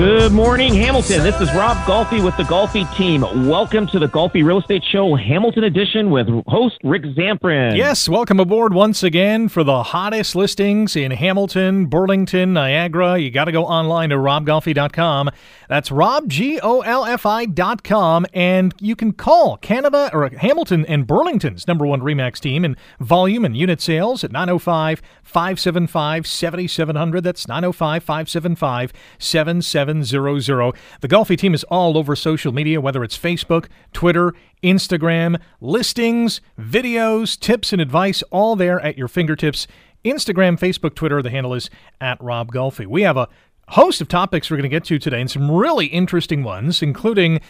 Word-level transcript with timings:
Good 0.00 0.32
morning, 0.32 0.72
Hamilton. 0.72 1.22
This 1.22 1.38
is 1.42 1.52
Rob 1.52 1.76
Golfi 1.86 2.24
with 2.24 2.34
the 2.38 2.44
Golfi 2.44 2.90
team. 2.96 3.20
Welcome 3.46 3.86
to 3.88 3.98
the 3.98 4.08
Golfi 4.08 4.42
Real 4.42 4.60
Estate 4.60 4.82
Show, 4.82 5.14
Hamilton 5.14 5.64
Edition, 5.64 6.08
with 6.08 6.26
host 6.46 6.78
Rick 6.82 7.02
Zamperin. 7.02 7.76
Yes, 7.76 8.08
welcome 8.08 8.40
aboard 8.40 8.72
once 8.72 9.02
again 9.02 9.50
for 9.50 9.62
the 9.62 9.82
hottest 9.82 10.34
listings 10.34 10.96
in 10.96 11.10
Hamilton, 11.10 11.84
Burlington, 11.84 12.54
Niagara. 12.54 13.18
You 13.18 13.30
got 13.30 13.44
to 13.44 13.52
go 13.52 13.66
online 13.66 14.08
to 14.08 14.16
robgolfi.com. 14.16 15.28
That's 15.68 15.90
robgolfi.com, 15.90 18.26
and 18.32 18.74
you 18.80 18.96
can 18.96 19.12
call 19.12 19.58
Canada 19.58 20.08
or 20.14 20.30
Hamilton 20.30 20.86
and 20.86 21.06
Burlington's 21.06 21.68
number 21.68 21.84
one 21.84 22.00
Remax 22.00 22.40
team 22.40 22.64
in 22.64 22.74
volume 23.00 23.44
and 23.44 23.54
unit 23.54 23.82
sales 23.82 24.24
at 24.24 24.32
905 24.32 25.02
575 25.22 26.26
7700. 26.26 27.22
That's 27.22 27.46
905 27.46 28.02
575 28.02 28.94
7700. 29.18 29.89
The 29.98 31.08
Golfi 31.08 31.36
team 31.36 31.54
is 31.54 31.64
all 31.64 31.98
over 31.98 32.14
social 32.16 32.52
media, 32.52 32.80
whether 32.80 33.02
it's 33.04 33.18
Facebook, 33.18 33.66
Twitter, 33.92 34.34
Instagram, 34.62 35.40
listings, 35.60 36.40
videos, 36.58 37.38
tips, 37.38 37.72
and 37.72 37.80
advice, 37.80 38.22
all 38.30 38.56
there 38.56 38.80
at 38.80 38.96
your 38.96 39.08
fingertips. 39.08 39.66
Instagram, 40.04 40.58
Facebook, 40.58 40.94
Twitter, 40.94 41.22
the 41.22 41.30
handle 41.30 41.54
is 41.54 41.68
at 42.00 42.22
Rob 42.22 42.52
Golfi. 42.52 42.86
We 42.86 43.02
have 43.02 43.16
a 43.16 43.28
host 43.68 44.00
of 44.00 44.08
topics 44.08 44.50
we're 44.50 44.56
going 44.56 44.70
to 44.70 44.74
get 44.74 44.84
to 44.84 44.98
today, 44.98 45.20
and 45.20 45.30
some 45.30 45.50
really 45.50 45.86
interesting 45.86 46.42
ones, 46.42 46.82
including 46.82 47.40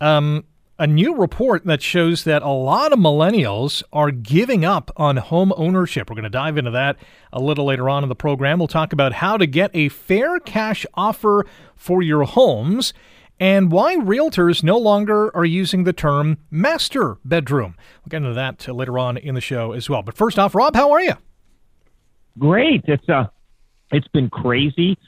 um, 0.00 0.44
a 0.78 0.86
new 0.86 1.14
report 1.14 1.64
that 1.64 1.80
shows 1.82 2.24
that 2.24 2.42
a 2.42 2.48
lot 2.48 2.92
of 2.92 2.98
millennials 2.98 3.82
are 3.92 4.10
giving 4.10 4.64
up 4.64 4.90
on 4.96 5.16
home 5.18 5.52
ownership. 5.56 6.10
We're 6.10 6.16
going 6.16 6.24
to 6.24 6.30
dive 6.30 6.58
into 6.58 6.72
that 6.72 6.96
a 7.32 7.40
little 7.40 7.64
later 7.64 7.88
on 7.88 8.02
in 8.02 8.08
the 8.08 8.16
program. 8.16 8.58
We'll 8.58 8.68
talk 8.68 8.92
about 8.92 9.12
how 9.12 9.36
to 9.36 9.46
get 9.46 9.70
a 9.72 9.88
fair 9.88 10.40
cash 10.40 10.84
offer 10.94 11.46
for 11.76 12.02
your 12.02 12.24
homes 12.24 12.92
and 13.38 13.70
why 13.70 13.96
realtors 13.96 14.62
no 14.62 14.76
longer 14.78 15.34
are 15.36 15.44
using 15.44 15.84
the 15.84 15.92
term 15.92 16.38
master 16.50 17.18
bedroom. 17.24 17.76
We'll 18.04 18.10
get 18.10 18.16
into 18.18 18.34
that 18.34 18.66
later 18.68 18.98
on 18.98 19.16
in 19.16 19.34
the 19.34 19.40
show 19.40 19.72
as 19.72 19.88
well. 19.88 20.02
But 20.02 20.16
first 20.16 20.38
off, 20.38 20.54
Rob, 20.54 20.74
how 20.74 20.90
are 20.92 21.00
you? 21.00 21.14
Great. 22.38 22.82
It's 22.86 23.08
uh, 23.08 23.26
it's 23.92 24.08
been 24.08 24.28
crazy. 24.28 24.98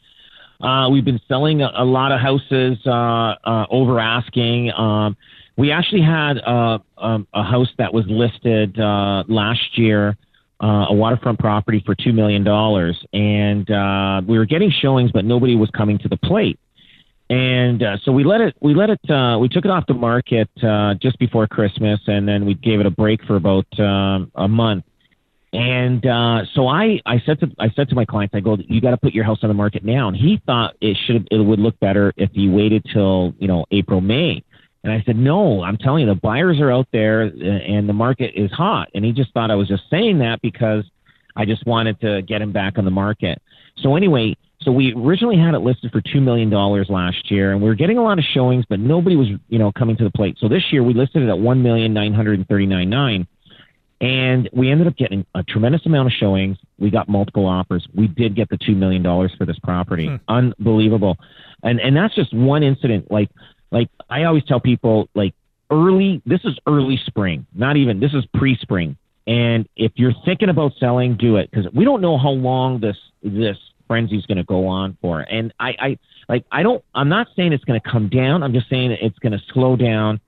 Uh, 0.60 0.88
we've 0.90 1.04
been 1.04 1.20
selling 1.28 1.60
a, 1.60 1.70
a 1.76 1.84
lot 1.84 2.12
of 2.12 2.20
houses 2.20 2.78
uh, 2.86 3.34
uh, 3.44 3.66
over 3.68 3.98
asking. 3.98 4.72
Um, 4.72 5.16
we 5.56 5.72
actually 5.72 6.02
had 6.02 6.38
uh, 6.38 6.78
um, 6.98 7.26
a 7.32 7.42
house 7.42 7.70
that 7.78 7.92
was 7.92 8.04
listed 8.08 8.78
uh, 8.78 9.24
last 9.28 9.78
year, 9.78 10.16
uh, 10.62 10.86
a 10.88 10.94
waterfront 10.94 11.38
property 11.38 11.82
for 11.84 11.94
two 11.94 12.12
million 12.12 12.44
dollars, 12.44 13.02
and 13.12 13.70
uh, 13.70 14.20
we 14.26 14.38
were 14.38 14.46
getting 14.46 14.70
showings, 14.70 15.10
but 15.12 15.24
nobody 15.24 15.56
was 15.56 15.70
coming 15.70 15.98
to 15.98 16.08
the 16.08 16.16
plate. 16.18 16.58
And 17.28 17.82
uh, 17.82 17.96
so 18.04 18.12
we 18.12 18.22
let 18.22 18.40
it, 18.40 18.54
we 18.60 18.74
let 18.74 18.90
it, 18.90 19.10
uh, 19.10 19.38
we 19.38 19.48
took 19.48 19.64
it 19.64 19.70
off 19.70 19.84
the 19.88 19.94
market 19.94 20.48
uh, 20.62 20.94
just 20.94 21.18
before 21.18 21.46
Christmas, 21.46 22.00
and 22.06 22.28
then 22.28 22.46
we 22.46 22.54
gave 22.54 22.78
it 22.78 22.86
a 22.86 22.90
break 22.90 23.24
for 23.24 23.36
about 23.36 23.66
um, 23.80 24.30
a 24.34 24.46
month. 24.46 24.84
And 25.52 26.04
uh, 26.04 26.42
so 26.54 26.68
I, 26.68 27.00
I 27.06 27.20
said 27.24 27.40
to 27.40 27.50
I 27.58 27.70
said 27.70 27.88
to 27.88 27.94
my 27.94 28.04
clients, 28.04 28.34
I 28.34 28.40
go, 28.40 28.58
you 28.68 28.80
got 28.80 28.90
to 28.90 28.96
put 28.96 29.14
your 29.14 29.24
house 29.24 29.38
on 29.42 29.48
the 29.48 29.54
market 29.54 29.84
now. 29.84 30.08
And 30.08 30.16
he 30.16 30.40
thought 30.44 30.76
it 30.80 30.96
should 31.06 31.26
it 31.30 31.38
would 31.38 31.58
look 31.58 31.78
better 31.80 32.12
if 32.16 32.30
you 32.34 32.52
waited 32.52 32.84
till 32.92 33.34
you 33.38 33.48
know 33.48 33.64
April 33.70 34.00
May. 34.00 34.44
And 34.86 34.94
I 34.94 35.02
said, 35.04 35.16
no, 35.16 35.64
I'm 35.64 35.76
telling 35.76 36.06
you, 36.06 36.14
the 36.14 36.20
buyers 36.20 36.60
are 36.60 36.70
out 36.70 36.86
there 36.92 37.22
and 37.22 37.88
the 37.88 37.92
market 37.92 38.40
is 38.40 38.52
hot. 38.52 38.88
And 38.94 39.04
he 39.04 39.10
just 39.10 39.34
thought 39.34 39.50
I 39.50 39.56
was 39.56 39.66
just 39.66 39.82
saying 39.90 40.20
that 40.20 40.40
because 40.42 40.84
I 41.34 41.44
just 41.44 41.66
wanted 41.66 42.00
to 42.02 42.22
get 42.22 42.40
him 42.40 42.52
back 42.52 42.78
on 42.78 42.84
the 42.84 42.92
market. 42.92 43.42
So 43.78 43.96
anyway, 43.96 44.36
so 44.60 44.70
we 44.70 44.94
originally 44.94 45.38
had 45.38 45.54
it 45.54 45.58
listed 45.58 45.90
for 45.90 46.00
two 46.00 46.20
million 46.20 46.50
dollars 46.50 46.86
last 46.88 47.32
year, 47.32 47.50
and 47.50 47.60
we 47.60 47.68
were 47.68 47.74
getting 47.74 47.98
a 47.98 48.02
lot 48.02 48.20
of 48.20 48.24
showings, 48.32 48.64
but 48.68 48.78
nobody 48.78 49.16
was, 49.16 49.26
you 49.48 49.58
know, 49.58 49.72
coming 49.72 49.96
to 49.96 50.04
the 50.04 50.10
plate. 50.10 50.36
So 50.38 50.48
this 50.48 50.62
year 50.70 50.84
we 50.84 50.94
listed 50.94 51.24
it 51.24 51.28
at 51.28 51.38
one 51.38 51.64
million 51.64 51.92
nine 51.92 52.14
hundred 52.14 52.38
and 52.38 52.46
thirty 52.46 52.66
nine 52.66 52.88
nine, 52.88 53.26
and 54.00 54.48
we 54.52 54.70
ended 54.70 54.86
up 54.86 54.96
getting 54.96 55.26
a 55.34 55.42
tremendous 55.42 55.84
amount 55.84 56.06
of 56.06 56.12
showings. 56.12 56.58
We 56.78 56.90
got 56.90 57.08
multiple 57.08 57.44
offers. 57.44 57.84
We 57.92 58.06
did 58.06 58.36
get 58.36 58.48
the 58.50 58.56
two 58.56 58.76
million 58.76 59.02
dollars 59.02 59.32
for 59.36 59.46
this 59.46 59.58
property. 59.58 60.06
Hmm. 60.06 60.16
Unbelievable, 60.28 61.16
and 61.64 61.80
and 61.80 61.96
that's 61.96 62.14
just 62.14 62.32
one 62.32 62.62
incident. 62.62 63.10
Like 63.10 63.30
like 63.70 63.88
I 64.08 64.24
always 64.24 64.44
tell 64.44 64.60
people, 64.60 65.08
like 65.14 65.34
early. 65.70 66.22
This 66.26 66.40
is 66.44 66.58
early 66.66 66.98
spring, 67.06 67.46
not 67.54 67.76
even. 67.76 68.00
This 68.00 68.12
is 68.12 68.24
pre 68.34 68.56
spring. 68.56 68.96
And 69.26 69.68
if 69.76 69.92
you're 69.96 70.14
thinking 70.24 70.48
about 70.48 70.72
selling, 70.78 71.16
do 71.16 71.36
it 71.36 71.50
because 71.50 71.70
we 71.72 71.84
don't 71.84 72.00
know 72.00 72.16
how 72.16 72.30
long 72.30 72.80
this 72.80 72.96
this 73.22 73.56
frenzy 73.88 74.16
is 74.16 74.26
going 74.26 74.38
to 74.38 74.44
go 74.44 74.66
on 74.66 74.96
for. 75.00 75.20
And 75.20 75.52
I, 75.58 75.74
I 75.78 75.98
like 76.28 76.44
I 76.52 76.62
don't. 76.62 76.84
I'm 76.94 77.08
not 77.08 77.28
saying 77.36 77.52
it's 77.52 77.64
going 77.64 77.80
to 77.80 77.90
come 77.90 78.08
down. 78.08 78.42
I'm 78.42 78.52
just 78.52 78.68
saying 78.68 78.96
it's 79.00 79.18
going 79.18 79.32
to 79.32 79.40
slow 79.52 79.76
down. 79.76 80.20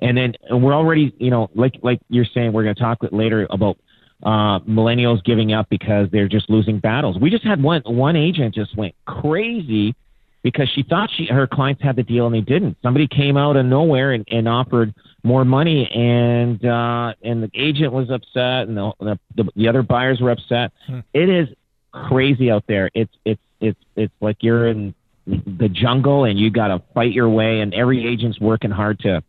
And 0.00 0.16
then 0.16 0.34
and 0.48 0.62
we're 0.62 0.74
already, 0.74 1.14
you 1.18 1.30
know, 1.30 1.50
like 1.54 1.74
like 1.82 2.00
you're 2.08 2.26
saying, 2.32 2.52
we're 2.52 2.62
going 2.62 2.74
to 2.74 2.80
talk 2.80 2.98
later 3.10 3.46
about 3.50 3.76
uh, 4.22 4.60
millennials 4.60 5.22
giving 5.24 5.52
up 5.52 5.68
because 5.68 6.08
they're 6.10 6.28
just 6.28 6.48
losing 6.48 6.78
battles. 6.78 7.18
We 7.18 7.30
just 7.30 7.44
had 7.44 7.62
one 7.62 7.82
one 7.84 8.16
agent 8.16 8.54
just 8.54 8.76
went 8.76 8.94
crazy 9.06 9.94
because 10.42 10.68
she 10.74 10.82
thought 10.82 11.10
she 11.16 11.26
her 11.26 11.46
clients 11.46 11.82
had 11.82 11.96
the 11.96 12.02
deal 12.02 12.26
and 12.26 12.34
they 12.34 12.40
didn't. 12.40 12.76
Somebody 12.82 13.08
came 13.08 13.36
out 13.36 13.56
of 13.56 13.66
nowhere 13.66 14.12
and, 14.12 14.26
and 14.30 14.48
offered 14.48 14.94
more 15.24 15.44
money 15.44 15.88
and 15.92 16.64
uh, 16.64 17.14
and 17.22 17.42
the 17.42 17.50
agent 17.54 17.92
was 17.92 18.10
upset 18.10 18.68
and 18.68 18.76
the 18.76 18.92
the, 19.34 19.44
the 19.56 19.68
other 19.68 19.82
buyers 19.82 20.20
were 20.20 20.30
upset. 20.30 20.72
Hmm. 20.86 21.00
It 21.12 21.28
is 21.28 21.48
crazy 21.92 22.50
out 22.50 22.64
there. 22.68 22.90
It's 22.94 23.12
it's 23.24 23.42
it's 23.60 23.80
it's 23.96 24.14
like 24.20 24.38
you're 24.40 24.68
in 24.68 24.94
the 25.26 25.68
jungle 25.68 26.24
and 26.24 26.38
you 26.38 26.50
got 26.50 26.68
to 26.68 26.82
fight 26.94 27.12
your 27.12 27.28
way 27.28 27.60
and 27.60 27.74
every 27.74 28.06
agent's 28.06 28.40
working 28.40 28.70
hard 28.70 28.98
to 29.00 29.22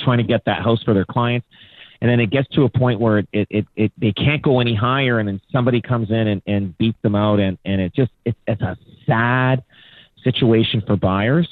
trying 0.00 0.18
to 0.18 0.24
get 0.24 0.44
that 0.46 0.62
house 0.62 0.82
for 0.82 0.94
their 0.94 1.04
clients. 1.04 1.46
And 2.00 2.10
then 2.10 2.18
it 2.18 2.30
gets 2.30 2.48
to 2.54 2.64
a 2.64 2.68
point 2.68 2.98
where 2.98 3.18
it, 3.18 3.28
it, 3.32 3.48
it, 3.50 3.66
it 3.76 3.92
they 3.96 4.12
can't 4.12 4.42
go 4.42 4.58
any 4.58 4.74
higher 4.74 5.20
and 5.20 5.28
then 5.28 5.40
somebody 5.52 5.80
comes 5.80 6.10
in 6.10 6.26
and, 6.26 6.42
and 6.46 6.76
beats 6.76 6.98
them 7.02 7.14
out 7.14 7.38
and, 7.38 7.58
and 7.64 7.80
it 7.80 7.94
just 7.94 8.10
it's 8.24 8.38
it's 8.46 8.62
a 8.62 8.76
sad 9.06 9.62
situation 10.24 10.82
for 10.86 10.96
buyers 10.96 11.48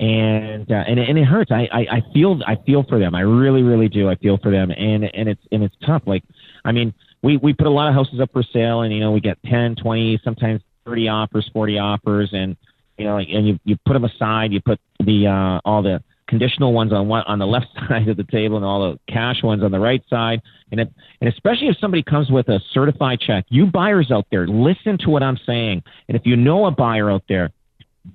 and 0.00 0.70
uh, 0.70 0.84
and 0.86 0.98
and 0.98 1.18
it 1.18 1.24
hurts. 1.24 1.50
I, 1.52 1.68
I 1.72 1.80
I 1.96 2.02
feel 2.12 2.40
I 2.46 2.56
feel 2.66 2.82
for 2.82 2.98
them. 2.98 3.14
I 3.14 3.20
really 3.20 3.62
really 3.62 3.88
do. 3.88 4.08
I 4.08 4.16
feel 4.16 4.38
for 4.38 4.50
them, 4.50 4.70
and 4.70 5.04
and 5.04 5.28
it's 5.28 5.40
and 5.52 5.62
it's 5.62 5.74
tough. 5.86 6.02
Like 6.06 6.24
I 6.64 6.72
mean, 6.72 6.92
we 7.22 7.36
we 7.36 7.52
put 7.52 7.66
a 7.66 7.70
lot 7.70 7.88
of 7.88 7.94
houses 7.94 8.20
up 8.20 8.32
for 8.32 8.42
sale, 8.42 8.82
and 8.82 8.92
you 8.92 9.00
know 9.00 9.12
we 9.12 9.20
get 9.20 9.38
10, 9.44 9.76
20, 9.76 10.20
sometimes 10.24 10.62
thirty 10.84 11.08
offers, 11.08 11.48
forty 11.52 11.78
offers, 11.78 12.30
and 12.32 12.56
you 12.98 13.04
know 13.04 13.18
and 13.18 13.46
you 13.46 13.58
you 13.64 13.76
put 13.86 13.92
them 13.92 14.04
aside. 14.04 14.52
You 14.52 14.60
put 14.60 14.80
the 14.98 15.28
uh, 15.28 15.60
all 15.64 15.82
the 15.82 16.02
conditional 16.26 16.72
ones 16.72 16.92
on 16.92 17.06
one 17.06 17.22
on 17.28 17.38
the 17.38 17.46
left 17.46 17.66
side 17.88 18.08
of 18.08 18.16
the 18.16 18.24
table, 18.24 18.56
and 18.56 18.64
all 18.64 18.90
the 18.92 18.98
cash 19.12 19.44
ones 19.44 19.62
on 19.62 19.70
the 19.70 19.80
right 19.80 20.02
side. 20.10 20.42
And 20.72 20.80
it, 20.80 20.92
and 21.20 21.32
especially 21.32 21.68
if 21.68 21.78
somebody 21.78 22.02
comes 22.02 22.30
with 22.30 22.48
a 22.48 22.58
certified 22.72 23.20
check, 23.20 23.44
you 23.48 23.66
buyers 23.66 24.10
out 24.10 24.26
there, 24.32 24.48
listen 24.48 24.98
to 24.98 25.10
what 25.10 25.22
I'm 25.22 25.38
saying. 25.46 25.84
And 26.08 26.16
if 26.16 26.22
you 26.26 26.34
know 26.34 26.66
a 26.66 26.72
buyer 26.72 27.12
out 27.12 27.22
there, 27.28 27.52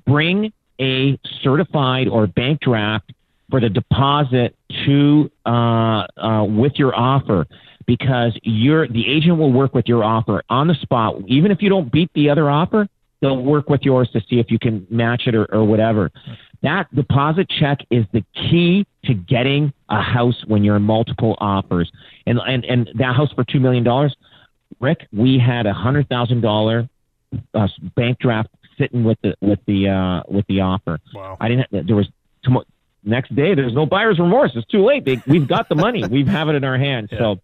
bring 0.06 0.51
a 0.80 1.19
certified 1.44 2.07
or 2.07 2.27
bank 2.27 2.62
draft 2.62 3.12
for 3.50 3.59
the 3.59 3.69
deposit 3.69 4.56
to 4.86 5.30
uh, 5.45 6.06
uh, 6.18 6.45
with 6.45 6.74
your 6.75 6.95
offer 6.95 7.47
because 7.86 8.38
your 8.44 8.88
the 8.88 9.12
agent 9.12 9.38
will 9.38 9.51
work 9.51 9.74
with 9.74 9.88
your 9.88 10.03
offer 10.03 10.44
on 10.50 10.68
the 10.68 10.75
spot. 10.75 11.15
Even 11.27 11.51
if 11.51 11.62
you 11.62 11.69
don't 11.69 11.91
beat 11.91 12.12
the 12.13 12.30
other 12.30 12.50
offer 12.50 12.88
they'll 13.21 13.41
work 13.41 13.69
with 13.69 13.81
yours 13.83 14.09
to 14.13 14.21
see 14.30 14.39
if 14.39 14.50
you 14.50 14.59
can 14.59 14.86
match 14.89 15.24
it 15.25 15.36
or, 15.36 15.45
or 15.53 15.63
whatever. 15.63 16.12
That 16.62 16.94
deposit 16.94 17.50
check 17.50 17.80
is 17.89 18.06
the 18.12 18.24
key 18.33 18.86
to 19.06 19.13
getting 19.13 19.74
a 19.89 20.01
house 20.01 20.44
when 20.47 20.63
you're 20.63 20.75
in 20.75 20.83
multiple 20.83 21.36
offers. 21.39 21.91
And 22.25 22.39
and, 22.39 22.65
and 22.65 22.89
that 22.95 23.15
house 23.15 23.31
for 23.33 23.44
two 23.44 23.59
million 23.59 23.83
dollars 23.83 24.15
rick 24.80 25.07
we 25.12 25.39
had 25.39 25.65
a 25.65 25.74
hundred 25.74 26.07
thousand 26.09 26.41
dollar 26.41 26.88
uh, 27.53 27.68
bank 27.95 28.19
draft 28.19 28.50
sitting 28.80 29.04
with 29.04 29.20
the 29.22 29.36
with 29.42 29.60
the 29.68 29.90
uh, 29.90 30.24
with 30.28 30.48
the 30.48 30.62
offer. 30.62 31.00
Wow. 31.14 31.38
I 31.40 31.48
didn't. 31.50 31.88
There 31.88 31.96
was 31.96 32.08
tomo- 32.44 32.66
next 33.04 33.36
day. 33.36 33.54
There's 33.54 33.74
no 33.74 33.86
buyer's 33.86 34.18
remorse. 34.18 34.52
It's 34.56 34.68
too 34.68 34.84
late. 34.84 35.06
They, 35.06 35.22
we've 35.28 35.48
got 35.48 35.70
the 35.70 35.76
money. 35.76 36.04
we 36.12 36.26
have 36.26 36.50
it 36.50 36.56
in 36.56 36.64
our 36.64 36.78
hands. 36.78 37.10
Yeah. 37.12 37.20
So 37.20 37.40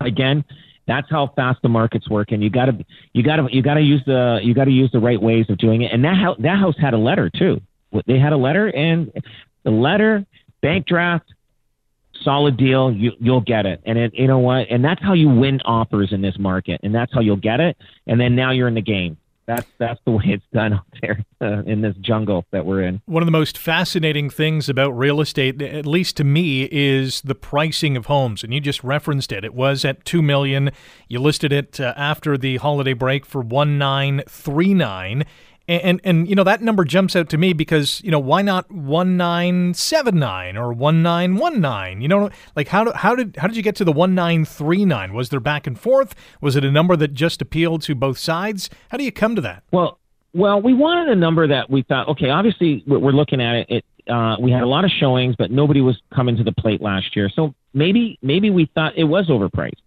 again, 0.00 0.44
that's 0.86 1.08
how 1.10 1.28
fast 1.36 1.60
the 1.62 1.68
markets 1.68 2.08
work, 2.08 2.32
and 2.32 2.42
you 2.42 2.50
got 2.50 2.66
to 2.66 2.84
you 3.12 3.22
got 3.22 3.36
to 3.36 3.48
you 3.50 3.62
got 3.62 3.74
to 3.74 3.82
use 3.82 4.02
the 4.06 4.40
you 4.42 4.54
got 4.54 4.64
to 4.64 4.70
use 4.72 4.90
the 4.92 5.00
right 5.00 5.20
ways 5.20 5.46
of 5.48 5.58
doing 5.58 5.82
it. 5.82 5.92
And 5.92 6.04
that 6.04 6.16
house 6.16 6.36
that 6.40 6.58
house 6.58 6.76
had 6.80 6.94
a 6.94 6.98
letter 6.98 7.30
too. 7.30 7.60
They 8.06 8.18
had 8.18 8.32
a 8.32 8.38
letter, 8.38 8.68
and 8.74 9.12
the 9.64 9.70
letter, 9.70 10.24
bank 10.62 10.86
draft, 10.86 11.26
solid 12.22 12.56
deal. 12.56 12.90
You 12.90 13.12
you'll 13.20 13.42
get 13.42 13.66
it, 13.66 13.82
and 13.84 13.98
it, 13.98 14.14
you 14.14 14.26
know 14.26 14.38
what? 14.38 14.68
And 14.70 14.84
that's 14.84 15.02
how 15.02 15.12
you 15.12 15.28
win 15.28 15.60
offers 15.64 16.12
in 16.12 16.22
this 16.22 16.38
market, 16.38 16.80
and 16.82 16.94
that's 16.94 17.12
how 17.12 17.20
you'll 17.20 17.36
get 17.36 17.60
it. 17.60 17.76
And 18.06 18.20
then 18.20 18.34
now 18.34 18.50
you're 18.50 18.68
in 18.68 18.74
the 18.74 18.82
game. 18.82 19.18
That's 19.46 19.66
that's 19.78 20.00
the 20.04 20.12
way 20.12 20.24
it's 20.26 20.44
done 20.52 20.74
out 20.74 20.86
there 21.00 21.24
uh, 21.40 21.62
in 21.64 21.80
this 21.80 21.96
jungle 21.96 22.44
that 22.52 22.64
we're 22.64 22.82
in. 22.82 23.02
One 23.06 23.22
of 23.22 23.26
the 23.26 23.32
most 23.32 23.58
fascinating 23.58 24.30
things 24.30 24.68
about 24.68 24.90
real 24.90 25.20
estate, 25.20 25.60
at 25.60 25.86
least 25.86 26.16
to 26.18 26.24
me, 26.24 26.68
is 26.70 27.20
the 27.22 27.34
pricing 27.34 27.96
of 27.96 28.06
homes. 28.06 28.44
And 28.44 28.54
you 28.54 28.60
just 28.60 28.84
referenced 28.84 29.32
it. 29.32 29.44
It 29.44 29.54
was 29.54 29.84
at 29.84 30.04
two 30.04 30.22
million. 30.22 30.70
You 31.08 31.20
listed 31.20 31.52
it 31.52 31.80
uh, 31.80 31.92
after 31.96 32.38
the 32.38 32.58
holiday 32.58 32.92
break 32.92 33.26
for 33.26 33.40
one 33.40 33.78
nine 33.78 34.22
three 34.28 34.74
nine. 34.74 35.24
And, 35.68 35.82
and 35.82 36.00
and 36.04 36.28
you 36.28 36.34
know 36.34 36.44
that 36.44 36.62
number 36.62 36.84
jumps 36.84 37.14
out 37.14 37.28
to 37.30 37.38
me 37.38 37.52
because 37.52 38.02
you 38.02 38.10
know 38.10 38.18
why 38.18 38.42
not 38.42 38.70
one 38.70 39.16
nine 39.16 39.74
seven 39.74 40.18
nine 40.18 40.56
or 40.56 40.72
one 40.72 41.02
nine 41.02 41.36
one 41.36 41.60
nine? 41.60 42.00
You 42.00 42.08
know, 42.08 42.30
like 42.56 42.68
how 42.68 42.84
do, 42.84 42.92
how 42.92 43.14
did 43.14 43.36
how 43.36 43.46
did 43.46 43.56
you 43.56 43.62
get 43.62 43.76
to 43.76 43.84
the 43.84 43.92
one 43.92 44.14
nine 44.14 44.44
three 44.44 44.84
nine? 44.84 45.12
Was 45.12 45.28
there 45.28 45.40
back 45.40 45.66
and 45.66 45.78
forth? 45.78 46.14
Was 46.40 46.56
it 46.56 46.64
a 46.64 46.70
number 46.70 46.96
that 46.96 47.14
just 47.14 47.40
appealed 47.40 47.82
to 47.82 47.94
both 47.94 48.18
sides? 48.18 48.70
How 48.90 48.98
do 48.98 49.04
you 49.04 49.12
come 49.12 49.36
to 49.36 49.42
that? 49.42 49.62
Well, 49.72 49.98
well, 50.34 50.60
we 50.60 50.74
wanted 50.74 51.08
a 51.08 51.16
number 51.16 51.46
that 51.46 51.68
we 51.70 51.82
thought, 51.82 52.08
okay, 52.08 52.30
obviously 52.30 52.82
we're 52.86 53.12
looking 53.12 53.40
at 53.40 53.56
it. 53.56 53.66
it 53.70 53.84
uh, 54.10 54.36
we 54.40 54.50
had 54.50 54.62
a 54.62 54.66
lot 54.66 54.84
of 54.84 54.90
showings, 54.90 55.36
but 55.38 55.50
nobody 55.50 55.80
was 55.80 56.00
coming 56.12 56.36
to 56.36 56.42
the 56.42 56.52
plate 56.52 56.82
last 56.82 57.14
year. 57.14 57.30
So 57.32 57.54
maybe 57.72 58.18
maybe 58.22 58.50
we 58.50 58.68
thought 58.74 58.94
it 58.96 59.04
was 59.04 59.28
overpriced. 59.28 59.80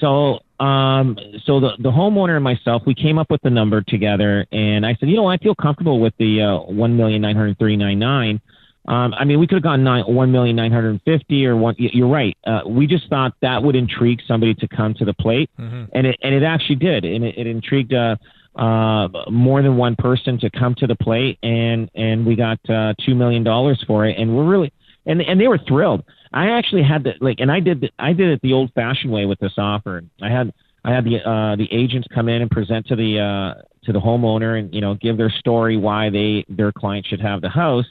So 0.00 0.40
um, 0.62 1.18
so 1.44 1.58
the 1.58 1.72
the 1.80 1.90
homeowner 1.90 2.36
and 2.36 2.44
myself, 2.44 2.82
we 2.86 2.94
came 2.94 3.18
up 3.18 3.30
with 3.30 3.42
the 3.42 3.50
number 3.50 3.82
together, 3.82 4.46
and 4.52 4.86
I 4.86 4.94
said, 4.94 5.08
you 5.08 5.16
know, 5.16 5.26
I 5.26 5.36
feel 5.38 5.56
comfortable 5.56 5.98
with 5.98 6.14
the 6.18 6.40
uh, 6.40 6.72
one 6.72 6.96
million 6.96 7.20
nine 7.20 7.34
hundred 7.34 7.58
thirty 7.58 7.76
nine 7.76 7.98
nine. 7.98 8.40
Um, 8.86 9.12
I 9.14 9.24
mean, 9.24 9.40
we 9.40 9.48
could 9.48 9.56
have 9.56 9.64
gone 9.64 9.82
nine, 9.82 10.04
one 10.06 10.30
million 10.30 10.54
nine 10.54 10.70
hundred 10.70 11.00
fifty 11.04 11.44
or 11.46 11.56
one. 11.56 11.74
You're 11.78 12.08
right. 12.08 12.36
Uh, 12.46 12.60
we 12.64 12.86
just 12.86 13.08
thought 13.08 13.34
that 13.42 13.60
would 13.60 13.74
intrigue 13.74 14.20
somebody 14.28 14.54
to 14.54 14.68
come 14.68 14.94
to 14.94 15.04
the 15.04 15.14
plate, 15.14 15.50
and 15.92 16.06
it 16.06 16.16
and 16.22 16.32
it 16.32 16.44
actually 16.44 16.76
did, 16.76 17.04
and 17.04 17.24
it, 17.24 17.36
it 17.36 17.48
intrigued 17.48 17.92
uh, 17.92 18.14
uh, 18.54 19.08
more 19.30 19.62
than 19.62 19.76
one 19.76 19.96
person 19.96 20.38
to 20.38 20.50
come 20.50 20.76
to 20.76 20.86
the 20.86 20.96
plate, 20.96 21.40
and 21.42 21.90
and 21.96 22.24
we 22.24 22.36
got 22.36 22.58
uh, 22.70 22.94
two 23.04 23.16
million 23.16 23.42
dollars 23.42 23.82
for 23.84 24.06
it, 24.06 24.16
and 24.16 24.36
we're 24.36 24.44
really 24.44 24.72
and 25.06 25.22
and 25.22 25.40
they 25.40 25.48
were 25.48 25.58
thrilled. 25.58 26.04
I 26.32 26.50
actually 26.50 26.82
had 26.82 27.04
the 27.04 27.12
like, 27.20 27.40
and 27.40 27.50
I 27.50 27.60
did 27.60 27.82
the, 27.82 27.90
I 27.98 28.12
did 28.12 28.28
it 28.28 28.40
the 28.42 28.52
old 28.52 28.72
fashioned 28.74 29.12
way 29.12 29.26
with 29.26 29.38
this 29.38 29.52
offer. 29.58 30.02
I 30.20 30.30
had 30.30 30.52
I 30.84 30.92
had 30.92 31.04
the 31.04 31.18
uh, 31.18 31.56
the 31.56 31.68
agents 31.70 32.08
come 32.12 32.28
in 32.28 32.42
and 32.42 32.50
present 32.50 32.86
to 32.88 32.96
the 32.96 33.20
uh, 33.20 33.62
to 33.84 33.92
the 33.92 34.00
homeowner 34.00 34.58
and 34.58 34.74
you 34.74 34.80
know 34.80 34.94
give 34.94 35.16
their 35.16 35.30
story 35.30 35.76
why 35.76 36.10
they 36.10 36.44
their 36.48 36.72
client 36.72 37.06
should 37.06 37.20
have 37.20 37.40
the 37.40 37.48
house. 37.48 37.86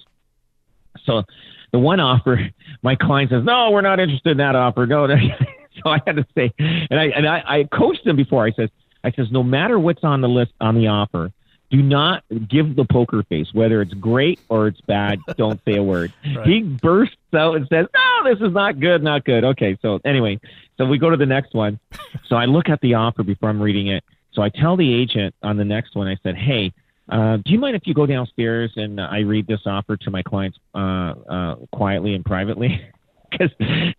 So 1.05 1.23
the 1.71 1.79
one 1.79 1.99
offer, 1.99 2.49
my 2.81 2.95
client 2.95 3.31
says, 3.31 3.43
no, 3.43 3.71
we're 3.71 3.81
not 3.81 3.99
interested 3.99 4.31
in 4.31 4.37
that 4.37 4.55
offer. 4.55 4.85
No, 4.85 5.07
so 5.83 5.89
I 5.89 5.99
had 6.05 6.17
to 6.17 6.25
say, 6.35 6.51
and 6.57 6.99
I 6.99 7.05
and 7.05 7.27
I, 7.27 7.43
I 7.45 7.63
coached 7.71 8.05
him 8.05 8.15
before. 8.15 8.45
I 8.45 8.51
says, 8.51 8.69
I 9.03 9.11
says, 9.11 9.27
no 9.31 9.43
matter 9.43 9.79
what's 9.79 10.03
on 10.03 10.21
the 10.21 10.29
list 10.29 10.51
on 10.59 10.75
the 10.75 10.87
offer, 10.87 11.31
do 11.71 11.81
not 11.81 12.23
give 12.49 12.75
the 12.75 12.85
poker 12.85 13.23
face, 13.23 13.47
whether 13.53 13.81
it's 13.81 13.93
great 13.93 14.39
or 14.49 14.67
it's 14.67 14.81
bad. 14.81 15.19
Don't 15.37 15.59
say 15.65 15.77
a 15.77 15.83
word. 15.83 16.13
Right. 16.35 16.47
He 16.47 16.61
bursts 16.61 17.15
out 17.33 17.55
and 17.55 17.67
says, 17.67 17.87
no, 17.93 18.33
this 18.33 18.41
is 18.41 18.53
not 18.53 18.79
good, 18.79 19.03
not 19.03 19.25
good. 19.25 19.43
Okay, 19.43 19.77
so 19.81 19.99
anyway, 20.05 20.39
so 20.77 20.85
we 20.85 20.97
go 20.97 21.09
to 21.09 21.17
the 21.17 21.25
next 21.25 21.53
one. 21.53 21.79
So 22.27 22.35
I 22.35 22.45
look 22.45 22.69
at 22.69 22.79
the 22.81 22.93
offer 22.93 23.23
before 23.23 23.49
I'm 23.49 23.61
reading 23.61 23.87
it. 23.87 24.03
So 24.33 24.41
I 24.41 24.49
tell 24.49 24.77
the 24.77 24.93
agent 24.93 25.35
on 25.43 25.57
the 25.57 25.65
next 25.65 25.95
one, 25.95 26.07
I 26.07 26.17
said, 26.23 26.35
hey, 26.35 26.71
uh, 27.09 27.37
do 27.37 27.51
you 27.51 27.59
mind 27.59 27.75
if 27.75 27.85
you 27.85 27.93
go 27.93 28.05
downstairs 28.05 28.71
and 28.77 29.01
I 29.01 29.19
read 29.19 29.45
this 29.47 29.61
offer 29.65 29.97
to 29.97 30.11
my 30.11 30.23
clients 30.23 30.57
uh, 30.73 30.77
uh, 30.77 31.55
quietly 31.73 32.13
and 32.13 32.23
privately? 32.23 32.81
Because 33.31 33.49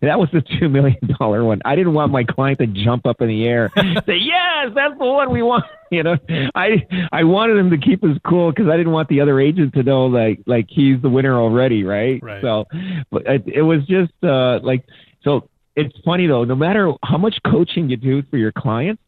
that 0.01 0.19
was 0.19 0.29
the 0.31 0.41
two 0.59 0.69
million 0.69 0.97
dollar 1.19 1.43
one. 1.43 1.61
I 1.65 1.75
didn't 1.75 1.93
want 1.93 2.11
my 2.11 2.23
client 2.23 2.59
to 2.59 2.67
jump 2.67 3.05
up 3.05 3.21
in 3.21 3.27
the 3.27 3.45
air, 3.45 3.71
say 3.75 4.17
yes, 4.17 4.71
that's 4.75 4.97
the 4.97 5.05
one 5.05 5.31
we 5.31 5.41
want. 5.41 5.65
You 5.91 6.03
know, 6.03 6.17
I 6.55 6.87
I 7.11 7.23
wanted 7.23 7.57
him 7.57 7.69
to 7.71 7.77
keep 7.77 8.03
his 8.03 8.17
cool 8.27 8.51
because 8.51 8.67
I 8.67 8.77
didn't 8.77 8.93
want 8.93 9.09
the 9.09 9.21
other 9.21 9.39
agent 9.39 9.73
to 9.73 9.83
know 9.83 10.05
like 10.05 10.39
like 10.45 10.67
he's 10.69 11.01
the 11.01 11.09
winner 11.09 11.35
already, 11.35 11.83
right? 11.83 12.21
Right. 12.21 12.41
So, 12.41 12.65
but 13.11 13.25
it, 13.25 13.43
it 13.47 13.61
was 13.61 13.85
just 13.85 14.13
uh, 14.23 14.59
like 14.63 14.85
so. 15.23 15.49
It's 15.75 15.95
funny 16.05 16.27
though. 16.27 16.43
No 16.43 16.55
matter 16.55 16.93
how 17.03 17.17
much 17.17 17.35
coaching 17.45 17.89
you 17.89 17.97
do 17.97 18.21
for 18.29 18.37
your 18.37 18.51
clients, 18.51 19.01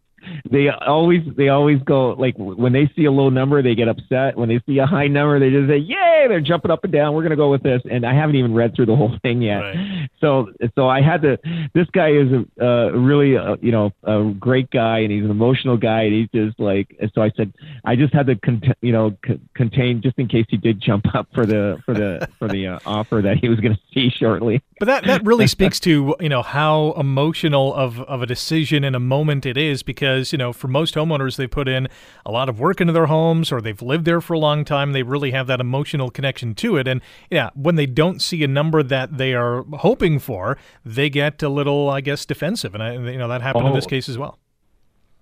they 0.50 0.70
always 0.70 1.22
they 1.36 1.50
always 1.50 1.80
go 1.84 2.12
like 2.12 2.36
when 2.38 2.74
they 2.74 2.90
see 2.96 3.06
a 3.06 3.12
low 3.12 3.30
number 3.30 3.62
they 3.62 3.76
get 3.76 3.88
upset. 3.88 4.38
When 4.38 4.50
they 4.50 4.62
see 4.66 4.80
a 4.80 4.86
high 4.86 5.08
number 5.08 5.40
they 5.40 5.50
just 5.50 5.70
say 5.70 5.78
yay! 5.78 6.26
They're 6.28 6.42
jumping 6.42 6.72
up 6.72 6.84
and 6.84 6.94
down. 6.94 7.14
We're 7.14 7.22
going 7.22 7.32
to 7.32 7.36
go 7.36 7.52
with 7.52 7.64
this. 7.64 7.82
And 7.90 8.06
i 8.06 8.14
haven't 8.14 8.36
even 8.36 8.54
read 8.54 8.76
through 8.76 8.88
the 8.88 8.96
whole 8.96 9.16
thing 9.22 9.42
yet. 9.42 9.60
Right. 9.60 10.10
so 10.20 10.52
so 10.76 10.88
i 10.88 11.02
had 11.02 11.22
to 11.22 11.38
this 11.74 11.88
guy 11.92 12.10
is 12.10 12.28
a 12.32 12.66
uh, 12.66 12.90
really 12.92 13.38
uh, 13.38 13.58
you 13.62 13.72
know 13.72 13.92
a 14.04 14.34
great 14.40 14.70
guy 14.72 15.00
and 15.00 15.12
he's 15.12 15.24
an 15.24 15.32
emotional 15.32 15.78
guy 15.78 16.04
and 16.04 16.14
he's 16.14 16.30
just 16.34 16.60
like 16.60 16.96
so 17.14 17.22
i 17.22 17.32
said 17.36 17.54
i 17.84 17.96
just 17.96 18.14
had 18.14 18.28
to 18.28 18.36
cont- 18.36 18.66
you 18.82 18.92
know 18.92 19.16
c- 19.26 19.40
contain 19.54 20.02
just 20.02 20.18
in 20.18 20.28
case 20.28 20.46
he 20.50 20.58
did 20.58 20.80
jump 20.80 21.06
up 21.16 21.28
for 21.34 21.46
the 21.46 21.82
for 21.86 21.94
the 21.94 22.28
for 22.40 22.48
the 22.48 22.68
uh, 22.68 22.80
offer 22.86 23.22
that 23.22 23.38
he 23.38 23.50
was 23.50 23.60
going 23.60 23.74
to 23.74 23.82
see 23.94 24.10
shortly. 24.10 24.62
But 24.80 24.86
that, 24.86 25.06
that 25.06 25.26
really 25.26 25.48
speaks 25.58 25.80
to 25.82 26.16
you 26.20 26.30
know 26.30 26.42
how 26.42 26.94
emotional 26.98 27.74
of, 27.74 28.00
of 28.02 28.22
a 28.22 28.26
decision 28.26 28.84
in 28.84 28.96
a 28.96 29.00
moment 29.00 29.46
it 29.46 29.58
is 29.58 29.84
because 29.84 30.15
you 30.16 30.38
know 30.38 30.54
for 30.54 30.68
most 30.68 30.96
homeowners 30.96 31.36
they 31.38 31.48
put 31.48 31.68
in 31.68 31.88
a 32.26 32.32
lot 32.32 32.50
of 32.50 32.60
work 32.60 32.80
into 32.82 32.94
their 32.94 33.06
homes 33.08 33.52
or 33.52 33.62
they've 33.62 33.82
lived 33.82 34.06
there 34.06 34.22
for 34.22 34.34
a 34.34 34.40
long 34.40 34.64
time 34.66 34.92
they 34.94 35.04
really 35.04 35.32
have 35.32 35.48
that 35.48 35.60
emotional 35.60 36.10
connection 36.10 36.54
to 36.56 36.78
it 36.78 36.88
and 36.88 37.02
yeah 37.30 37.50
when 37.56 37.76
they 37.76 37.86
don't 37.86 38.22
see 38.22 38.44
a 38.44 38.48
number 38.48 38.82
that 38.84 39.18
they 39.18 39.34
are 39.34 39.64
hoping 39.80 40.20
for 40.20 40.58
they 40.86 41.10
get 41.10 41.42
a 41.44 41.50
little 41.50 41.90
I 41.90 42.02
guess 42.02 42.26
defensive 42.26 42.74
and 42.74 42.82
I, 42.84 42.94
you 42.94 43.18
know 43.18 43.28
that 43.28 43.42
happened 43.42 43.68
in 43.68 43.74
this 43.74 43.86
Oh. 43.86 43.90
case 43.90 44.10
as 44.10 44.18
well. 44.18 44.40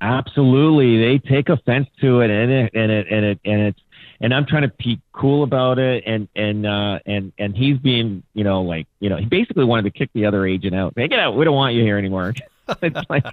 Absolutely, 0.02 0.98
they 1.00 1.18
take 1.18 1.48
offense 1.48 1.88
to 2.02 2.20
it, 2.22 2.30
and 2.30 2.52
it 2.52 2.72
and 2.74 2.92
it 2.92 3.08
and 3.10 3.26
it 3.26 3.40
and 3.46 3.62
it's 3.62 3.80
and 4.20 4.34
I'm 4.34 4.46
trying 4.46 4.64
to 4.64 4.72
be 4.78 5.00
cool 5.14 5.44
about 5.44 5.80
it, 5.80 6.04
and 6.06 6.28
and 6.36 6.66
uh, 6.66 7.00
and 7.06 7.32
and 7.38 7.56
he's 7.56 7.78
being, 7.78 8.22
you 8.34 8.44
know, 8.44 8.62
like 8.64 8.86
you 9.00 9.10
know, 9.10 9.16
he 9.16 9.26
basically 9.26 9.64
wanted 9.64 9.84
to 9.94 9.98
kick 9.98 10.10
the 10.14 10.26
other 10.26 10.46
agent 10.46 10.76
out. 10.76 10.94
Hey, 10.98 11.08
get 11.08 11.20
out! 11.20 11.38
We 11.38 11.46
don't 11.46 11.56
want 11.56 11.74
you 11.76 11.84
here 11.84 11.98
anymore. 11.98 12.34
it's 12.82 13.10
like, 13.10 13.24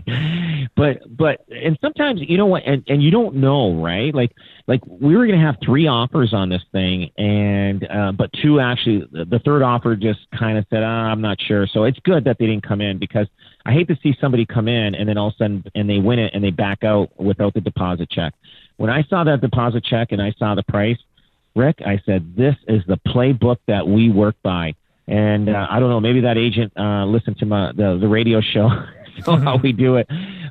but 0.77 1.17
but 1.17 1.45
and 1.49 1.79
sometimes 1.81 2.21
you 2.21 2.37
know 2.37 2.47
what, 2.47 2.65
and 2.67 2.83
and 2.89 3.03
you 3.03 3.11
don't 3.11 3.37
know, 3.37 3.81
right? 3.81 4.13
Like 4.15 4.33
like 4.67 4.81
we 4.87 5.17
were 5.17 5.27
gonna 5.27 5.45
have 5.45 5.57
three 5.65 5.87
offers 5.87 6.35
on 6.35 6.49
this 6.49 6.63
thing, 6.73 7.11
and 7.17 7.87
uh, 7.89 8.13
but 8.13 8.31
two 8.43 8.59
actually, 8.59 9.07
the 9.13 9.41
third 9.45 9.63
offer 9.63 9.95
just 9.95 10.21
kind 10.37 10.59
of 10.59 10.67
said, 10.71 10.83
ah, 10.83 11.11
I'm 11.11 11.21
not 11.21 11.41
sure. 11.41 11.67
So 11.69 11.85
it's 11.85 11.99
good 12.01 12.25
that 12.25 12.39
they 12.39 12.47
didn't 12.47 12.67
come 12.67 12.81
in 12.81 12.99
because 12.99 13.29
I 13.65 13.73
hate 13.73 13.89
to 13.89 13.97
see 14.03 14.17
somebody 14.21 14.47
come 14.47 14.69
in 14.69 14.95
and 14.95 15.09
then 15.09 15.17
all 15.17 15.29
of 15.29 15.35
a 15.35 15.37
sudden 15.39 15.65
and 15.75 15.89
they 15.89 15.99
win 15.99 16.19
it 16.19 16.33
and 16.35 16.43
they 16.43 16.51
back 16.51 16.83
out 16.83 17.11
without 17.21 17.55
the 17.55 17.61
deposit 17.61 18.11
check. 18.11 18.35
When 18.79 18.91
I 18.91 19.03
saw 19.05 19.25
that 19.25 19.41
deposit 19.41 19.85
check 19.85 20.13
and 20.13 20.23
I 20.23 20.33
saw 20.39 20.55
the 20.55 20.63
price, 20.63 20.99
Rick, 21.55 21.81
I 21.85 22.01
said, 22.07 22.35
this 22.37 22.57
is 22.69 22.83
the 22.87 22.99
playbook 23.07 23.59
that 23.67 23.87
we 23.87 24.11
work 24.11 24.37
by. 24.43 24.75
And 25.07 25.49
uh, 25.49 25.67
I 25.69 25.81
don't 25.81 25.91
know, 25.91 26.01
maybe 26.01 26.21
that 26.21 26.39
agent 26.39 26.73
uh, 26.79 27.05
listened 27.05 27.39
to 27.39 27.47
my 27.47 27.73
the, 27.73 27.99
the 28.01 28.07
radio 28.07 28.41
show, 28.41 28.69
so 29.21 29.37
how 29.37 29.57
we 29.57 29.73
do 29.73 29.97
it. 29.97 30.09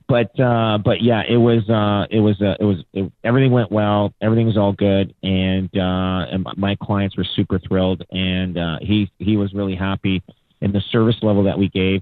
But 0.07 0.39
uh, 0.39 0.79
but 0.79 1.01
yeah, 1.01 1.23
it 1.27 1.37
was 1.37 1.69
uh, 1.69 2.07
it 2.09 2.19
was 2.19 2.41
uh, 2.41 2.55
it 2.59 2.63
was 2.63 2.77
it, 2.93 3.11
everything 3.23 3.51
went 3.51 3.71
well, 3.71 4.13
everything 4.21 4.47
was 4.47 4.57
all 4.57 4.73
good, 4.73 5.13
and 5.23 5.69
uh, 5.75 6.25
and 6.31 6.45
my 6.57 6.75
clients 6.75 7.17
were 7.17 7.25
super 7.35 7.59
thrilled, 7.59 8.03
and 8.11 8.57
uh, 8.57 8.77
he 8.81 9.11
he 9.19 9.37
was 9.37 9.53
really 9.53 9.75
happy 9.75 10.23
in 10.61 10.71
the 10.71 10.81
service 10.91 11.17
level 11.21 11.43
that 11.43 11.57
we 11.57 11.69
gave 11.69 12.01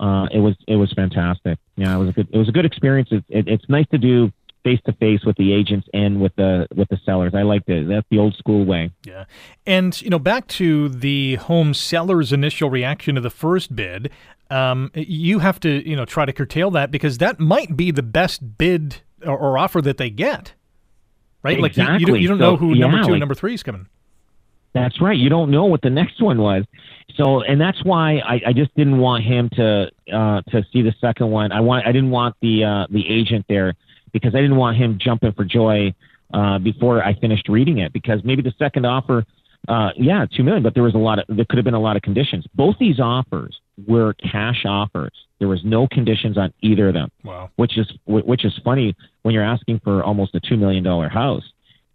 uh, 0.00 0.26
it 0.30 0.38
was 0.38 0.54
it 0.66 0.76
was 0.76 0.92
fantastic. 0.92 1.58
Yeah, 1.76 1.94
it 1.94 1.98
was 1.98 2.08
a 2.10 2.12
good 2.12 2.28
it 2.32 2.38
was 2.38 2.48
a 2.48 2.52
good 2.52 2.64
experience. 2.64 3.08
It, 3.10 3.24
it, 3.28 3.48
it's 3.48 3.68
nice 3.68 3.86
to 3.90 3.98
do 3.98 4.32
face 4.64 4.80
to 4.86 4.92
face 4.92 5.24
with 5.24 5.36
the 5.36 5.52
agents 5.52 5.88
and 5.92 6.20
with 6.20 6.34
the 6.36 6.66
with 6.74 6.88
the 6.88 6.98
sellers. 7.04 7.34
I 7.34 7.42
liked 7.42 7.68
it. 7.68 7.88
That's 7.88 8.06
the 8.10 8.18
old 8.18 8.34
school 8.34 8.64
way. 8.64 8.90
Yeah. 9.04 9.24
And, 9.66 10.00
you 10.00 10.10
know, 10.10 10.18
back 10.18 10.46
to 10.48 10.88
the 10.88 11.36
home 11.36 11.74
seller's 11.74 12.32
initial 12.32 12.70
reaction 12.70 13.14
to 13.16 13.20
the 13.20 13.30
first 13.30 13.74
bid, 13.74 14.10
um, 14.50 14.90
you 14.94 15.38
have 15.40 15.60
to, 15.60 15.88
you 15.88 15.96
know, 15.96 16.04
try 16.04 16.24
to 16.24 16.32
curtail 16.32 16.70
that 16.72 16.90
because 16.90 17.18
that 17.18 17.38
might 17.40 17.76
be 17.76 17.90
the 17.90 18.02
best 18.02 18.58
bid 18.58 19.02
or, 19.24 19.36
or 19.38 19.58
offer 19.58 19.80
that 19.82 19.98
they 19.98 20.10
get. 20.10 20.54
Right? 21.42 21.60
Like 21.60 21.76
you, 21.76 21.84
you 21.84 22.06
don't, 22.06 22.20
you 22.20 22.28
don't 22.28 22.38
So, 22.38 22.50
know 22.50 22.56
who 22.56 22.74
number 22.74 22.98
two 22.98 23.02
like- 23.04 23.10
and 23.12 23.20
number 23.20 23.34
three 23.34 23.54
is 23.54 23.62
coming. 23.62 23.86
That's 24.74 25.00
right. 25.00 25.16
You 25.16 25.30
don't 25.30 25.50
know 25.50 25.64
what 25.64 25.80
the 25.82 25.90
next 25.90 26.20
one 26.22 26.38
was. 26.40 26.64
So, 27.16 27.40
and 27.40 27.60
that's 27.60 27.82
why 27.84 28.18
I, 28.18 28.40
I 28.48 28.52
just 28.52 28.74
didn't 28.76 28.98
want 28.98 29.24
him 29.24 29.48
to 29.54 29.90
uh, 30.12 30.42
to 30.50 30.62
see 30.72 30.82
the 30.82 30.94
second 31.00 31.30
one. 31.30 31.52
I 31.52 31.60
want 31.60 31.86
I 31.86 31.92
didn't 31.92 32.10
want 32.10 32.36
the 32.42 32.64
uh, 32.64 32.86
the 32.90 33.08
agent 33.08 33.46
there 33.48 33.74
because 34.12 34.34
I 34.34 34.40
didn't 34.40 34.56
want 34.56 34.76
him 34.76 34.98
jumping 35.00 35.32
for 35.32 35.44
joy 35.44 35.94
uh, 36.34 36.58
before 36.58 37.02
I 37.02 37.14
finished 37.14 37.48
reading 37.48 37.78
it 37.78 37.92
because 37.92 38.20
maybe 38.24 38.42
the 38.42 38.52
second 38.58 38.84
offer, 38.84 39.24
uh, 39.68 39.90
yeah, 39.96 40.26
two 40.36 40.44
million, 40.44 40.62
but 40.62 40.74
there 40.74 40.82
was 40.82 40.94
a 40.94 40.98
lot 40.98 41.18
of 41.18 41.24
there 41.34 41.46
could 41.48 41.56
have 41.56 41.64
been 41.64 41.74
a 41.74 41.80
lot 41.80 41.96
of 41.96 42.02
conditions. 42.02 42.44
Both 42.54 42.76
these 42.78 43.00
offers 43.00 43.58
were 43.86 44.14
cash 44.14 44.64
offers. 44.64 45.12
There 45.38 45.48
was 45.48 45.60
no 45.64 45.86
conditions 45.86 46.36
on 46.36 46.52
either 46.62 46.88
of 46.88 46.94
them. 46.94 47.10
Wow. 47.24 47.50
Which 47.56 47.78
is 47.78 47.86
which 48.06 48.44
is 48.44 48.58
funny 48.64 48.96
when 49.22 49.34
you're 49.34 49.44
asking 49.44 49.80
for 49.84 50.02
almost 50.02 50.34
a 50.34 50.40
two 50.40 50.56
million 50.56 50.82
dollar 50.82 51.08
house. 51.08 51.44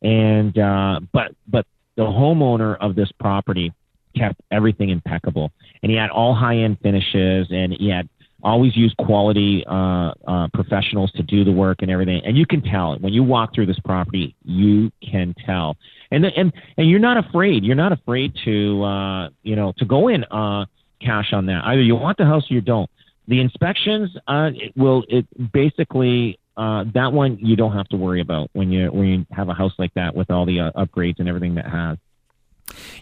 And 0.02 0.58
uh, 0.58 1.02
but 1.12 1.36
but 1.48 1.66
the 1.96 2.04
homeowner 2.04 2.78
of 2.80 2.96
this 2.96 3.12
property 3.20 3.74
kept 4.16 4.40
everything 4.52 4.90
impeccable, 4.90 5.52
and 5.82 5.92
he 5.92 5.98
had 5.98 6.10
all 6.10 6.34
high 6.36 6.58
end 6.58 6.78
finishes, 6.82 7.48
and 7.50 7.74
he 7.74 7.90
had 7.90 8.08
always 8.44 8.76
used 8.76 8.96
quality 8.98 9.64
uh, 9.68 10.12
uh, 10.28 10.48
professionals 10.54 11.12
to 11.14 11.24
do 11.24 11.44
the 11.44 11.52
work 11.52 11.82
and 11.82 11.90
everything. 11.90 12.22
And 12.26 12.38
you 12.38 12.46
can 12.46 12.62
tell 12.62 12.98
when 13.00 13.14
you 13.14 13.24
walk 13.24 13.56
through 13.56 13.68
this 13.68 13.80
property, 13.80 14.36
you 14.44 14.92
can 15.02 15.34
tell. 15.46 15.78
And 16.12 16.26
and 16.26 16.54
and 16.78 16.90
you're 16.90 17.00
not 17.00 17.18
afraid. 17.18 17.64
You're 17.64 17.76
not 17.76 17.92
afraid 17.92 18.34
to 18.46 18.84
uh, 18.84 19.30
you 19.44 19.56
know 19.56 19.74
to 19.78 19.86
go 19.86 20.10
in 20.10 20.24
uh, 20.26 20.66
cash 21.04 21.34
on 21.34 21.46
that. 21.48 21.64
Either 21.66 21.82
you 21.82 21.96
want 21.96 22.18
the 22.18 22.26
house 22.26 22.50
or 22.50 22.54
you 22.54 22.62
don't. 22.62 22.90
The 23.28 23.40
inspections 23.40 24.10
uh, 24.28 24.52
it 24.54 24.74
will 24.76 25.04
it 25.08 25.26
basically 25.52 26.40
uh, 26.58 26.86
that 26.94 27.14
one 27.14 27.38
you 27.40 27.56
don't 27.56 27.74
have 27.74 27.88
to 27.90 27.98
worry 27.98 28.22
about 28.22 28.50
when 28.54 28.72
you 28.72 28.92
when 28.92 29.08
you 29.08 29.26
have 29.32 29.50
a 29.50 29.54
house 29.54 29.74
like 29.78 29.94
that 29.96 30.16
with 30.16 30.30
all 30.30 30.46
the 30.46 30.60
uh, 30.60 30.72
upgrades 30.74 31.20
and 31.20 31.28
everything 31.28 31.56
that 31.56 31.66
has. 31.66 31.98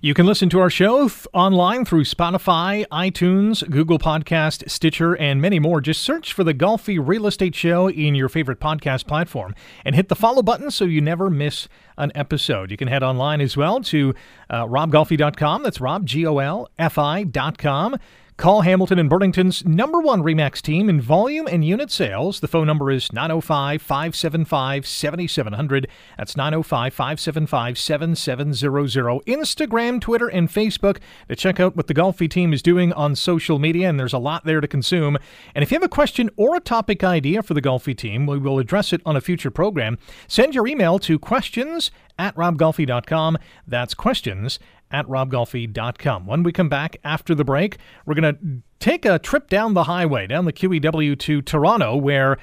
You 0.02 0.14
can 0.14 0.26
listen 0.26 0.50
to 0.50 0.60
our 0.60 0.70
show 0.70 1.08
th- 1.08 1.28
online 1.34 1.86
through 1.86 2.06
Spotify, 2.06 2.86
iTunes, 2.88 3.68
Google 3.70 4.00
Podcast, 4.00 4.70
Stitcher, 4.70 5.14
and 5.16 5.42
many 5.42 5.60
more. 5.60 5.82
Just 5.82 6.02
search 6.02 6.34
for 6.34 6.44
the 6.44 6.54
Golfi 6.54 7.00
Real 7.02 7.28
Estate 7.28 7.56
Show 7.56 7.90
in 7.90 8.16
your 8.16 8.30
favorite 8.30 8.60
podcast 8.60 9.08
platform 9.08 9.56
and 9.86 9.96
hit 9.96 10.10
the 10.10 10.16
follow 10.16 10.42
button 10.42 10.72
so 10.72 10.86
you 10.86 11.02
never 11.02 11.30
miss 11.30 11.68
an 11.98 12.12
episode. 12.16 12.72
You 12.72 12.78
can 12.78 12.88
head 12.88 13.04
online 13.04 13.42
as 13.42 13.56
well 13.56 13.82
to 13.82 14.14
uh, 14.50 14.66
robgolfi.com. 14.66 15.64
That's 15.64 15.80
rob, 15.80 16.06
G-O-L-F-I 16.06 17.24
dot 17.24 17.58
com. 17.58 17.98
Call 18.42 18.62
Hamilton 18.62 18.98
and 18.98 19.08
Burlington's 19.08 19.64
number 19.66 20.02
one 20.02 20.24
REMAX 20.24 20.64
team 20.64 20.90
in 20.90 21.00
volume 21.00 21.46
and 21.46 21.64
unit 21.64 21.92
sales. 21.92 22.40
The 22.40 22.48
phone 22.48 22.66
number 22.66 22.90
is 22.90 23.14
905 23.14 23.84
575 23.84 24.88
7700. 24.88 25.88
That's 26.18 26.36
905 26.36 26.92
575 26.92 27.78
7700. 27.78 29.26
Instagram, 29.28 30.02
Twitter, 30.02 30.28
and 30.28 30.50
Facebook 30.50 30.98
to 31.30 31.36
check 31.36 31.60
out 31.60 31.76
what 31.76 31.86
the 31.86 31.94
Golfi 31.94 32.28
team 32.28 32.52
is 32.52 32.64
doing 32.64 32.92
on 32.94 33.16
social 33.16 33.60
media, 33.60 33.88
and 33.88 34.00
there's 34.00 34.12
a 34.12 34.18
lot 34.18 34.44
there 34.44 34.60
to 34.60 34.68
consume. 34.68 35.20
And 35.54 35.62
if 35.62 35.70
you 35.70 35.76
have 35.76 35.84
a 35.84 35.88
question 35.88 36.32
or 36.36 36.56
a 36.56 36.60
topic 36.60 37.04
idea 37.04 37.44
for 37.44 37.54
the 37.54 37.62
Golfi 37.62 37.96
team, 37.96 38.26
we 38.26 38.40
will 38.40 38.58
address 38.58 38.92
it 38.92 39.04
on 39.06 39.16
a 39.16 39.22
future 39.22 39.52
program. 39.52 40.00
Send 40.28 40.56
your 40.56 40.66
email 40.66 40.98
to 40.98 41.20
questions 41.20 41.92
at 42.18 42.36
robgolfi.com. 42.36 43.38
That's 43.68 43.94
questions 43.94 44.58
at 44.92 45.08
robgolfi.com. 45.08 46.26
When 46.26 46.44
we 46.44 46.52
come 46.52 46.70
back 46.70 46.98
after 47.04 47.34
the 47.34 47.44
break, 47.44 47.78
we're 48.06 48.16
going 48.16 48.36
to 48.36 48.62
take 48.80 49.06
a 49.06 49.20
trip 49.20 49.50
down 49.50 49.74
the 49.74 49.86
highway, 49.86 50.28
down 50.28 50.46
the 50.46 50.54
QEW 50.54 51.18
to 51.20 51.42
Toronto, 51.42 51.96
where 51.96 52.38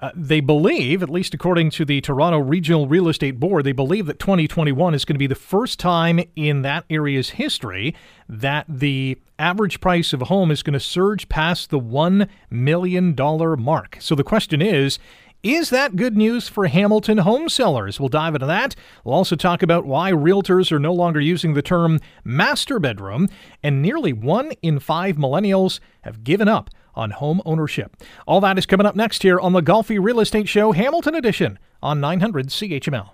uh, 0.00 0.10
they 0.14 0.40
believe, 0.40 1.02
at 1.02 1.08
least 1.08 1.34
according 1.34 1.70
to 1.70 1.84
the 1.84 2.00
Toronto 2.00 2.38
Regional 2.38 2.88
Real 2.88 3.08
Estate 3.08 3.38
Board, 3.38 3.64
they 3.64 3.72
believe 3.72 4.06
that 4.06 4.18
2021 4.18 4.92
is 4.92 5.04
going 5.04 5.14
to 5.14 5.18
be 5.18 5.28
the 5.28 5.34
first 5.34 5.78
time 5.78 6.20
in 6.34 6.62
that 6.62 6.84
area's 6.90 7.30
history 7.30 7.94
that 8.28 8.66
the 8.68 9.18
average 9.38 9.80
price 9.80 10.12
of 10.12 10.20
a 10.20 10.26
home 10.26 10.50
is 10.50 10.62
going 10.62 10.74
to 10.74 10.80
surge 10.80 11.28
past 11.28 11.70
the 11.70 11.78
$1 11.78 12.28
million 12.50 13.14
mark. 13.16 13.96
So 14.00 14.14
the 14.14 14.24
question 14.24 14.60
is, 14.60 14.98
is 15.44 15.68
that 15.70 15.94
good 15.94 16.16
news 16.16 16.48
for 16.48 16.66
Hamilton 16.66 17.18
home 17.18 17.48
sellers? 17.50 18.00
We'll 18.00 18.08
dive 18.08 18.34
into 18.34 18.46
that. 18.46 18.74
We'll 19.04 19.14
also 19.14 19.36
talk 19.36 19.62
about 19.62 19.84
why 19.84 20.10
realtors 20.10 20.72
are 20.72 20.78
no 20.78 20.92
longer 20.92 21.20
using 21.20 21.52
the 21.52 21.62
term 21.62 22.00
master 22.24 22.80
bedroom, 22.80 23.28
and 23.62 23.82
nearly 23.82 24.12
one 24.12 24.52
in 24.62 24.80
five 24.80 25.16
millennials 25.16 25.80
have 26.00 26.24
given 26.24 26.48
up 26.48 26.70
on 26.94 27.10
home 27.10 27.42
ownership. 27.44 27.96
All 28.26 28.40
that 28.40 28.56
is 28.56 28.66
coming 28.66 28.86
up 28.86 28.96
next 28.96 29.22
here 29.22 29.38
on 29.38 29.52
the 29.52 29.62
Golfi 29.62 30.02
Real 30.02 30.20
Estate 30.20 30.48
Show, 30.48 30.72
Hamilton 30.72 31.14
Edition 31.14 31.58
on 31.82 32.00
900 32.00 32.48
CHML. 32.48 33.13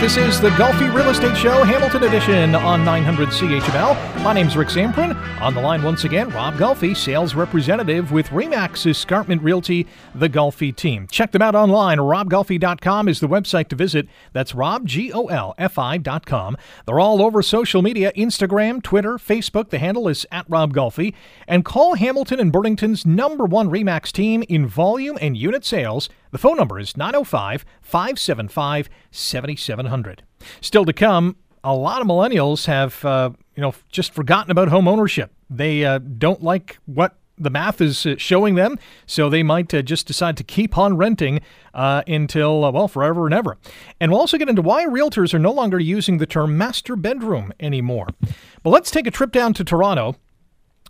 This 0.00 0.16
is 0.16 0.40
the 0.40 0.48
Golfi 0.50 0.90
Real 0.94 1.10
Estate 1.10 1.36
Show, 1.36 1.62
Hamilton 1.62 2.04
Edition 2.04 2.54
on 2.54 2.86
900 2.86 3.28
CHML. 3.28 4.22
My 4.22 4.32
name's 4.32 4.56
Rick 4.56 4.68
Zamperin. 4.68 5.14
On 5.42 5.52
the 5.52 5.60
line 5.60 5.82
once 5.82 6.04
again, 6.04 6.30
Rob 6.30 6.54
Golfi, 6.54 6.96
sales 6.96 7.34
representative 7.34 8.10
with 8.10 8.28
Remax 8.28 8.86
Escarpment 8.86 9.42
Realty, 9.42 9.86
the 10.14 10.30
Golfi 10.30 10.74
team. 10.74 11.06
Check 11.10 11.32
them 11.32 11.42
out 11.42 11.54
online. 11.54 11.98
RobGolfi.com 11.98 13.08
is 13.08 13.20
the 13.20 13.28
website 13.28 13.68
to 13.68 13.76
visit. 13.76 14.08
That's 14.32 14.54
Rob, 14.54 14.86
G 14.86 15.12
O 15.12 15.26
L 15.26 15.54
F 15.58 15.78
I.com. 15.78 16.56
They're 16.86 16.98
all 16.98 17.22
over 17.22 17.42
social 17.42 17.82
media 17.82 18.10
Instagram, 18.16 18.82
Twitter, 18.82 19.18
Facebook. 19.18 19.68
The 19.68 19.78
handle 19.78 20.08
is 20.08 20.26
at 20.32 20.46
Rob 20.48 20.72
Golfi. 20.72 21.12
And 21.46 21.62
call 21.62 21.96
Hamilton 21.96 22.40
and 22.40 22.50
Burlington's 22.50 23.04
number 23.04 23.44
one 23.44 23.68
Remax 23.68 24.12
team 24.12 24.44
in 24.48 24.66
volume 24.66 25.18
and 25.20 25.36
unit 25.36 25.66
sales 25.66 26.08
the 26.30 26.38
phone 26.38 26.56
number 26.56 26.78
is 26.78 26.96
905 26.96 27.64
575 27.82 28.88
7700. 29.10 30.22
Still 30.60 30.84
to 30.84 30.92
come, 30.92 31.36
a 31.62 31.74
lot 31.74 32.00
of 32.00 32.06
millennials 32.06 32.66
have, 32.66 33.04
uh, 33.04 33.30
you 33.54 33.60
know, 33.60 33.74
just 33.90 34.12
forgotten 34.12 34.50
about 34.50 34.68
home 34.68 34.88
ownership. 34.88 35.32
They 35.48 35.84
uh, 35.84 35.98
don't 35.98 36.42
like 36.42 36.78
what 36.86 37.16
the 37.36 37.50
math 37.50 37.80
is 37.80 38.04
uh, 38.04 38.14
showing 38.18 38.54
them, 38.54 38.78
so 39.06 39.28
they 39.28 39.42
might 39.42 39.72
uh, 39.72 39.82
just 39.82 40.06
decide 40.06 40.36
to 40.36 40.44
keep 40.44 40.76
on 40.76 40.96
renting 40.96 41.40
uh, 41.72 42.02
until, 42.06 42.64
uh, 42.64 42.70
well, 42.70 42.86
forever 42.86 43.26
and 43.26 43.34
ever. 43.34 43.56
And 43.98 44.12
we'll 44.12 44.20
also 44.20 44.36
get 44.36 44.48
into 44.48 44.62
why 44.62 44.84
realtors 44.84 45.32
are 45.32 45.38
no 45.38 45.52
longer 45.52 45.80
using 45.80 46.18
the 46.18 46.26
term 46.26 46.56
master 46.58 46.96
bedroom 46.96 47.52
anymore. 47.58 48.08
But 48.62 48.70
let's 48.70 48.90
take 48.90 49.06
a 49.06 49.10
trip 49.10 49.32
down 49.32 49.54
to 49.54 49.64
Toronto 49.64 50.16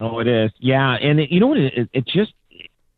Oh, 0.00 0.18
it 0.18 0.26
is. 0.26 0.50
Yeah, 0.58 0.94
and 0.94 1.20
it, 1.20 1.30
you 1.30 1.38
know 1.40 1.46
what? 1.46 1.58
It, 1.58 1.88
it 1.92 2.06
just 2.06 2.32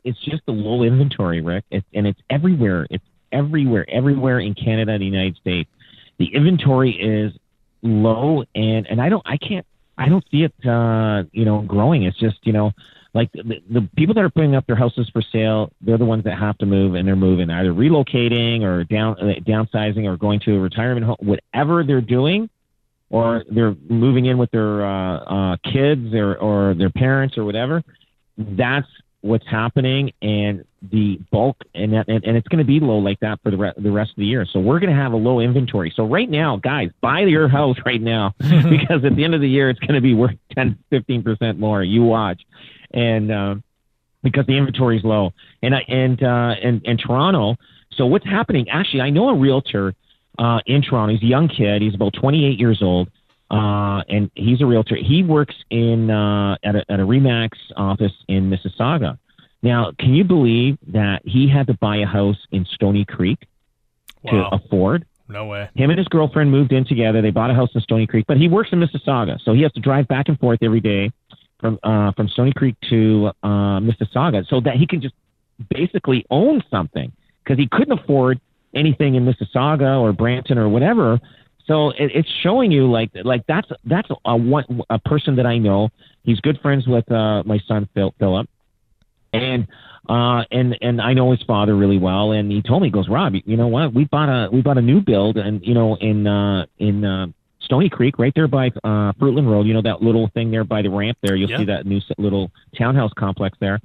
it's 0.03 0.19
just 0.25 0.45
the 0.45 0.51
low 0.51 0.83
inventory, 0.83 1.41
Rick, 1.41 1.65
it, 1.71 1.83
and 1.93 2.07
it's 2.07 2.19
everywhere. 2.29 2.87
It's 2.89 3.03
everywhere, 3.31 3.89
everywhere 3.89 4.39
in 4.39 4.53
Canada 4.53 4.93
and 4.93 5.01
the 5.01 5.05
United 5.05 5.37
States. 5.37 5.69
The 6.17 6.33
inventory 6.33 6.91
is 6.91 7.33
low, 7.81 8.43
and 8.55 8.87
and 8.87 9.01
I 9.01 9.09
don't, 9.09 9.23
I 9.25 9.37
can't, 9.37 9.65
I 9.97 10.09
don't 10.09 10.25
see 10.31 10.43
it, 10.43 10.53
uh, 10.67 11.23
you 11.31 11.45
know, 11.45 11.61
growing. 11.61 12.03
It's 12.03 12.19
just, 12.19 12.37
you 12.43 12.53
know, 12.53 12.71
like 13.13 13.31
the, 13.33 13.61
the 13.69 13.89
people 13.95 14.13
that 14.15 14.23
are 14.23 14.29
putting 14.29 14.55
up 14.55 14.67
their 14.67 14.75
houses 14.75 15.09
for 15.11 15.21
sale, 15.21 15.71
they're 15.81 15.97
the 15.97 16.05
ones 16.05 16.23
that 16.25 16.37
have 16.37 16.57
to 16.59 16.65
move, 16.65 16.93
and 16.95 17.07
they're 17.07 17.15
moving 17.15 17.49
either 17.49 17.73
relocating 17.73 18.61
or 18.61 18.83
down 18.83 19.17
uh, 19.19 19.39
downsizing 19.47 20.05
or 20.05 20.15
going 20.17 20.39
to 20.41 20.55
a 20.55 20.59
retirement 20.59 21.05
home. 21.05 21.17
Whatever 21.19 21.83
they're 21.83 22.01
doing, 22.01 22.49
or 23.09 23.43
they're 23.49 23.75
moving 23.89 24.25
in 24.25 24.37
with 24.37 24.51
their 24.51 24.85
uh, 24.85 25.17
uh, 25.17 25.57
kids 25.63 26.13
or, 26.13 26.35
or 26.35 26.75
their 26.75 26.91
parents 26.91 27.37
or 27.37 27.45
whatever. 27.45 27.83
That's 28.37 28.87
what's 29.21 29.47
happening, 29.47 30.11
and 30.21 30.63
the 30.91 31.19
bulk 31.31 31.57
and 31.73 31.93
that, 31.93 32.07
and, 32.07 32.23
and 32.23 32.37
it's 32.37 32.47
going 32.47 32.59
to 32.59 32.67
be 32.67 32.79
low 32.79 32.99
like 32.99 33.19
that 33.19 33.39
for 33.43 33.51
the 33.51 33.57
re- 33.57 33.73
the 33.75 33.91
rest 33.91 34.11
of 34.11 34.17
the 34.17 34.25
year. 34.25 34.45
So 34.49 34.59
we're 34.59 34.79
going 34.79 34.95
to 34.95 35.01
have 35.01 35.13
a 35.13 35.17
low 35.17 35.39
inventory. 35.39 35.91
So 35.95 36.05
right 36.05 36.29
now, 36.29 36.57
guys, 36.57 36.89
buy 37.01 37.21
your 37.21 37.49
house 37.49 37.75
right 37.85 38.01
now 38.01 38.33
because 38.39 39.03
at 39.03 39.15
the 39.15 39.23
end 39.23 39.35
of 39.35 39.41
the 39.41 39.49
year, 39.49 39.69
it's 39.69 39.79
going 39.79 39.95
to 39.95 40.01
be 40.01 40.13
worth 40.13 40.37
10, 40.55 40.77
15 40.89 41.23
percent 41.23 41.59
more. 41.59 41.83
You 41.83 42.03
watch, 42.03 42.41
and 42.91 43.31
uh, 43.31 43.55
because 44.23 44.45
the 44.45 44.57
inventory 44.57 44.97
is 44.97 45.03
low, 45.03 45.33
and 45.61 45.75
I 45.75 45.79
and 45.87 46.21
uh, 46.21 46.55
and 46.61 46.81
and 46.85 46.99
Toronto. 46.99 47.55
So 47.93 48.05
what's 48.05 48.25
happening? 48.25 48.69
Actually, 48.69 49.01
I 49.01 49.09
know 49.09 49.29
a 49.29 49.35
realtor 49.35 49.93
uh, 50.37 50.59
in 50.65 50.81
Toronto. 50.81 51.13
He's 51.13 51.23
a 51.23 51.27
young 51.27 51.47
kid. 51.47 51.81
He's 51.81 51.95
about 51.95 52.13
28 52.13 52.59
years 52.59 52.81
old. 52.81 53.09
Uh, 53.51 54.03
and 54.07 54.29
he's 54.35 54.61
a 54.61 54.65
realtor. 54.65 54.95
He 54.95 55.23
works 55.23 55.55
in 55.71 56.11
uh, 56.11 56.55
at 56.63 56.75
a 56.75 56.85
at 56.87 56.99
a 56.99 57.03
Remax 57.03 57.49
office 57.75 58.11
in 58.27 58.49
Mississauga. 58.49 59.17
Now, 59.63 59.91
can 59.97 60.13
you 60.13 60.23
believe 60.23 60.77
that 60.87 61.21
he 61.25 61.49
had 61.49 61.67
to 61.67 61.73
buy 61.73 61.97
a 61.97 62.05
house 62.05 62.37
in 62.51 62.65
Stoney 62.65 63.05
Creek 63.05 63.39
Wow. 64.23 64.49
to 64.49 64.55
afford? 64.55 65.05
No 65.27 65.45
way. 65.45 65.69
Him 65.75 65.89
and 65.89 65.97
his 65.97 66.07
girlfriend 66.07 66.51
moved 66.51 66.71
in 66.71 66.85
together. 66.85 67.21
They 67.21 67.31
bought 67.31 67.49
a 67.51 67.53
house 67.53 67.69
in 67.73 67.81
Stoney 67.81 68.07
Creek, 68.07 68.25
but 68.27 68.37
he 68.37 68.47
works 68.47 68.69
in 68.71 68.79
Mississauga, 68.79 69.39
so 69.43 69.53
he 69.53 69.61
has 69.63 69.71
to 69.73 69.79
drive 69.79 70.07
back 70.07 70.27
and 70.27 70.39
forth 70.39 70.59
every 70.61 70.79
day 70.79 71.11
from 71.59 71.79
uh, 71.83 72.11
from 72.13 72.27
Stoney 72.29 72.53
Creek 72.53 72.75
to 72.89 73.31
uh, 73.43 73.79
Mississauga, 73.79 74.47
so 74.47 74.61
that 74.61 74.75
he 74.75 74.87
can 74.87 75.01
just 75.01 75.15
basically 75.69 76.25
own 76.29 76.63
something 76.69 77.11
because 77.43 77.57
he 77.57 77.67
couldn't 77.67 77.99
afford 77.99 78.39
anything 78.73 79.15
in 79.15 79.25
Mississauga 79.25 79.99
or 79.99 80.13
Brampton 80.13 80.57
or 80.57 80.69
whatever. 80.69 81.19
So 81.65 81.89
it, 81.89 82.11
it's 82.15 82.29
showing 82.41 82.71
you 82.71 82.89
like 82.89 83.11
like 83.23 83.45
that's 83.47 83.69
that's 83.85 84.09
a 84.25 84.35
one 84.35 84.81
a 84.89 84.99
person 84.99 85.35
that 85.35 85.45
I 85.45 85.57
know. 85.57 85.89
He's 86.23 86.39
good 86.39 86.59
friends 86.61 86.87
with 86.87 87.09
uh, 87.11 87.43
my 87.45 87.59
son 87.67 87.87
Phil 87.93 88.13
Philip, 88.19 88.49
and 89.33 89.67
uh, 90.07 90.43
and 90.51 90.77
and 90.81 91.01
I 91.01 91.13
know 91.13 91.31
his 91.31 91.43
father 91.43 91.75
really 91.75 91.99
well. 91.99 92.31
And 92.31 92.51
he 92.51 92.61
told 92.61 92.81
me, 92.81 92.87
he 92.87 92.91
goes, 92.91 93.07
Rob, 93.07 93.33
you 93.45 93.57
know 93.57 93.67
what? 93.67 93.93
We 93.93 94.05
bought 94.05 94.29
a 94.29 94.49
we 94.49 94.61
bought 94.61 94.77
a 94.77 94.81
new 94.81 95.01
build, 95.01 95.37
and 95.37 95.63
you 95.63 95.73
know 95.73 95.95
in 95.95 96.25
uh, 96.25 96.65
in 96.79 97.05
uh, 97.05 97.27
Stoney 97.69 97.87
Creek, 97.87 98.17
right 98.17 98.33
there 98.35 98.47
by 98.47 98.67
uh, 98.83 99.13
Fruitland 99.13 99.47
Road. 99.47 99.67
You 99.67 99.75
know 99.75 99.83
that 99.83 100.01
little 100.01 100.27
thing 100.33 100.49
there 100.49 100.63
by 100.63 100.81
the 100.81 100.89
ramp 100.89 101.19
there. 101.21 101.35
You'll 101.35 101.51
Yeah. 101.51 101.57
see 101.59 101.65
that 101.65 101.85
new 101.85 102.01
little 102.17 102.49
townhouse 102.75 103.11
complex 103.13 103.55
there. 103.61 103.79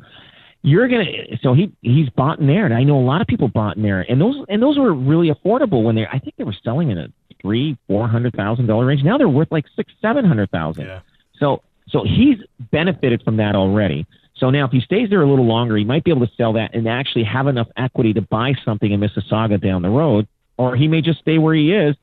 You're 0.62 0.88
gonna 0.88 1.04
so 1.42 1.52
he 1.52 1.70
he's 1.82 2.08
bought 2.08 2.38
in 2.38 2.46
there, 2.46 2.64
and 2.64 2.72
I 2.72 2.82
know 2.84 2.96
a 2.98 3.04
lot 3.04 3.20
of 3.20 3.26
people 3.26 3.48
bought 3.48 3.76
in 3.76 3.82
there, 3.82 4.00
and 4.08 4.18
those 4.18 4.42
and 4.48 4.62
those 4.62 4.78
were 4.78 4.94
really 4.94 5.30
affordable 5.30 5.82
when 5.84 5.94
they 5.96 6.06
I 6.06 6.18
think 6.18 6.36
they 6.38 6.44
were 6.44 6.56
selling 6.64 6.90
in 6.90 6.96
a 6.96 7.08
three 7.42 7.76
four 7.86 8.08
hundred 8.08 8.34
thousand 8.34 8.66
dollar 8.66 8.86
range. 8.86 9.02
Now 9.02 9.18
they're 9.18 9.28
worth 9.28 9.52
like 9.52 9.66
six 9.76 9.92
seven 10.00 10.24
hundred 10.24 10.50
thousand. 10.50 10.86
Yeah. 10.86 11.00
So 11.38 11.60
so 11.88 12.04
he's 12.04 12.38
benefited 12.70 13.22
from 13.22 13.36
that 13.36 13.54
already. 13.54 14.06
So 14.36 14.48
now 14.48 14.64
if 14.64 14.70
he 14.72 14.80
stays 14.80 15.10
there 15.10 15.20
a 15.20 15.28
little 15.28 15.44
longer, 15.44 15.76
he 15.76 15.84
might 15.84 16.02
be 16.04 16.10
able 16.10 16.26
to 16.26 16.32
sell 16.34 16.54
that 16.54 16.74
and 16.74 16.88
actually 16.88 17.24
have 17.24 17.46
enough 17.46 17.68
equity 17.76 18.14
to 18.14 18.22
buy 18.22 18.54
something 18.64 18.90
in 18.90 18.98
Mississauga 19.00 19.60
down 19.62 19.82
the 19.82 19.90
road, 19.90 20.26
or 20.56 20.74
he 20.76 20.88
may 20.88 21.02
just 21.02 21.18
stay 21.18 21.36
where 21.36 21.54
he 21.54 21.74
is. 21.74 21.94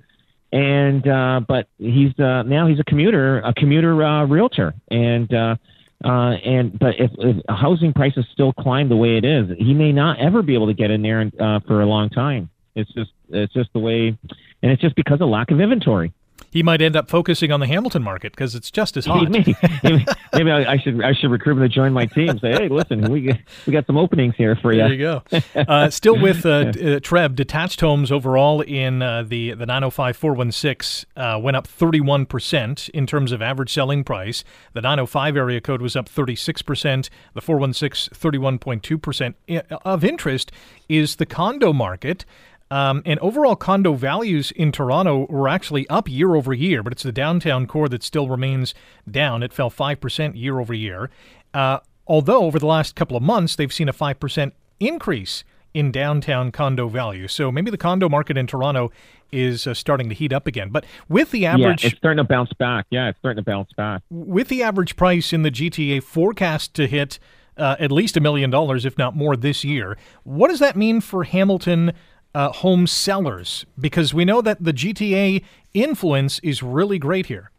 And 0.52 1.08
uh, 1.08 1.42
but 1.48 1.68
he's 1.78 2.18
uh, 2.20 2.44
now 2.44 2.68
he's 2.68 2.80
a 2.80 2.84
commuter, 2.84 3.40
a 3.40 3.54
commuter 3.54 4.04
uh, 4.04 4.26
realtor, 4.26 4.74
and 4.90 5.34
uh, 5.34 5.56
uh, 6.04 6.32
and 6.32 6.78
but 6.78 6.96
if, 7.00 7.12
if 7.20 7.38
housing 7.48 7.94
prices 7.94 8.26
still 8.34 8.52
climb 8.52 8.90
the 8.90 8.98
way 8.98 9.18
it 9.18 9.24
is, 9.24 9.50
he 9.58 9.74
may 9.74 9.94
not 9.94 10.20
ever 10.20 10.42
be 10.42 10.54
able 10.54 10.68
to 10.68 10.74
get 10.74 10.92
in 10.92 11.02
there 11.02 11.32
uh, 11.40 11.60
for 11.68 11.82
a 11.82 11.86
long 11.86 12.10
time. 12.10 12.50
It's 12.76 12.92
just 12.94 13.12
it's 13.30 13.54
just 13.54 13.72
the 13.74 13.80
way, 13.80 14.18
and 14.62 14.72
it's 14.72 14.82
just 14.82 14.96
because 14.96 15.22
of 15.22 15.30
lack 15.30 15.52
of 15.52 15.62
inventory. 15.62 16.12
He 16.52 16.64
might 16.64 16.82
end 16.82 16.98
up 16.98 17.10
focusing 17.10 17.52
on 17.52 17.62
the 17.62 17.68
Hamilton 17.68 18.04
market 18.04 18.34
because 18.34 18.56
it's 18.56 18.70
just 18.70 18.98
as 18.98 19.06
hot. 19.06 19.30
Maybe, 19.30 19.56
maybe, 19.84 20.06
maybe 20.34 20.52
I, 20.52 20.74
I 20.74 20.78
should 20.78 21.02
I 21.02 21.14
should 21.14 21.32
recruit 21.32 21.54
him 21.54 21.62
to 21.62 21.70
join 21.70 21.94
my 21.94 22.06
team. 22.06 22.38
Say, 22.40 22.52
hey, 22.52 22.68
listen, 22.68 23.10
we 23.10 23.32
we 23.66 23.72
got 23.74 23.86
some 23.88 23.98
openings 23.98 24.36
here 24.38 24.58
for 24.58 24.74
you. 24.74 24.80
There 24.80 24.94
you. 24.94 24.98
go. 24.98 25.24
Uh, 25.56 25.90
still 25.90 26.20
with 26.20 26.46
uh, 26.46 26.72
d- 26.72 26.96
uh, 26.96 27.00
Treb, 27.00 27.36
detached 27.36 27.80
homes 27.80 28.12
overall 28.12 28.60
in 28.62 29.02
uh, 29.02 29.24
the 29.24 29.54
the 29.54 29.66
905 29.66 30.18
416 30.18 31.10
uh, 31.16 31.40
went 31.42 31.56
up 31.56 31.66
31 31.66 32.26
percent 32.26 32.90
in 32.90 33.08
terms 33.08 33.32
of 33.32 33.42
average 33.42 33.74
selling 33.74 34.04
price. 34.04 34.44
The 34.74 34.82
905 34.82 35.38
area 35.38 35.62
code 35.62 35.82
was 35.82 35.96
up 35.96 36.10
36 36.10 36.62
percent. 36.64 37.10
The 37.34 37.42
416 37.42 38.14
31.2 38.14 39.02
percent. 39.02 39.36
Of 39.86 40.04
interest 40.04 40.52
is 40.90 41.16
the 41.16 41.26
condo 41.26 41.72
market. 41.72 42.26
Um, 42.72 43.02
and 43.06 43.20
overall 43.20 43.58
condo 43.58 43.94
values 43.94 44.52
in 44.52 44.72
Toronto 44.72 45.28
were 45.30 45.50
actually 45.50 45.88
up 45.90 46.10
year 46.10 46.36
over 46.36 46.54
year, 46.54 46.82
but 46.82 46.94
it's 46.94 47.04
the 47.04 47.12
downtown 47.12 47.68
core 47.68 47.90
that 47.90 48.02
still 48.02 48.30
remains 48.30 48.74
down. 49.10 49.44
It 49.44 49.52
fell 49.52 49.70
5% 49.70 50.40
year 50.40 50.58
over 50.60 50.74
year. 50.74 51.10
Uh, 51.54 51.80
although 52.08 52.44
over 52.44 52.60
the 52.60 52.66
last 52.66 52.96
couple 52.96 53.18
of 53.18 53.24
months, 53.24 53.58
they've 53.58 53.74
seen 53.74 53.90
a 53.90 53.94
5% 53.94 54.54
increase 54.80 55.44
in 55.74 55.92
downtown 55.92 56.52
condo 56.52 56.88
value. 56.88 57.28
So 57.28 57.52
maybe 57.52 57.72
the 57.72 57.78
condo 57.78 58.08
market 58.08 58.38
in 58.38 58.48
Toronto 58.48 58.90
is 59.34 59.68
uh, 59.68 59.74
starting 59.74 60.08
to 60.10 60.16
heat 60.16 60.32
up 60.32 60.48
again. 60.48 60.70
But 60.70 60.86
with 61.10 61.32
the 61.32 61.46
average, 61.46 61.84
Yeah, 61.84 61.90
it's 61.90 61.98
starting 61.98 62.24
to 62.24 62.28
bounce 62.28 62.54
back. 62.54 62.86
Yeah, 62.90 63.10
it's 63.10 63.20
starting 63.20 63.44
to 63.44 63.50
bounce 63.50 63.72
back. 63.74 64.02
with 64.10 64.48
the 64.48 64.64
average 64.64 64.96
price 64.96 65.34
in 65.34 65.44
the 65.44 65.52
GTA 65.52 66.04
forecast 66.04 66.74
to 66.76 66.88
hit 66.88 67.20
uh, 67.58 67.76
at 67.80 67.92
least 67.92 68.16
a 68.16 68.22
million 68.22 68.50
dollars, 68.50 68.86
if 68.86 68.98
not 68.98 69.16
more, 69.16 69.36
this 69.36 69.64
year, 69.64 69.98
what 70.24 70.48
does 70.48 70.60
that 70.60 70.76
mean 70.78 71.02
for 71.02 71.26
Hamilton 71.26 71.92
uh, 72.34 72.52
home 72.52 72.88
sellers? 72.88 73.66
Because 73.80 74.14
we 74.14 74.26
know 74.26 74.42
that 74.42 74.64
the 74.64 74.74
GTA 74.74 75.44
influence 75.74 76.40
is 76.40 76.62
really 76.64 77.00
great 77.00 77.28
here. 77.28 77.52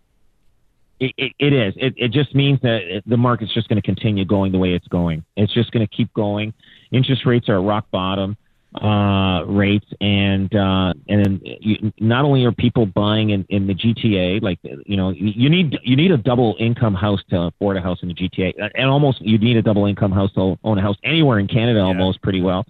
It, 1.01 1.13
it, 1.17 1.33
it 1.39 1.53
is. 1.53 1.75
It, 1.77 1.95
it 1.97 2.13
just 2.13 2.35
means 2.35 2.61
that 2.63 3.03
the 3.07 3.17
market's 3.17 3.53
just 3.53 3.69
going 3.69 3.81
to 3.81 3.87
continue 3.87 4.25
going 4.25 4.53
the 4.53 4.59
way 4.59 4.73
it's 4.73 4.87
going. 4.89 5.25
It's 5.37 5.53
just 5.53 5.73
going 5.73 5.87
to 5.87 5.97
keep 5.97 6.13
going. 6.15 6.55
Interest 6.93 7.27
rates 7.27 7.49
are 7.49 7.61
rock 7.61 7.87
bottom 7.91 8.37
uh, 8.81 9.45
rates, 9.47 9.87
and 10.01 10.55
uh, 10.55 10.95
and 11.09 11.41
you, 11.43 11.93
not 12.01 12.25
only 12.25 12.45
are 12.45 12.53
people 12.53 12.87
buying 12.87 13.31
in, 13.31 13.45
in 13.51 13.67
the 13.67 13.75
GTA, 13.75 14.43
like 14.43 14.59
you 14.63 14.97
know, 14.97 15.11
you 15.11 15.51
need 15.51 15.79
you 15.83 15.95
need 15.97 16.11
a 16.11 16.17
double 16.17 16.57
income 16.59 16.95
house 16.95 17.21
to 17.31 17.39
afford 17.43 17.77
a 17.77 17.83
house 17.83 17.99
in 18.03 18.09
the 18.09 18.15
GTA, 18.15 18.71
and 18.75 18.89
almost 18.89 19.21
you 19.21 19.39
need 19.39 19.57
a 19.57 19.63
double 19.63 19.85
income 19.87 20.13
house 20.13 20.33
to 20.35 20.59
own 20.65 20.79
a 20.79 20.83
house 20.83 20.97
anywhere 21.05 21.39
in 21.39 21.49
Canada, 21.49 21.81
almost 21.81 22.23
pretty 22.23 22.41
well. 22.41 22.65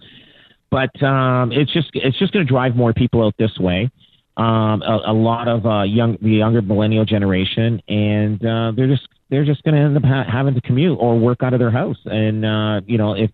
But 0.73 1.03
um, 1.03 1.51
it's 1.51 1.71
just 1.71 1.91
it's 1.93 2.17
just 2.17 2.33
going 2.33 2.45
to 2.45 2.51
drive 2.51 2.75
more 2.75 2.93
people 2.93 3.23
out 3.23 3.35
this 3.37 3.55
way 3.59 3.91
um, 4.37 4.81
a, 4.81 5.11
a 5.11 5.13
lot 5.13 5.47
of 5.47 5.65
uh, 5.65 5.83
young 5.83 6.17
the 6.21 6.31
younger 6.31 6.61
millennial 6.61 7.05
generation, 7.05 7.81
and 7.87 8.43
uh, 8.43 8.71
they're 8.75 8.87
just 8.87 9.07
they're 9.29 9.45
just 9.45 9.63
going 9.63 9.75
to 9.75 9.81
end 9.81 9.97
up 9.97 10.03
ha- 10.03 10.25
having 10.29 10.55
to 10.55 10.61
commute 10.61 10.97
or 10.99 11.17
work 11.19 11.43
out 11.43 11.53
of 11.53 11.59
their 11.59 11.71
house. 11.71 11.97
And 12.05 12.43
uh, 12.43 12.81
you 12.87 12.97
know, 12.97 13.13
if 13.13 13.29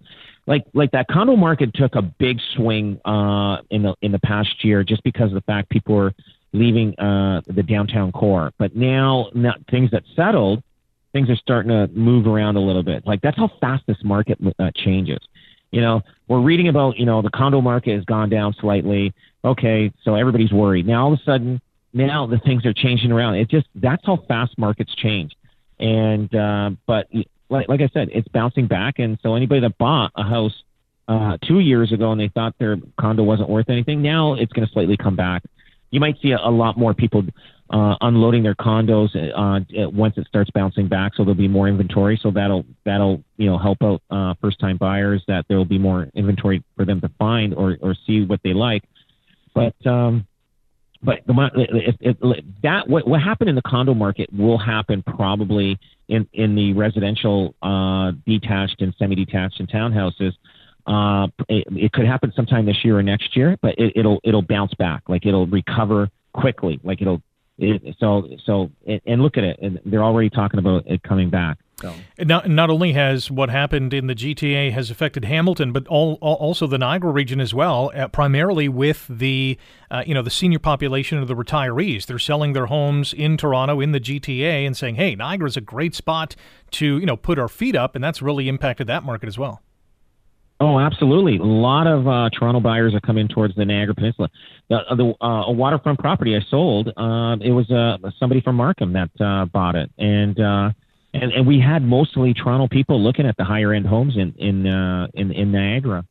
like 0.45 0.65
like 0.73 0.91
that 0.91 1.07
condo 1.09 1.37
market 1.37 1.73
took 1.73 1.95
a 1.95 2.01
big 2.01 2.39
swing 2.55 2.99
uh, 3.05 3.61
in 3.69 3.83
the 3.83 3.95
in 4.01 4.11
the 4.11 4.19
past 4.19 4.63
year 4.65 4.83
just 4.83 5.03
because 5.03 5.29
of 5.29 5.35
the 5.35 5.41
fact 5.41 5.69
people 5.69 5.95
were 5.95 6.13
leaving 6.51 6.99
uh, 6.99 7.41
the 7.47 7.63
downtown 7.63 8.11
core. 8.11 8.51
But 8.57 8.75
now, 8.75 9.29
now 9.33 9.53
things 9.71 9.91
that 9.91 10.03
settled, 10.15 10.63
things 11.13 11.29
are 11.29 11.35
starting 11.37 11.69
to 11.69 11.87
move 11.97 12.27
around 12.27 12.57
a 12.57 12.59
little 12.59 12.83
bit. 12.83 13.07
Like 13.07 13.21
that's 13.21 13.37
how 13.37 13.51
fast 13.61 13.83
this 13.87 13.97
market 14.03 14.37
uh, 14.59 14.71
changes. 14.75 15.19
You 15.71 15.81
know, 15.81 16.01
we're 16.27 16.41
reading 16.41 16.67
about, 16.67 16.97
you 16.97 17.05
know, 17.05 17.21
the 17.21 17.29
condo 17.29 17.61
market 17.61 17.95
has 17.95 18.05
gone 18.05 18.29
down 18.29 18.53
slightly. 18.59 19.13
Okay, 19.43 19.91
so 20.03 20.15
everybody's 20.15 20.51
worried. 20.51 20.85
Now 20.87 21.05
all 21.05 21.13
of 21.13 21.19
a 21.19 21.23
sudden, 21.23 21.61
now 21.93 22.27
the 22.27 22.39
things 22.39 22.65
are 22.65 22.73
changing 22.73 23.11
around. 23.11 23.35
It 23.35 23.49
just 23.49 23.67
that's 23.75 24.05
how 24.05 24.17
fast 24.27 24.57
markets 24.57 24.93
change. 24.95 25.35
And 25.79 26.33
uh, 26.35 26.71
but 26.85 27.07
like 27.49 27.69
like 27.69 27.81
I 27.81 27.89
said, 27.93 28.09
it's 28.11 28.27
bouncing 28.27 28.67
back. 28.67 28.99
And 28.99 29.17
so 29.21 29.35
anybody 29.35 29.61
that 29.61 29.77
bought 29.77 30.11
a 30.15 30.23
house 30.23 30.63
uh, 31.07 31.37
two 31.43 31.59
years 31.59 31.91
ago 31.91 32.11
and 32.11 32.19
they 32.19 32.27
thought 32.29 32.55
their 32.59 32.77
condo 32.99 33.23
wasn't 33.23 33.49
worth 33.49 33.69
anything, 33.69 34.01
now 34.01 34.33
it's 34.33 34.51
going 34.51 34.67
to 34.67 34.73
slightly 34.73 34.97
come 34.97 35.15
back. 35.15 35.43
You 35.91 35.99
might 35.99 36.19
see 36.21 36.31
a, 36.31 36.37
a 36.37 36.51
lot 36.51 36.77
more 36.77 36.93
people 36.93 37.23
uh, 37.71 37.95
unloading 38.01 38.43
their 38.43 38.55
condos 38.55 39.15
uh, 39.15 39.89
once 39.91 40.17
it 40.17 40.27
starts 40.27 40.49
bouncing 40.51 40.87
back. 40.87 41.13
So 41.15 41.23
there'll 41.23 41.35
be 41.35 41.47
more 41.47 41.67
inventory. 41.67 42.19
So 42.21 42.31
that'll 42.31 42.65
that'll 42.85 43.23
you 43.37 43.49
know 43.49 43.57
help 43.57 43.79
out 43.83 44.01
uh, 44.09 44.33
first 44.41 44.59
time 44.59 44.77
buyers 44.77 45.23
that 45.27 45.45
there 45.47 45.57
will 45.57 45.65
be 45.65 45.77
more 45.77 46.09
inventory 46.15 46.63
for 46.75 46.85
them 46.85 47.01
to 47.01 47.09
find 47.19 47.53
or 47.53 47.77
or 47.81 47.95
see 48.07 48.25
what 48.25 48.41
they 48.43 48.53
like. 48.53 48.83
But 49.53 49.75
um, 49.85 50.25
but 51.01 51.19
the 51.27 51.33
if, 51.55 51.95
if, 51.99 52.43
that 52.63 52.87
what 52.87 53.07
what 53.07 53.21
happened 53.21 53.49
in 53.49 53.55
the 53.55 53.61
condo 53.61 53.93
market 53.93 54.31
will 54.33 54.57
happen 54.57 55.03
probably 55.03 55.77
in 56.07 56.27
in 56.33 56.55
the 56.55 56.73
residential 56.73 57.55
uh, 57.61 58.11
detached 58.25 58.81
and 58.81 58.93
semi 58.97 59.15
detached 59.15 59.59
and 59.59 59.69
townhouses. 59.69 60.33
Uh, 60.87 61.27
it, 61.47 61.65
it 61.71 61.91
could 61.91 62.07
happen 62.07 62.33
sometime 62.35 62.65
this 62.65 62.83
year 62.83 62.97
or 62.97 63.03
next 63.03 63.37
year, 63.37 63.57
but 63.61 63.77
it, 63.77 63.93
it'll 63.95 64.19
it'll 64.23 64.41
bounce 64.41 64.73
back. 64.73 65.03
Like 65.07 65.25
it'll 65.25 65.45
recover 65.45 66.09
quickly. 66.33 66.79
Like 66.83 67.01
it'll 67.01 67.21
It, 67.59 67.95
so 67.99 68.27
so 68.45 68.71
and 69.05 69.21
look 69.21 69.37
at 69.37 69.43
it, 69.43 69.59
and 69.61 69.79
they're 69.85 70.03
already 70.03 70.29
talking 70.29 70.59
about 70.59 70.87
it 70.87 71.03
coming 71.03 71.29
back. 71.29 71.57
So. 71.81 71.93
Not, 72.19 72.49
not 72.49 72.69
only 72.69 72.91
has 72.91 73.31
what 73.31 73.49
happened 73.49 73.93
in 73.93 74.07
the 74.07 74.15
GTA 74.15 74.71
has 74.73 74.91
affected 74.91 75.23
Hamilton, 75.23 75.71
but 75.71 75.87
all, 75.87 76.17
all 76.19 76.35
also 76.35 76.67
the 76.67 76.77
Niagara 76.77 77.11
region 77.11 77.39
as 77.39 77.53
well. 77.53 77.89
Uh, 77.95 78.09
primarily 78.09 78.67
with 78.67 79.05
the 79.09 79.57
uh, 79.89 80.03
you 80.05 80.13
know 80.13 80.21
the 80.21 80.29
senior 80.29 80.59
population 80.59 81.17
of 81.17 81.27
the 81.27 81.35
retirees, 81.35 82.05
they're 82.05 82.19
selling 82.19 82.53
their 82.53 82.65
homes 82.65 83.13
in 83.13 83.37
Toronto 83.37 83.79
in 83.79 83.93
the 83.93 83.99
GTA 83.99 84.65
and 84.65 84.75
saying, 84.75 84.95
"Hey, 84.95 85.15
Niagara 85.15 85.47
is 85.47 85.57
a 85.57 85.61
great 85.61 85.95
spot 85.95 86.35
to 86.71 86.97
you 86.99 87.05
know 87.05 87.15
put 87.15 87.39
our 87.39 87.47
feet 87.47 87.75
up," 87.75 87.95
and 87.95 88.03
that's 88.03 88.21
really 88.21 88.49
impacted 88.49 88.87
that 88.87 89.03
market 89.03 89.27
as 89.27 89.37
well. 89.37 89.61
Oh, 90.61 90.77
absolutely. 90.77 91.37
A 91.37 91.43
lot 91.43 91.87
of 91.87 92.05
uh, 92.05 92.29
Toronto 92.37 92.59
buyers 92.59 92.93
are 92.93 92.99
coming 92.99 93.29
towards 93.29 93.55
the 93.55 93.63
Niagara 93.63 93.95
Peninsula. 93.95 94.29
The, 94.67 94.79
the 94.89 95.25
uh, 95.25 95.43
a 95.47 95.51
waterfront 95.51 95.99
property 95.99 96.35
I 96.35 96.41
sold, 96.49 96.89
uh, 96.89 97.37
it 97.41 97.51
was 97.51 97.71
uh, 97.71 97.97
somebody 98.19 98.41
from 98.41 98.57
Markham 98.57 98.91
that 98.93 99.09
uh, 99.21 99.45
bought 99.45 99.75
it, 99.75 99.89
and 99.97 100.37
uh, 100.37 100.71
and 101.13 101.31
and 101.31 101.47
we 101.47 101.61
had 101.61 101.81
mostly 101.81 102.33
Toronto 102.33 102.67
people 102.67 103.01
looking 103.01 103.25
at 103.25 103.37
the 103.37 103.45
higher 103.45 103.73
end 103.73 103.85
homes 103.85 104.17
in 104.17 104.33
in 104.37 104.67
uh, 104.67 105.07
in, 105.13 105.31
in 105.31 105.51
Niagara. 105.53 106.05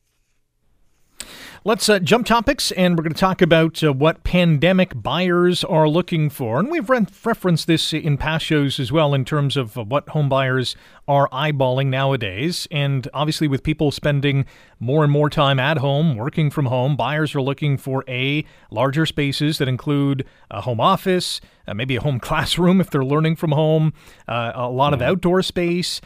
Let's 1.65 1.89
uh, 1.89 1.99
jump 1.99 2.25
topics, 2.25 2.71
and 2.71 2.95
we're 2.95 3.03
going 3.03 3.13
to 3.13 3.19
talk 3.19 3.41
about 3.41 3.83
uh, 3.83 3.91
what 3.91 4.23
pandemic 4.23 4.93
buyers 4.95 5.61
are 5.65 5.89
looking 5.89 6.29
for. 6.29 6.57
And 6.57 6.71
we've 6.71 6.89
re- 6.89 7.05
referenced 7.25 7.67
this 7.67 7.91
in 7.91 8.17
past 8.17 8.45
shows 8.45 8.79
as 8.79 8.93
well 8.93 9.13
in 9.13 9.25
terms 9.25 9.57
of 9.57 9.77
uh, 9.77 9.83
what 9.83 10.07
home 10.07 10.29
buyers 10.29 10.77
are 11.05 11.27
eyeballing 11.33 11.87
nowadays. 11.87 12.65
And 12.71 13.09
obviously, 13.13 13.49
with 13.49 13.61
people 13.61 13.91
spending 13.91 14.45
more 14.79 15.03
and 15.03 15.11
more 15.11 15.29
time 15.29 15.59
at 15.59 15.79
home, 15.79 16.15
working 16.15 16.49
from 16.49 16.67
home, 16.67 16.95
buyers 16.95 17.35
are 17.35 17.41
looking 17.41 17.75
for 17.75 18.05
A, 18.07 18.45
larger 18.71 19.05
spaces 19.05 19.57
that 19.57 19.67
include 19.67 20.25
a 20.49 20.61
home 20.61 20.79
office, 20.79 21.41
uh, 21.67 21.73
maybe 21.73 21.97
a 21.97 22.01
home 22.01 22.19
classroom 22.21 22.79
if 22.79 22.89
they're 22.89 23.03
learning 23.03 23.35
from 23.35 23.51
home, 23.51 23.91
uh, 24.29 24.53
a 24.55 24.69
lot 24.69 24.93
of 24.93 25.01
outdoor 25.01 25.43
space. 25.43 25.99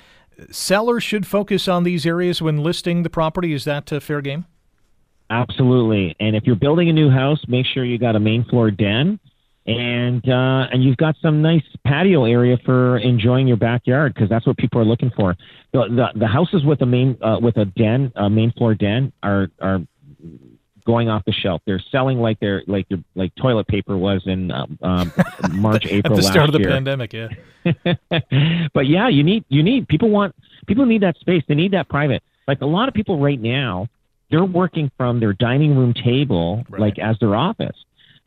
Sellers 0.49 1.03
should 1.03 1.27
focus 1.27 1.67
on 1.67 1.83
these 1.83 2.07
areas 2.07 2.41
when 2.41 2.63
listing 2.63 3.03
the 3.03 3.09
property. 3.11 3.53
Is 3.53 3.65
that 3.65 3.91
a 3.91 4.01
fair 4.01 4.19
game? 4.19 4.45
Absolutely. 5.33 6.15
And 6.19 6.35
if 6.35 6.43
you're 6.45 6.55
building 6.55 6.89
a 6.89 6.93
new 6.93 7.09
house, 7.09 7.39
make 7.47 7.65
sure 7.65 7.83
you 7.83 7.97
got 7.97 8.15
a 8.15 8.19
main 8.19 8.45
floor 8.45 8.71
den 8.71 9.19
and 9.65 10.27
uh, 10.27 10.67
and 10.71 10.83
you've 10.83 10.97
got 10.97 11.15
some 11.21 11.41
nice 11.41 11.63
patio 11.85 12.25
area 12.25 12.57
for 12.65 12.97
enjoying 12.97 13.47
your 13.47 13.57
backyard 13.57 14.13
because 14.13 14.29
that's 14.29 14.45
what 14.45 14.57
people 14.57 14.81
are 14.81 14.85
looking 14.85 15.11
for. 15.15 15.35
The 15.71 15.85
the, 15.89 16.19
the 16.19 16.27
houses 16.27 16.65
with 16.65 16.81
a 16.81 16.85
main 16.85 17.17
uh, 17.21 17.39
with 17.41 17.57
a 17.57 17.65
den, 17.65 18.11
a 18.15 18.29
main 18.29 18.51
floor 18.51 18.75
den, 18.75 19.13
are 19.21 19.47
are 19.61 19.79
going 20.85 21.07
off 21.07 21.23
the 21.25 21.31
shelf. 21.31 21.61
They're 21.65 21.81
selling 21.91 22.17
like 22.17 22.41
they're 22.41 22.63
like 22.67 22.87
they're, 22.89 23.03
like 23.15 23.33
toilet 23.35 23.67
paper 23.67 23.95
was 23.95 24.21
in 24.25 24.51
um, 24.51 24.77
um, 24.81 25.13
March, 25.51 25.85
April 25.85 26.13
at 26.13 26.17
the 26.17 26.23
start 26.23 26.49
of 26.49 26.53
the 26.53 26.59
year. 26.59 26.69
pandemic. 26.69 27.13
Yeah. 27.13 27.29
but 28.73 28.85
yeah, 28.87 29.07
you 29.07 29.23
need 29.23 29.45
you 29.47 29.63
need 29.63 29.87
people 29.87 30.09
want 30.09 30.35
people 30.67 30.85
need 30.85 31.03
that 31.03 31.15
space. 31.17 31.43
They 31.47 31.55
need 31.55 31.71
that 31.71 31.87
private. 31.87 32.21
Like 32.49 32.59
a 32.59 32.65
lot 32.65 32.89
of 32.89 32.93
people 32.93 33.17
right 33.21 33.39
now 33.39 33.87
they're 34.33 34.43
working 34.43 34.89
from 34.97 35.19
their 35.19 35.33
dining 35.33 35.77
room 35.77 35.93
table, 35.93 36.63
right. 36.67 36.81
like 36.81 36.97
as 36.97 37.15
their 37.19 37.35
office. 37.35 37.75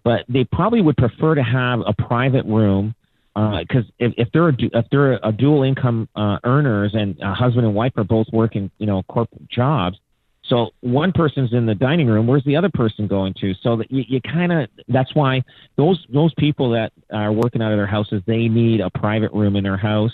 But 0.05 0.25
they 0.29 0.45
probably 0.45 0.81
would 0.81 0.97
prefer 0.97 1.35
to 1.35 1.42
have 1.42 1.81
a 1.85 1.92
private 1.92 2.47
room 2.47 2.95
because 3.35 3.85
uh, 3.85 3.99
if, 3.99 4.14
if 4.16 4.29
they're 4.33 4.51
a, 4.51 4.57
if 4.61 4.87
they're 4.92 5.19
a 5.21 5.33
dual 5.33 5.64
income 5.64 6.09
uh, 6.14 6.38
earners 6.45 6.92
and 6.95 7.19
a 7.21 7.35
husband 7.35 7.66
and 7.66 7.75
wife 7.75 7.92
are 7.97 8.05
both 8.05 8.29
working, 8.33 8.71
you 8.79 8.87
know, 8.87 9.03
corporate 9.03 9.51
jobs. 9.51 9.99
So 10.45 10.71
one 10.81 11.11
person's 11.11 11.53
in 11.53 11.66
the 11.66 11.75
dining 11.75 12.07
room. 12.07 12.29
Where's 12.29 12.45
the 12.45 12.55
other 12.55 12.71
person 12.73 13.09
going 13.09 13.35
to? 13.40 13.53
So 13.62 13.75
that 13.79 13.90
you, 13.90 14.05
you 14.07 14.21
kind 14.21 14.53
of 14.53 14.69
that's 14.87 15.12
why 15.12 15.42
those 15.75 16.07
those 16.09 16.33
people 16.35 16.71
that 16.71 16.92
are 17.12 17.33
working 17.33 17.62
out 17.62 17.73
of 17.73 17.79
their 17.79 17.87
houses 17.88 18.23
they 18.27 18.47
need 18.47 18.81
a 18.81 18.90
private 18.90 19.33
room 19.33 19.57
in 19.57 19.64
their 19.64 19.77
house, 19.77 20.12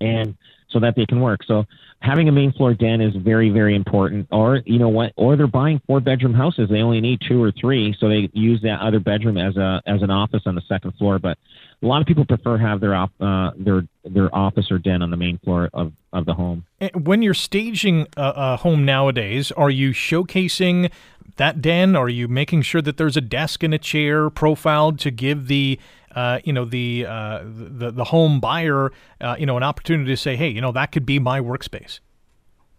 and 0.00 0.34
so 0.70 0.80
that 0.80 0.94
they 0.96 1.06
can 1.06 1.20
work. 1.20 1.42
So 1.44 1.64
having 2.00 2.28
a 2.28 2.32
main 2.32 2.52
floor 2.52 2.74
den 2.74 3.00
is 3.00 3.14
very, 3.16 3.50
very 3.50 3.74
important. 3.74 4.28
Or 4.30 4.62
you 4.66 4.78
know 4.78 4.88
what? 4.88 5.12
Or 5.16 5.36
they're 5.36 5.46
buying 5.46 5.80
four 5.86 6.00
bedroom 6.00 6.34
houses. 6.34 6.68
They 6.68 6.80
only 6.80 7.00
need 7.00 7.20
two 7.26 7.42
or 7.42 7.52
three, 7.52 7.94
so 7.98 8.08
they 8.08 8.30
use 8.32 8.62
that 8.62 8.80
other 8.80 9.00
bedroom 9.00 9.38
as 9.38 9.56
a 9.56 9.82
as 9.86 10.02
an 10.02 10.10
office 10.10 10.42
on 10.46 10.54
the 10.54 10.62
second 10.68 10.92
floor. 10.92 11.18
But 11.18 11.38
a 11.82 11.86
lot 11.86 12.00
of 12.00 12.06
people 12.06 12.24
prefer 12.24 12.58
have 12.58 12.80
their 12.80 12.94
uh, 12.94 13.50
their 13.56 13.86
their 14.04 14.34
office 14.34 14.70
or 14.70 14.78
den 14.78 15.02
on 15.02 15.10
the 15.10 15.16
main 15.16 15.38
floor 15.38 15.70
of 15.72 15.92
of 16.12 16.26
the 16.26 16.34
home. 16.34 16.64
When 16.94 17.22
you're 17.22 17.34
staging 17.34 18.06
a, 18.16 18.32
a 18.36 18.56
home 18.56 18.84
nowadays, 18.84 19.52
are 19.52 19.70
you 19.70 19.90
showcasing 19.90 20.90
that 21.36 21.60
den? 21.62 21.96
Are 21.96 22.08
you 22.08 22.28
making 22.28 22.62
sure 22.62 22.82
that 22.82 22.96
there's 22.96 23.16
a 23.16 23.20
desk 23.20 23.62
and 23.62 23.72
a 23.72 23.78
chair 23.78 24.30
profiled 24.30 24.98
to 25.00 25.10
give 25.10 25.48
the 25.48 25.78
uh, 26.18 26.40
you 26.42 26.52
know 26.52 26.64
the, 26.64 27.06
uh, 27.06 27.40
the 27.44 27.92
the 27.92 28.04
home 28.04 28.40
buyer 28.40 28.90
uh, 29.20 29.36
you 29.38 29.46
know 29.46 29.56
an 29.56 29.62
opportunity 29.62 30.10
to 30.10 30.16
say, 30.16 30.34
hey, 30.34 30.48
you 30.48 30.60
know 30.60 30.72
that 30.72 30.90
could 30.90 31.06
be 31.06 31.18
my 31.18 31.40
workspace. 31.40 32.00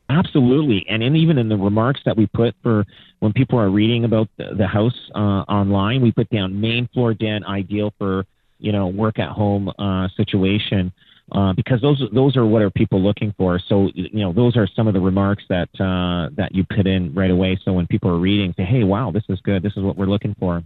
Absolutely, 0.10 0.86
and 0.90 1.02
in, 1.02 1.16
even 1.16 1.38
in 1.38 1.48
the 1.48 1.56
remarks 1.56 2.02
that 2.06 2.18
we 2.18 2.26
put 2.28 2.54
for 2.62 2.86
when 3.20 3.32
people 3.32 3.58
are 3.58 3.70
reading 3.70 4.04
about 4.04 4.28
the, 4.38 4.56
the 4.58 4.68
house 4.68 5.00
uh, 5.16 5.44
online, 5.60 6.02
we 6.02 6.12
put 6.12 6.30
down 6.30 6.60
main 6.60 6.90
floor 6.94 7.14
den 7.14 7.46
ideal 7.46 7.94
for 7.98 8.26
you 8.60 8.74
know 8.74 8.88
work 8.88 9.20
at 9.20 9.30
home 9.30 9.72
uh, 9.80 10.08
situation. 10.18 10.92
Uh, 11.32 11.54
because 11.54 11.80
those 11.80 12.02
those 12.12 12.36
are 12.36 12.46
what 12.46 12.62
are 12.64 12.72
people 12.72 13.00
looking 13.00 13.32
for. 13.38 13.60
So 13.70 13.90
you 13.94 14.22
know 14.24 14.34
those 14.34 14.58
are 14.58 14.68
some 14.76 14.88
of 14.88 14.96
the 14.96 15.00
remarks 15.00 15.44
that 15.48 15.70
uh, 15.80 16.34
that 16.36 16.50
you 16.56 16.66
put 16.66 16.88
in 16.88 17.14
right 17.14 17.30
away. 17.32 17.58
So 17.64 17.72
when 17.72 17.86
people 17.86 18.10
are 18.10 18.18
reading, 18.18 18.54
say, 18.58 18.64
"Hey, 18.64 18.84
wow, 18.84 19.12
this 19.12 19.24
is 19.30 19.40
good. 19.42 19.62
This 19.62 19.74
is 19.78 19.84
what 19.84 19.96
we're 19.96 20.08
looking 20.08 20.36
for." 20.40 20.64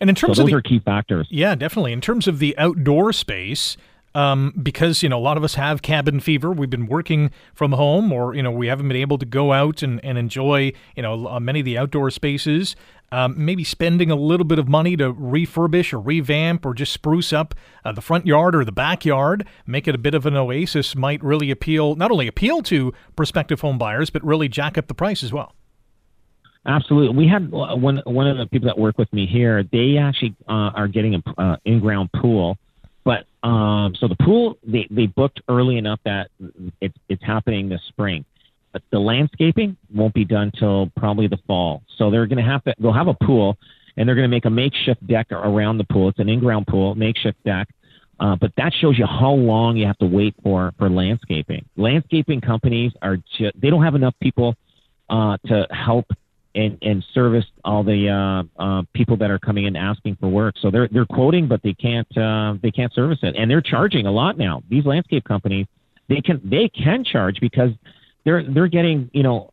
And 0.00 0.10
in 0.10 0.16
terms 0.16 0.36
so 0.36 0.42
those 0.42 0.48
of 0.48 0.52
the, 0.52 0.56
are 0.56 0.62
key 0.62 0.80
factors. 0.80 1.26
Yeah, 1.30 1.54
definitely. 1.54 1.92
In 1.92 2.00
terms 2.00 2.28
of 2.28 2.38
the 2.38 2.56
outdoor 2.58 3.12
space, 3.12 3.76
um, 4.14 4.52
because 4.60 5.02
you 5.02 5.08
know 5.08 5.18
a 5.18 5.20
lot 5.20 5.36
of 5.36 5.44
us 5.44 5.54
have 5.54 5.82
cabin 5.82 6.20
fever. 6.20 6.50
We've 6.50 6.70
been 6.70 6.86
working 6.86 7.30
from 7.54 7.72
home, 7.72 8.12
or 8.12 8.34
you 8.34 8.42
know 8.42 8.50
we 8.50 8.66
haven't 8.66 8.88
been 8.88 8.96
able 8.96 9.18
to 9.18 9.26
go 9.26 9.52
out 9.52 9.82
and, 9.82 10.04
and 10.04 10.18
enjoy 10.18 10.72
you 10.96 11.02
know 11.02 11.28
uh, 11.28 11.40
many 11.40 11.60
of 11.60 11.64
the 11.64 11.78
outdoor 11.78 12.10
spaces. 12.10 12.74
Um, 13.10 13.42
maybe 13.42 13.64
spending 13.64 14.10
a 14.10 14.16
little 14.16 14.44
bit 14.44 14.58
of 14.58 14.68
money 14.68 14.94
to 14.98 15.14
refurbish 15.14 15.94
or 15.94 15.98
revamp 15.98 16.66
or 16.66 16.74
just 16.74 16.92
spruce 16.92 17.32
up 17.32 17.54
uh, 17.82 17.92
the 17.92 18.02
front 18.02 18.26
yard 18.26 18.54
or 18.54 18.66
the 18.66 18.72
backyard, 18.72 19.46
make 19.66 19.88
it 19.88 19.94
a 19.94 19.98
bit 19.98 20.12
of 20.12 20.26
an 20.26 20.36
oasis, 20.36 20.94
might 20.94 21.24
really 21.24 21.50
appeal 21.50 21.94
not 21.94 22.10
only 22.10 22.26
appeal 22.26 22.60
to 22.64 22.92
prospective 23.16 23.62
home 23.62 23.78
buyers, 23.78 24.10
but 24.10 24.22
really 24.22 24.46
jack 24.46 24.76
up 24.76 24.88
the 24.88 24.94
price 24.94 25.22
as 25.22 25.32
well. 25.32 25.54
Absolutely. 26.68 27.16
We 27.16 27.26
had 27.26 27.50
uh, 27.52 27.74
one 27.76 28.02
one 28.04 28.28
of 28.28 28.36
the 28.36 28.46
people 28.46 28.66
that 28.66 28.78
work 28.78 28.98
with 28.98 29.10
me 29.10 29.26
here. 29.26 29.64
They 29.72 29.96
actually 29.96 30.36
uh, 30.46 30.70
are 30.76 30.86
getting 30.86 31.14
an 31.14 31.22
uh, 31.38 31.56
in-ground 31.64 32.10
pool, 32.12 32.58
but 33.04 33.24
um, 33.42 33.94
so 33.98 34.06
the 34.06 34.16
pool 34.22 34.58
they, 34.62 34.86
they 34.90 35.06
booked 35.06 35.40
early 35.48 35.78
enough 35.78 35.98
that 36.04 36.28
it's 36.82 36.96
it's 37.08 37.24
happening 37.24 37.70
this 37.70 37.80
spring. 37.88 38.26
But 38.74 38.82
the 38.90 38.98
landscaping 38.98 39.78
won't 39.94 40.12
be 40.12 40.26
done 40.26 40.52
till 40.58 40.92
probably 40.94 41.26
the 41.26 41.38
fall. 41.46 41.82
So 41.96 42.10
they're 42.10 42.26
going 42.26 42.44
to 42.44 42.50
have 42.50 42.62
to 42.64 42.74
they'll 42.78 42.92
have 42.92 43.08
a 43.08 43.14
pool, 43.14 43.56
and 43.96 44.06
they're 44.06 44.14
going 44.14 44.28
to 44.30 44.36
make 44.36 44.44
a 44.44 44.50
makeshift 44.50 45.06
deck 45.06 45.32
around 45.32 45.78
the 45.78 45.84
pool. 45.84 46.10
It's 46.10 46.18
an 46.18 46.28
in-ground 46.28 46.66
pool, 46.66 46.94
makeshift 46.94 47.42
deck. 47.44 47.68
Uh, 48.20 48.36
but 48.36 48.52
that 48.58 48.74
shows 48.74 48.98
you 48.98 49.06
how 49.06 49.30
long 49.30 49.78
you 49.78 49.86
have 49.86 49.96
to 49.98 50.06
wait 50.06 50.34
for 50.42 50.74
for 50.76 50.90
landscaping. 50.90 51.64
Landscaping 51.78 52.42
companies 52.42 52.92
are 53.00 53.16
just, 53.38 53.58
they 53.58 53.70
don't 53.70 53.84
have 53.84 53.94
enough 53.94 54.14
people 54.20 54.54
uh, 55.08 55.38
to 55.46 55.66
help 55.70 56.04
and 56.54 56.78
and 56.82 57.04
service 57.14 57.44
all 57.64 57.84
the 57.84 58.08
uh, 58.08 58.62
uh, 58.62 58.82
people 58.94 59.16
that 59.18 59.30
are 59.30 59.38
coming 59.38 59.64
in 59.66 59.76
asking 59.76 60.16
for 60.16 60.28
work. 60.28 60.54
So 60.60 60.70
they're 60.70 60.88
they're 60.88 61.06
quoting, 61.06 61.48
but 61.48 61.62
they 61.62 61.74
can't 61.74 62.08
uh, 62.16 62.54
they 62.62 62.70
can't 62.70 62.92
service 62.92 63.18
it, 63.22 63.36
and 63.36 63.50
they're 63.50 63.60
charging 63.60 64.06
a 64.06 64.10
lot 64.10 64.38
now. 64.38 64.62
These 64.68 64.84
landscape 64.84 65.24
companies 65.24 65.66
they 66.08 66.20
can 66.20 66.40
they 66.44 66.68
can 66.68 67.04
charge 67.04 67.38
because 67.40 67.70
they're 68.24 68.42
they're 68.42 68.68
getting 68.68 69.10
you 69.12 69.22
know 69.22 69.50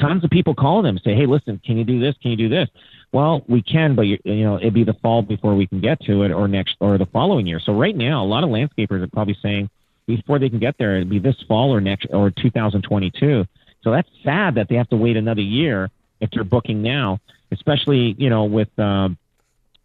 tons 0.00 0.24
of 0.24 0.30
people 0.30 0.54
calling 0.54 0.84
them 0.84 0.98
say, 1.04 1.14
hey, 1.14 1.26
listen, 1.26 1.60
can 1.64 1.76
you 1.76 1.84
do 1.84 2.00
this? 2.00 2.16
Can 2.22 2.32
you 2.32 2.36
do 2.36 2.48
this? 2.48 2.68
Well, 3.12 3.44
we 3.46 3.62
can, 3.62 3.94
but 3.94 4.02
you, 4.02 4.18
you 4.24 4.44
know 4.44 4.56
it'd 4.56 4.74
be 4.74 4.84
the 4.84 4.94
fall 4.94 5.22
before 5.22 5.54
we 5.54 5.66
can 5.66 5.80
get 5.80 6.00
to 6.02 6.22
it, 6.22 6.32
or 6.32 6.48
next 6.48 6.76
or 6.80 6.98
the 6.98 7.06
following 7.06 7.46
year. 7.46 7.60
So 7.60 7.72
right 7.72 7.96
now, 7.96 8.24
a 8.24 8.26
lot 8.26 8.42
of 8.42 8.50
landscapers 8.50 9.02
are 9.02 9.08
probably 9.08 9.36
saying 9.42 9.68
before 10.06 10.38
they 10.38 10.48
can 10.48 10.58
get 10.58 10.76
there, 10.78 10.96
it'd 10.96 11.10
be 11.10 11.18
this 11.18 11.36
fall 11.46 11.72
or 11.72 11.80
next 11.80 12.06
or 12.10 12.30
2022 12.30 13.44
so 13.82 13.90
that's 13.90 14.08
sad 14.22 14.56
that 14.56 14.68
they 14.68 14.76
have 14.76 14.88
to 14.90 14.96
wait 14.96 15.16
another 15.16 15.42
year 15.42 15.90
if 16.20 16.30
they're 16.30 16.44
booking 16.44 16.82
now, 16.82 17.20
especially 17.50 18.14
you 18.18 18.30
know 18.30 18.44
with 18.44 18.76
um, 18.78 19.18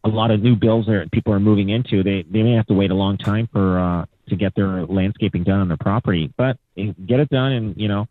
a 0.03 0.09
lot 0.09 0.31
of 0.31 0.41
new 0.41 0.55
bills 0.55 0.85
that 0.85 1.09
people 1.11 1.33
are 1.33 1.39
moving 1.39 1.69
into. 1.69 2.03
They 2.03 2.23
they 2.23 2.43
may 2.43 2.53
have 2.53 2.67
to 2.67 2.73
wait 2.73 2.91
a 2.91 2.95
long 2.95 3.17
time 3.17 3.47
for 3.51 3.79
uh, 3.79 4.05
to 4.29 4.35
get 4.35 4.55
their 4.55 4.85
landscaping 4.85 5.43
done 5.43 5.59
on 5.59 5.67
their 5.67 5.77
property, 5.77 6.31
but 6.37 6.57
get 6.75 7.19
it 7.19 7.29
done 7.29 7.51
and 7.51 7.77
you 7.77 7.87
know 7.87 8.07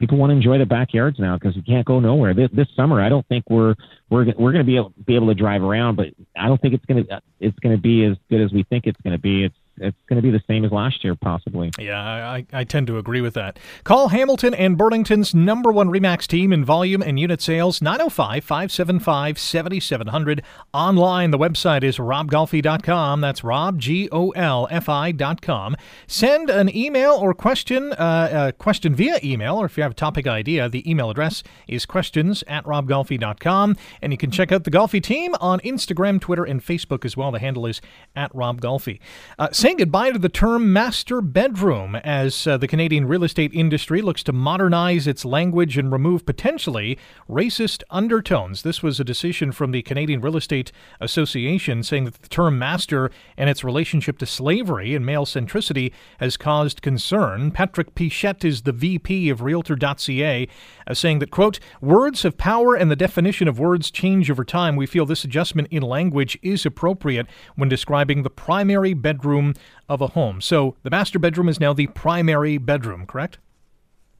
people 0.00 0.16
want 0.16 0.30
to 0.30 0.34
enjoy 0.34 0.58
the 0.58 0.66
backyards 0.66 1.18
now 1.18 1.36
because 1.36 1.54
you 1.54 1.62
can't 1.62 1.86
go 1.86 2.00
nowhere. 2.00 2.34
This, 2.34 2.48
this 2.52 2.66
summer, 2.74 3.00
I 3.00 3.08
don't 3.08 3.26
think 3.28 3.44
we're 3.48 3.76
we're 4.08 4.24
we're 4.36 4.52
going 4.52 4.64
to 4.64 4.64
be 4.64 4.76
able 4.76 4.92
be 5.06 5.14
able 5.14 5.28
to 5.28 5.34
drive 5.34 5.62
around, 5.62 5.96
but 5.96 6.06
I 6.36 6.48
don't 6.48 6.60
think 6.60 6.74
it's 6.74 6.84
going 6.86 7.06
to 7.06 7.22
it's 7.38 7.58
going 7.60 7.76
to 7.76 7.80
be 7.80 8.04
as 8.04 8.16
good 8.28 8.40
as 8.40 8.50
we 8.52 8.64
think 8.64 8.86
it's 8.86 9.00
going 9.02 9.12
to 9.12 9.20
be. 9.20 9.44
It's 9.44 9.54
it's 9.80 9.96
going 10.06 10.20
to 10.20 10.22
be 10.22 10.30
the 10.30 10.42
same 10.46 10.64
as 10.64 10.70
last 10.70 11.02
year, 11.02 11.14
possibly. 11.14 11.70
Yeah, 11.78 12.00
I, 12.00 12.46
I 12.52 12.64
tend 12.64 12.86
to 12.88 12.98
agree 12.98 13.20
with 13.20 13.34
that. 13.34 13.58
Call 13.84 14.08
Hamilton 14.08 14.54
and 14.54 14.76
Burlington's 14.76 15.34
number 15.34 15.72
one 15.72 15.88
Remax 15.88 16.26
team 16.26 16.52
in 16.52 16.64
volume 16.64 17.02
and 17.02 17.18
unit 17.18 17.40
sales 17.40 17.80
905 17.80 18.44
575 18.44 19.38
7700. 19.38 20.42
Online, 20.74 21.30
the 21.30 21.38
website 21.38 21.82
is 21.82 21.98
robgolfi.com. 21.98 23.20
That's 23.20 23.42
rob, 23.42 23.78
G 23.78 24.08
O 24.12 24.30
L 24.30 24.68
F 24.70 24.88
I.com. 24.88 25.76
Send 26.06 26.50
an 26.50 26.74
email 26.74 27.12
or 27.12 27.32
question, 27.34 27.92
uh, 27.94 28.52
question 28.58 28.94
via 28.94 29.18
email, 29.24 29.56
or 29.56 29.66
if 29.66 29.76
you 29.76 29.82
have 29.82 29.92
a 29.92 29.94
topic 29.94 30.26
idea, 30.26 30.68
the 30.68 30.88
email 30.88 31.10
address 31.10 31.42
is 31.66 31.86
questions 31.86 32.44
at 32.46 32.64
robgolfi.com. 32.64 33.76
And 34.02 34.12
you 34.12 34.18
can 34.18 34.30
check 34.30 34.52
out 34.52 34.64
the 34.64 34.70
Golfi 34.70 35.02
team 35.02 35.34
on 35.40 35.60
Instagram, 35.60 36.20
Twitter, 36.20 36.44
and 36.44 36.64
Facebook 36.64 37.04
as 37.04 37.16
well. 37.16 37.30
The 37.30 37.38
handle 37.38 37.66
is 37.66 37.80
at 38.14 38.32
robgolfi. 38.32 39.00
Uh, 39.38 39.48
saying 39.70 39.76
goodbye 39.76 40.10
to 40.10 40.18
the 40.18 40.28
term 40.28 40.72
master 40.72 41.20
bedroom 41.20 41.94
as 41.94 42.44
uh, 42.44 42.56
the 42.56 42.66
Canadian 42.66 43.06
real 43.06 43.22
estate 43.22 43.52
industry 43.54 44.02
looks 44.02 44.24
to 44.24 44.32
modernize 44.32 45.06
its 45.06 45.24
language 45.24 45.78
and 45.78 45.92
remove 45.92 46.26
potentially 46.26 46.98
racist 47.28 47.84
undertones. 47.88 48.62
This 48.62 48.82
was 48.82 48.98
a 48.98 49.04
decision 49.04 49.52
from 49.52 49.70
the 49.70 49.82
Canadian 49.82 50.22
Real 50.22 50.36
Estate 50.36 50.72
Association 51.00 51.84
saying 51.84 52.06
that 52.06 52.14
the 52.14 52.28
term 52.28 52.58
master 52.58 53.12
and 53.36 53.48
its 53.48 53.62
relationship 53.62 54.18
to 54.18 54.26
slavery 54.26 54.92
and 54.92 55.06
male 55.06 55.24
centricity 55.24 55.92
has 56.18 56.36
caused 56.36 56.82
concern. 56.82 57.52
Patrick 57.52 57.94
Pichette 57.94 58.44
is 58.44 58.62
the 58.62 58.72
VP 58.72 59.30
of 59.30 59.40
Realtor.ca, 59.40 60.48
uh, 60.88 60.94
saying 60.94 61.20
that, 61.20 61.30
quote, 61.30 61.60
words 61.80 62.24
have 62.24 62.36
power 62.36 62.74
and 62.74 62.90
the 62.90 62.96
definition 62.96 63.46
of 63.46 63.60
words 63.60 63.92
change 63.92 64.32
over 64.32 64.44
time. 64.44 64.74
We 64.74 64.86
feel 64.86 65.06
this 65.06 65.22
adjustment 65.22 65.68
in 65.70 65.84
language 65.84 66.36
is 66.42 66.66
appropriate 66.66 67.28
when 67.54 67.68
describing 67.68 68.24
the 68.24 68.30
primary 68.30 68.94
bedroom 68.94 69.54
of 69.88 70.00
a 70.00 70.08
home. 70.08 70.40
So 70.40 70.76
the 70.82 70.90
master 70.90 71.18
bedroom 71.18 71.48
is 71.48 71.60
now 71.60 71.72
the 71.72 71.86
primary 71.88 72.58
bedroom, 72.58 73.06
correct? 73.06 73.38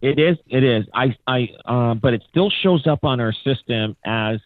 It 0.03 0.19
is. 0.19 0.39
It 0.49 0.65
is. 0.65 0.87
I. 0.95 1.15
I. 1.27 1.49
Uh, 1.65 1.95
but 1.95 2.15
it 2.15 2.23
still 2.31 2.51
shows 2.63 2.87
up 2.87 3.05
on 3.05 3.21
our 3.21 3.33
system 3.33 3.97
as 4.05 4.41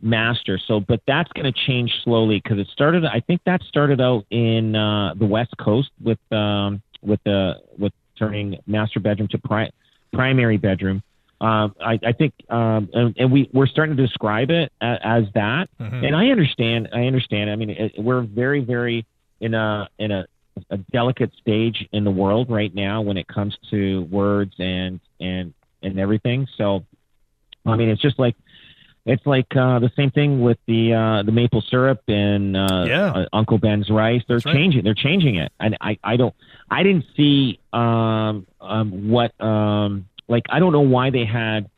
master. 0.00 0.58
So, 0.66 0.80
but 0.80 1.00
that's 1.06 1.30
going 1.32 1.52
to 1.52 1.60
change 1.66 1.92
slowly 2.04 2.40
because 2.42 2.58
it 2.58 2.68
started. 2.72 3.04
I 3.04 3.20
think 3.20 3.40
that 3.44 3.62
started 3.64 4.00
out 4.00 4.24
in 4.30 4.76
uh, 4.76 5.14
the 5.14 5.26
West 5.26 5.54
Coast 5.58 5.90
with 6.00 6.18
um, 6.30 6.80
with 7.02 7.20
the 7.24 7.54
with 7.76 7.92
turning 8.18 8.58
master 8.66 9.00
bedroom 9.00 9.28
to 9.28 9.38
pri- 9.38 9.70
primary 10.12 10.58
bedroom. 10.58 11.02
Um, 11.40 11.74
I, 11.80 11.98
I, 12.04 12.12
think, 12.12 12.34
um, 12.50 12.90
and, 12.92 13.16
and, 13.18 13.32
we 13.32 13.48
we're 13.54 13.66
starting 13.66 13.96
to 13.96 14.06
describe 14.06 14.50
it 14.50 14.70
as, 14.82 14.98
as 15.02 15.24
that. 15.34 15.70
Mm-hmm. 15.80 16.04
And 16.04 16.14
I 16.14 16.26
understand. 16.26 16.90
I 16.92 17.06
understand. 17.06 17.50
I 17.50 17.56
mean, 17.56 17.70
it, 17.70 17.92
we're 17.96 18.20
very, 18.20 18.60
very 18.60 19.06
in 19.40 19.54
a 19.54 19.88
in 19.98 20.10
a, 20.10 20.26
a 20.70 20.78
delicate 20.78 21.32
stage 21.40 21.88
in 21.92 22.04
the 22.04 22.10
world 22.10 22.50
right 22.50 22.74
now 22.74 23.02
when 23.02 23.16
it 23.16 23.26
comes 23.28 23.56
to 23.70 24.02
words 24.02 24.54
and 24.58 25.00
and 25.20 25.54
and 25.82 25.98
everything. 25.98 26.46
So, 26.56 26.84
I 27.64 27.76
mean, 27.76 27.88
it's 27.88 28.02
just 28.02 28.18
like 28.18 28.36
it's 29.06 29.24
like 29.26 29.46
uh, 29.56 29.78
the 29.78 29.90
same 29.96 30.10
thing 30.10 30.40
with 30.40 30.58
the 30.66 30.92
uh, 30.92 31.22
the 31.22 31.32
maple 31.32 31.62
syrup 31.62 32.02
and 32.08 32.56
uh, 32.56 32.84
yeah. 32.86 33.12
Uh, 33.12 33.26
Uncle 33.32 33.58
Ben's 33.58 33.88
rice. 33.90 34.22
They're 34.28 34.38
That's 34.38 34.54
changing. 34.54 34.78
Right. 34.78 34.84
They're 34.84 34.94
changing 34.94 35.36
it, 35.36 35.52
and 35.58 35.76
I, 35.80 35.98
I 36.04 36.16
don't 36.16 36.34
I 36.70 36.82
didn't 36.82 37.06
see 37.16 37.60
um, 37.72 38.46
um, 38.60 39.08
what 39.08 39.38
um, 39.40 40.06
like 40.28 40.44
I 40.50 40.58
don't 40.58 40.72
know 40.72 40.80
why 40.80 41.10
they 41.10 41.24
had 41.24 41.70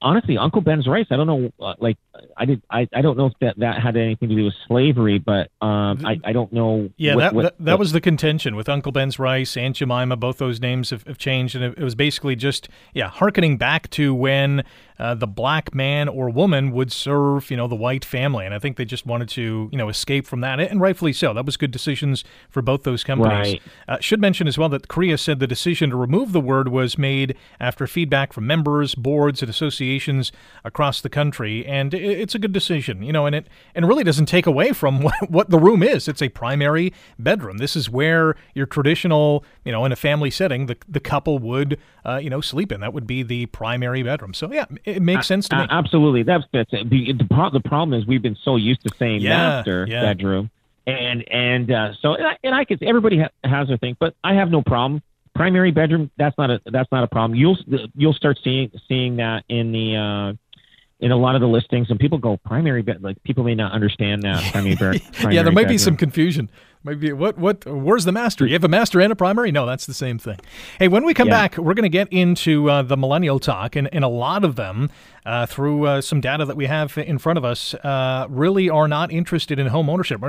honestly 0.00 0.38
Uncle 0.38 0.60
Ben's 0.60 0.86
rice. 0.86 1.06
I 1.10 1.16
don't 1.16 1.26
know 1.26 1.50
uh, 1.60 1.74
like 1.78 1.96
I 2.36 2.44
did 2.44 2.62
I, 2.70 2.88
I 2.92 3.02
don't 3.02 3.16
know 3.16 3.26
if 3.26 3.32
that, 3.40 3.58
that 3.58 3.80
had 3.80 3.96
anything 3.96 4.28
to 4.28 4.34
do 4.34 4.44
with 4.44 4.54
slavery, 4.66 5.18
but 5.18 5.50
um, 5.60 6.04
I, 6.04 6.20
I 6.24 6.32
don't 6.32 6.52
know. 6.52 6.90
Yeah, 6.96 7.14
what, 7.14 7.20
that, 7.20 7.34
what, 7.34 7.42
that, 7.42 7.64
that 7.64 7.78
was 7.78 7.92
the 7.92 8.00
contention 8.00 8.56
with 8.56 8.68
Uncle 8.68 8.92
Ben's 8.92 9.18
rice, 9.18 9.56
Aunt 9.56 9.76
Jemima. 9.76 10.16
Both 10.16 10.38
those 10.38 10.60
names 10.60 10.90
have, 10.90 11.04
have 11.04 11.18
changed, 11.18 11.54
and 11.54 11.64
it, 11.64 11.78
it 11.78 11.84
was 11.84 11.94
basically 11.94 12.36
just 12.36 12.68
yeah, 12.92 13.08
harkening 13.08 13.56
back 13.56 13.90
to 13.90 14.14
when 14.14 14.64
uh, 14.98 15.14
the 15.14 15.26
black 15.26 15.74
man 15.74 16.08
or 16.08 16.30
woman 16.30 16.70
would 16.70 16.92
serve, 16.92 17.50
you 17.50 17.56
know, 17.56 17.66
the 17.66 17.74
white 17.74 18.04
family. 18.04 18.44
And 18.44 18.54
I 18.54 18.58
think 18.60 18.76
they 18.76 18.84
just 18.84 19.06
wanted 19.06 19.28
to, 19.30 19.68
you 19.72 19.78
know, 19.78 19.88
escape 19.88 20.26
from 20.26 20.40
that, 20.40 20.60
and 20.60 20.80
rightfully 20.80 21.12
so. 21.12 21.34
That 21.34 21.46
was 21.46 21.56
good 21.56 21.70
decisions 21.70 22.24
for 22.48 22.62
both 22.62 22.84
those 22.84 23.02
companies. 23.02 23.54
Right. 23.54 23.62
Uh, 23.88 23.98
should 24.00 24.20
mention 24.20 24.46
as 24.46 24.56
well 24.56 24.68
that 24.68 24.88
CREA 24.88 25.16
said 25.18 25.40
the 25.40 25.46
decision 25.46 25.90
to 25.90 25.96
remove 25.96 26.32
the 26.32 26.40
word 26.40 26.68
was 26.68 26.96
made 26.96 27.36
after 27.58 27.86
feedback 27.86 28.32
from 28.32 28.46
members, 28.46 28.94
boards, 28.94 29.42
and 29.42 29.50
associations 29.50 29.74
across 30.64 31.00
the 31.00 31.08
country, 31.08 31.64
and 31.66 31.94
it's 31.94 32.34
a 32.34 32.38
good 32.38 32.52
decision, 32.52 33.02
you 33.02 33.12
know, 33.12 33.26
and 33.26 33.34
it 33.34 33.46
and 33.74 33.86
really 33.86 34.04
doesn't 34.04 34.26
take 34.26 34.46
away 34.46 34.72
from 34.72 35.02
what, 35.02 35.30
what 35.30 35.50
the 35.50 35.58
room 35.58 35.82
is. 35.82 36.08
It's 36.08 36.22
a 36.22 36.28
primary 36.28 36.92
bedroom. 37.18 37.58
This 37.58 37.76
is 37.76 37.90
where 37.90 38.36
your 38.54 38.66
traditional, 38.66 39.44
you 39.64 39.72
know, 39.72 39.84
in 39.84 39.92
a 39.92 39.96
family 39.96 40.30
setting, 40.30 40.66
the 40.66 40.76
the 40.88 41.00
couple 41.00 41.38
would, 41.38 41.78
uh, 42.04 42.16
you 42.16 42.30
know, 42.30 42.40
sleep 42.40 42.72
in. 42.72 42.80
That 42.80 42.92
would 42.92 43.06
be 43.06 43.22
the 43.22 43.46
primary 43.46 44.02
bedroom. 44.02 44.34
So 44.34 44.52
yeah, 44.52 44.66
it 44.84 45.02
makes 45.02 45.26
sense 45.26 45.48
to 45.50 45.56
me. 45.56 45.66
Absolutely, 45.70 46.22
that's 46.22 46.44
fits. 46.52 46.70
The, 46.70 46.84
the, 46.84 47.26
the 47.52 47.60
problem 47.60 47.98
is 47.98 48.06
we've 48.06 48.22
been 48.22 48.36
so 48.42 48.56
used 48.56 48.82
to 48.82 48.90
saying 48.98 49.20
yeah, 49.20 49.30
master 49.30 49.86
yeah. 49.88 50.02
bedroom, 50.02 50.50
and 50.86 51.26
and 51.30 51.70
uh, 51.70 51.92
so 52.00 52.14
and 52.14 52.26
I, 52.26 52.36
and 52.42 52.54
I 52.54 52.64
could 52.64 52.82
everybody 52.82 53.20
ha- 53.20 53.48
has 53.48 53.68
their 53.68 53.78
thing, 53.78 53.96
but 53.98 54.14
I 54.22 54.34
have 54.34 54.50
no 54.50 54.62
problem. 54.62 55.02
Primary 55.34 55.72
bedroom, 55.72 56.10
that's 56.16 56.36
not 56.38 56.50
a 56.50 56.60
that's 56.66 56.90
not 56.92 57.04
a 57.04 57.08
problem. 57.08 57.38
You'll 57.38 57.58
you'll 57.96 58.12
start 58.12 58.38
seeing 58.44 58.70
seeing 58.88 59.16
that 59.16 59.44
in 59.48 59.72
the 59.72 59.96
uh, 59.96 60.32
in 61.00 61.10
a 61.10 61.16
lot 61.16 61.34
of 61.34 61.40
the 61.40 61.48
listings, 61.48 61.90
and 61.90 61.98
people 61.98 62.18
go 62.18 62.36
primary 62.36 62.82
bed. 62.82 63.02
Like 63.02 63.22
people 63.24 63.42
may 63.44 63.54
not 63.54 63.72
understand 63.72 64.22
that 64.22 64.52
primary, 64.52 64.76
primary 64.76 65.00
yeah, 65.34 65.42
there 65.42 65.52
might 65.52 65.62
bedroom. 65.62 65.74
be 65.74 65.78
some 65.78 65.96
confusion. 65.96 66.50
Maybe 66.86 67.14
what 67.14 67.38
what 67.38 67.64
where's 67.64 68.04
the 68.04 68.12
master? 68.12 68.46
You 68.46 68.52
have 68.52 68.64
a 68.64 68.68
master 68.68 69.00
and 69.00 69.10
a 69.10 69.16
primary? 69.16 69.50
No, 69.50 69.64
that's 69.64 69.86
the 69.86 69.94
same 69.94 70.18
thing. 70.18 70.38
Hey, 70.78 70.86
when 70.86 71.06
we 71.06 71.14
come 71.14 71.28
yeah. 71.28 71.48
back, 71.48 71.56
we're 71.56 71.72
going 71.72 71.84
to 71.84 71.88
get 71.88 72.08
into 72.12 72.68
uh, 72.68 72.82
the 72.82 72.98
millennial 72.98 73.40
talk, 73.40 73.74
and, 73.74 73.88
and 73.90 74.04
a 74.04 74.08
lot 74.08 74.44
of 74.44 74.56
them, 74.56 74.90
uh, 75.24 75.46
through 75.46 75.86
uh, 75.86 76.00
some 76.02 76.20
data 76.20 76.44
that 76.44 76.56
we 76.56 76.66
have 76.66 76.98
in 76.98 77.16
front 77.16 77.38
of 77.38 77.44
us, 77.44 77.72
uh, 77.72 78.26
really 78.28 78.68
are 78.68 78.86
not 78.86 79.10
interested 79.10 79.58
in 79.58 79.68
home 79.68 79.88
ownership. 79.88 80.20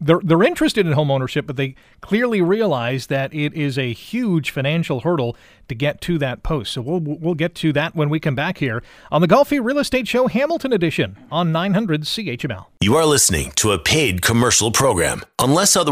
They're 0.00 0.20
they're 0.24 0.42
interested 0.42 0.88
in 0.88 0.92
home 0.94 1.08
ownership, 1.08 1.46
but 1.46 1.54
they 1.54 1.76
clearly 2.00 2.42
realize 2.42 3.06
that 3.06 3.32
it 3.32 3.54
is 3.54 3.78
a 3.78 3.92
huge 3.92 4.50
financial 4.50 5.00
hurdle 5.02 5.36
to 5.68 5.76
get 5.76 6.00
to 6.00 6.18
that 6.18 6.42
post. 6.42 6.72
So 6.72 6.82
we'll 6.82 6.98
we'll 6.98 7.34
get 7.36 7.54
to 7.56 7.72
that 7.74 7.94
when 7.94 8.10
we 8.10 8.18
come 8.18 8.34
back 8.34 8.58
here 8.58 8.82
on 9.12 9.20
the 9.20 9.28
Golfi 9.28 9.64
Real 9.64 9.78
Estate 9.78 10.08
Show 10.08 10.26
Hamilton 10.26 10.72
Edition 10.72 11.16
on 11.30 11.52
900 11.52 12.02
CHML. 12.02 12.66
You 12.80 12.96
are 12.96 13.06
listening 13.06 13.52
to 13.52 13.70
a 13.70 13.78
paid 13.78 14.20
commercial 14.20 14.72
program, 14.72 15.22
unless 15.38 15.76
otherwise 15.76 15.91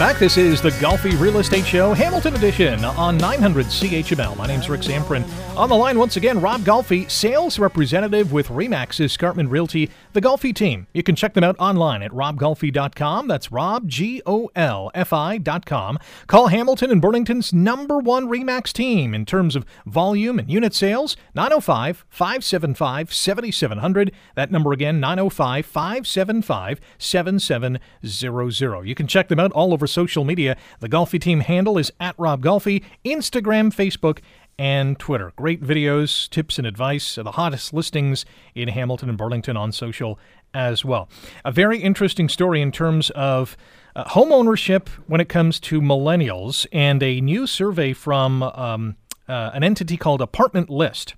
Back. 0.00 0.18
This 0.18 0.38
is 0.38 0.62
the 0.62 0.70
Golfi 0.70 1.20
Real 1.20 1.40
Estate 1.40 1.66
Show, 1.66 1.92
Hamilton 1.92 2.34
Edition 2.34 2.86
on 2.86 3.18
900 3.18 3.66
CHML. 3.66 4.34
My 4.34 4.46
name's 4.46 4.70
Rick 4.70 4.80
Zamperin. 4.80 5.28
On 5.58 5.68
the 5.68 5.74
line 5.74 5.98
once 5.98 6.16
again, 6.16 6.40
Rob 6.40 6.62
Golfi, 6.62 7.10
sales 7.10 7.58
representative 7.58 8.32
with 8.32 8.48
Remax 8.48 8.98
Escarpment 8.98 9.50
Realty, 9.50 9.90
the 10.14 10.22
Golfi 10.22 10.54
team. 10.54 10.86
You 10.94 11.02
can 11.02 11.16
check 11.16 11.34
them 11.34 11.44
out 11.44 11.54
online 11.58 12.02
at 12.02 12.12
robgolfi.com. 12.12 13.28
That's 13.28 13.52
Rob, 13.52 13.88
G 13.88 14.22
O 14.24 14.48
L 14.56 14.90
F 14.94 15.12
I.com. 15.12 15.98
Call 16.26 16.46
Hamilton 16.46 16.90
and 16.90 17.02
Burlington's 17.02 17.52
number 17.52 17.98
one 17.98 18.26
Remax 18.26 18.72
team 18.72 19.12
in 19.14 19.26
terms 19.26 19.54
of 19.54 19.66
volume 19.84 20.38
and 20.38 20.50
unit 20.50 20.72
sales, 20.72 21.14
905 21.34 22.06
575 22.08 23.12
7700. 23.12 24.12
That 24.34 24.50
number 24.50 24.72
again, 24.72 24.98
905 24.98 25.66
575 25.66 26.80
7700. 26.96 28.88
You 28.88 28.94
can 28.94 29.06
check 29.06 29.28
them 29.28 29.38
out 29.38 29.52
all 29.52 29.74
over 29.74 29.86
social 29.90 30.24
media. 30.24 30.56
The 30.80 30.88
Golfi 30.88 31.20
team 31.20 31.40
handle 31.40 31.78
is 31.78 31.92
at 32.00 32.14
Rob 32.18 32.42
Golfi, 32.42 32.82
Instagram, 33.04 33.74
Facebook, 33.74 34.20
and 34.58 34.98
Twitter. 34.98 35.32
Great 35.36 35.62
videos, 35.62 36.28
tips, 36.28 36.58
and 36.58 36.66
advice. 36.66 37.14
The 37.14 37.32
hottest 37.32 37.72
listings 37.72 38.24
in 38.54 38.68
Hamilton 38.68 39.08
and 39.08 39.18
Burlington 39.18 39.56
on 39.56 39.72
social 39.72 40.18
as 40.52 40.84
well. 40.84 41.08
A 41.44 41.52
very 41.52 41.78
interesting 41.78 42.28
story 42.28 42.60
in 42.60 42.72
terms 42.72 43.10
of 43.10 43.56
uh, 43.96 44.08
home 44.08 44.32
ownership 44.32 44.88
when 45.06 45.20
it 45.20 45.28
comes 45.28 45.58
to 45.60 45.80
millennials, 45.80 46.66
and 46.72 47.02
a 47.02 47.20
new 47.20 47.46
survey 47.46 47.92
from 47.92 48.42
um, 48.42 48.96
uh, 49.28 49.50
an 49.54 49.64
entity 49.64 49.96
called 49.96 50.20
Apartment 50.20 50.70
List 50.70 51.14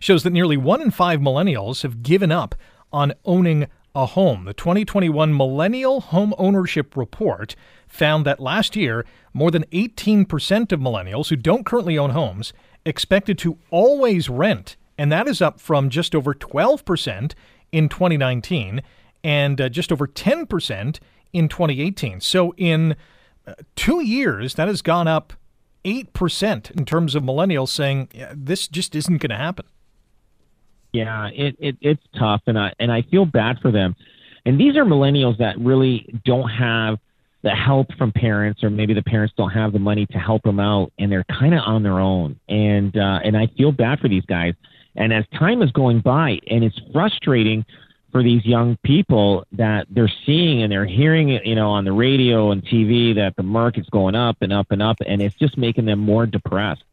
shows 0.00 0.22
that 0.22 0.30
nearly 0.30 0.56
one 0.56 0.80
in 0.80 0.90
five 0.90 1.20
millennials 1.20 1.82
have 1.82 2.02
given 2.02 2.32
up 2.32 2.54
on 2.92 3.14
owning 3.24 3.68
a 3.94 4.06
home. 4.06 4.44
The 4.44 4.54
2021 4.54 5.36
Millennial 5.36 6.00
Home 6.00 6.34
Ownership 6.38 6.96
Report 6.96 7.54
found 7.86 8.24
that 8.26 8.40
last 8.40 8.74
year, 8.74 9.04
more 9.34 9.50
than 9.50 9.64
18% 9.72 10.72
of 10.72 10.80
millennials 10.80 11.28
who 11.28 11.36
don't 11.36 11.66
currently 11.66 11.98
own 11.98 12.10
homes 12.10 12.52
expected 12.84 13.38
to 13.38 13.58
always 13.70 14.28
rent, 14.28 14.76
and 14.96 15.12
that 15.12 15.28
is 15.28 15.42
up 15.42 15.60
from 15.60 15.90
just 15.90 16.14
over 16.14 16.34
12% 16.34 17.34
in 17.70 17.88
2019 17.88 18.82
and 19.24 19.60
uh, 19.60 19.68
just 19.68 19.92
over 19.92 20.06
10% 20.06 20.98
in 21.32 21.48
2018. 21.48 22.20
So 22.20 22.54
in 22.56 22.96
uh, 23.46 23.54
two 23.76 24.04
years, 24.04 24.54
that 24.54 24.68
has 24.68 24.82
gone 24.82 25.08
up 25.08 25.32
8% 25.84 26.70
in 26.70 26.84
terms 26.84 27.14
of 27.14 27.22
millennials 27.22 27.68
saying 27.68 28.08
yeah, 28.14 28.32
this 28.34 28.68
just 28.68 28.94
isn't 28.94 29.18
going 29.18 29.30
to 29.30 29.36
happen. 29.36 29.66
Yeah, 30.92 31.28
it, 31.32 31.56
it 31.58 31.76
it's 31.80 32.02
tough, 32.18 32.42
and 32.46 32.58
I 32.58 32.72
and 32.78 32.92
I 32.92 33.02
feel 33.02 33.24
bad 33.24 33.58
for 33.60 33.70
them. 33.70 33.96
And 34.44 34.60
these 34.60 34.76
are 34.76 34.84
millennials 34.84 35.38
that 35.38 35.58
really 35.58 36.20
don't 36.24 36.48
have 36.48 36.98
the 37.42 37.50
help 37.50 37.92
from 37.96 38.12
parents, 38.12 38.62
or 38.62 38.70
maybe 38.70 38.94
the 38.94 39.02
parents 39.02 39.34
don't 39.36 39.50
have 39.50 39.72
the 39.72 39.78
money 39.78 40.06
to 40.06 40.18
help 40.18 40.42
them 40.42 40.60
out, 40.60 40.92
and 40.98 41.10
they're 41.10 41.24
kind 41.24 41.54
of 41.54 41.60
on 41.64 41.82
their 41.82 41.98
own. 41.98 42.38
And 42.48 42.96
uh, 42.96 43.20
and 43.24 43.36
I 43.36 43.46
feel 43.56 43.72
bad 43.72 44.00
for 44.00 44.08
these 44.08 44.24
guys. 44.26 44.54
And 44.94 45.12
as 45.12 45.24
time 45.38 45.62
is 45.62 45.72
going 45.72 46.00
by, 46.00 46.38
and 46.48 46.62
it's 46.62 46.78
frustrating 46.92 47.64
for 48.10 48.22
these 48.22 48.44
young 48.44 48.76
people 48.84 49.46
that 49.52 49.86
they're 49.88 50.12
seeing 50.26 50.62
and 50.62 50.70
they're 50.70 50.84
hearing 50.84 51.30
it, 51.30 51.46
you 51.46 51.54
know, 51.54 51.70
on 51.70 51.86
the 51.86 51.92
radio 51.92 52.50
and 52.50 52.62
TV 52.62 53.14
that 53.14 53.34
the 53.36 53.42
market's 53.42 53.88
going 53.88 54.14
up 54.14 54.36
and 54.42 54.52
up 54.52 54.66
and 54.70 54.82
up, 54.82 54.98
and 55.06 55.22
it's 55.22 55.34
just 55.36 55.56
making 55.56 55.86
them 55.86 55.98
more 55.98 56.26
depressed. 56.26 56.84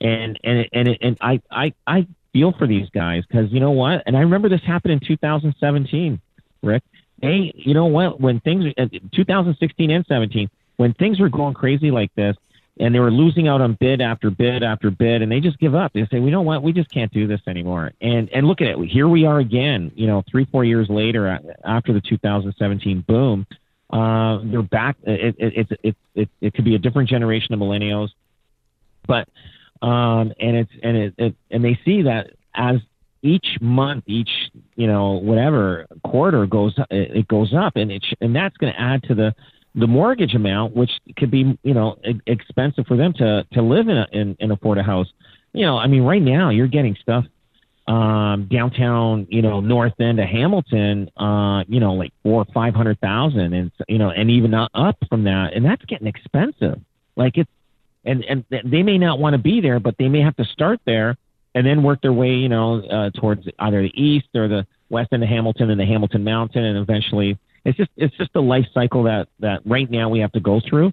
And 0.00 0.38
and 0.44 0.68
and 0.72 0.96
and 1.00 1.18
I 1.20 1.42
I 1.50 1.74
I 1.86 2.06
feel 2.34 2.52
for 2.58 2.66
these 2.66 2.90
guys 2.90 3.24
because 3.26 3.50
you 3.50 3.60
know 3.60 3.70
what? 3.70 4.02
And 4.04 4.14
I 4.14 4.20
remember 4.20 4.50
this 4.50 4.60
happened 4.66 4.92
in 4.92 5.00
2017, 5.00 6.20
Rick. 6.62 6.82
Hey, 7.22 7.52
you 7.54 7.72
know 7.72 7.86
what? 7.86 8.20
When 8.20 8.40
things, 8.40 8.66
2016 9.14 9.90
and 9.90 10.04
17, 10.06 10.50
when 10.76 10.92
things 10.94 11.18
were 11.18 11.30
going 11.30 11.54
crazy 11.54 11.90
like 11.90 12.14
this, 12.14 12.36
and 12.80 12.92
they 12.92 12.98
were 12.98 13.10
losing 13.10 13.46
out 13.46 13.60
on 13.60 13.76
bid 13.78 14.00
after 14.00 14.30
bid 14.30 14.64
after 14.64 14.90
bid, 14.90 15.22
and 15.22 15.30
they 15.30 15.38
just 15.38 15.58
give 15.60 15.76
up. 15.76 15.92
They 15.92 16.06
say, 16.10 16.18
"We 16.18 16.32
know 16.32 16.42
what? 16.42 16.64
We 16.64 16.72
just 16.72 16.90
can't 16.90 17.12
do 17.12 17.28
this 17.28 17.40
anymore." 17.46 17.92
And 18.00 18.28
and 18.30 18.48
look 18.48 18.60
at 18.60 18.66
it. 18.66 18.88
Here 18.88 19.06
we 19.06 19.24
are 19.26 19.38
again. 19.38 19.92
You 19.94 20.08
know, 20.08 20.24
three 20.28 20.44
four 20.46 20.64
years 20.64 20.88
later, 20.88 21.38
after 21.64 21.92
the 21.92 22.00
2017 22.00 23.04
boom, 23.06 23.46
uh, 23.90 24.40
they're 24.42 24.62
back. 24.62 24.96
It 25.04 25.36
it, 25.38 25.68
it 25.70 25.78
it 25.84 25.96
it 26.16 26.28
it 26.40 26.54
could 26.54 26.64
be 26.64 26.74
a 26.74 26.78
different 26.78 27.08
generation 27.08 27.54
of 27.54 27.60
millennials, 27.60 28.08
but 29.06 29.28
um, 29.84 30.32
and 30.40 30.56
it's 30.56 30.70
and 30.82 30.96
it, 30.96 31.14
it 31.18 31.36
and 31.50 31.62
they 31.62 31.78
see 31.84 32.02
that 32.02 32.30
as 32.54 32.76
each 33.22 33.58
month, 33.60 34.04
each 34.06 34.30
you 34.76 34.86
know 34.86 35.12
whatever 35.12 35.86
quarter 36.04 36.46
goes 36.46 36.74
it 36.90 37.28
goes 37.28 37.52
up, 37.54 37.76
and 37.76 37.92
it 37.92 38.04
and 38.20 38.34
that's 38.34 38.56
going 38.56 38.72
to 38.72 38.80
add 38.80 39.02
to 39.04 39.14
the 39.14 39.34
the 39.74 39.86
mortgage 39.86 40.34
amount, 40.34 40.74
which 40.74 40.90
could 41.16 41.30
be 41.30 41.58
you 41.62 41.74
know 41.74 41.98
expensive 42.26 42.86
for 42.86 42.96
them 42.96 43.12
to 43.14 43.44
to 43.52 43.60
live 43.62 43.88
in 43.88 43.98
a, 43.98 44.06
in, 44.12 44.36
in 44.40 44.50
afford 44.50 44.78
a 44.78 44.82
house. 44.82 45.08
You 45.52 45.66
know, 45.66 45.76
I 45.76 45.86
mean, 45.86 46.02
right 46.02 46.22
now 46.22 46.48
you're 46.48 46.66
getting 46.66 46.96
stuff 47.00 47.26
um, 47.86 48.48
downtown, 48.50 49.26
you 49.28 49.42
know, 49.42 49.60
north 49.60 50.00
end 50.00 50.18
of 50.18 50.26
Hamilton, 50.26 51.10
uh, 51.18 51.64
you 51.68 51.78
know, 51.78 51.92
like 51.92 52.12
four 52.22 52.40
or 52.40 52.46
five 52.54 52.74
hundred 52.74 52.98
thousand, 53.00 53.52
and 53.52 53.70
you 53.86 53.98
know, 53.98 54.10
and 54.10 54.30
even 54.30 54.54
up 54.54 54.96
from 55.10 55.24
that, 55.24 55.52
and 55.52 55.64
that's 55.64 55.84
getting 55.84 56.06
expensive. 56.06 56.80
Like 57.16 57.36
it's, 57.36 57.50
and 58.04 58.24
and 58.24 58.44
they 58.64 58.82
may 58.82 58.98
not 58.98 59.18
want 59.18 59.34
to 59.34 59.38
be 59.38 59.60
there, 59.60 59.80
but 59.80 59.96
they 59.98 60.08
may 60.08 60.20
have 60.20 60.36
to 60.36 60.44
start 60.44 60.80
there 60.84 61.16
and 61.54 61.66
then 61.66 61.82
work 61.82 62.02
their 62.02 62.12
way, 62.12 62.34
you 62.34 62.48
know, 62.48 62.82
uh, 62.82 63.10
towards 63.10 63.46
either 63.58 63.82
the 63.82 63.92
east 64.02 64.28
or 64.34 64.48
the 64.48 64.66
west 64.88 65.12
end 65.12 65.22
of 65.22 65.28
Hamilton 65.28 65.70
and 65.70 65.80
the 65.80 65.86
Hamilton 65.86 66.24
Mountain, 66.24 66.64
and 66.64 66.78
eventually, 66.78 67.38
it's 67.64 67.76
just 67.76 67.90
it's 67.96 68.16
just 68.16 68.30
a 68.34 68.40
life 68.40 68.66
cycle 68.74 69.04
that 69.04 69.28
that 69.40 69.60
right 69.64 69.90
now 69.90 70.08
we 70.08 70.20
have 70.20 70.32
to 70.32 70.40
go 70.40 70.60
through 70.60 70.92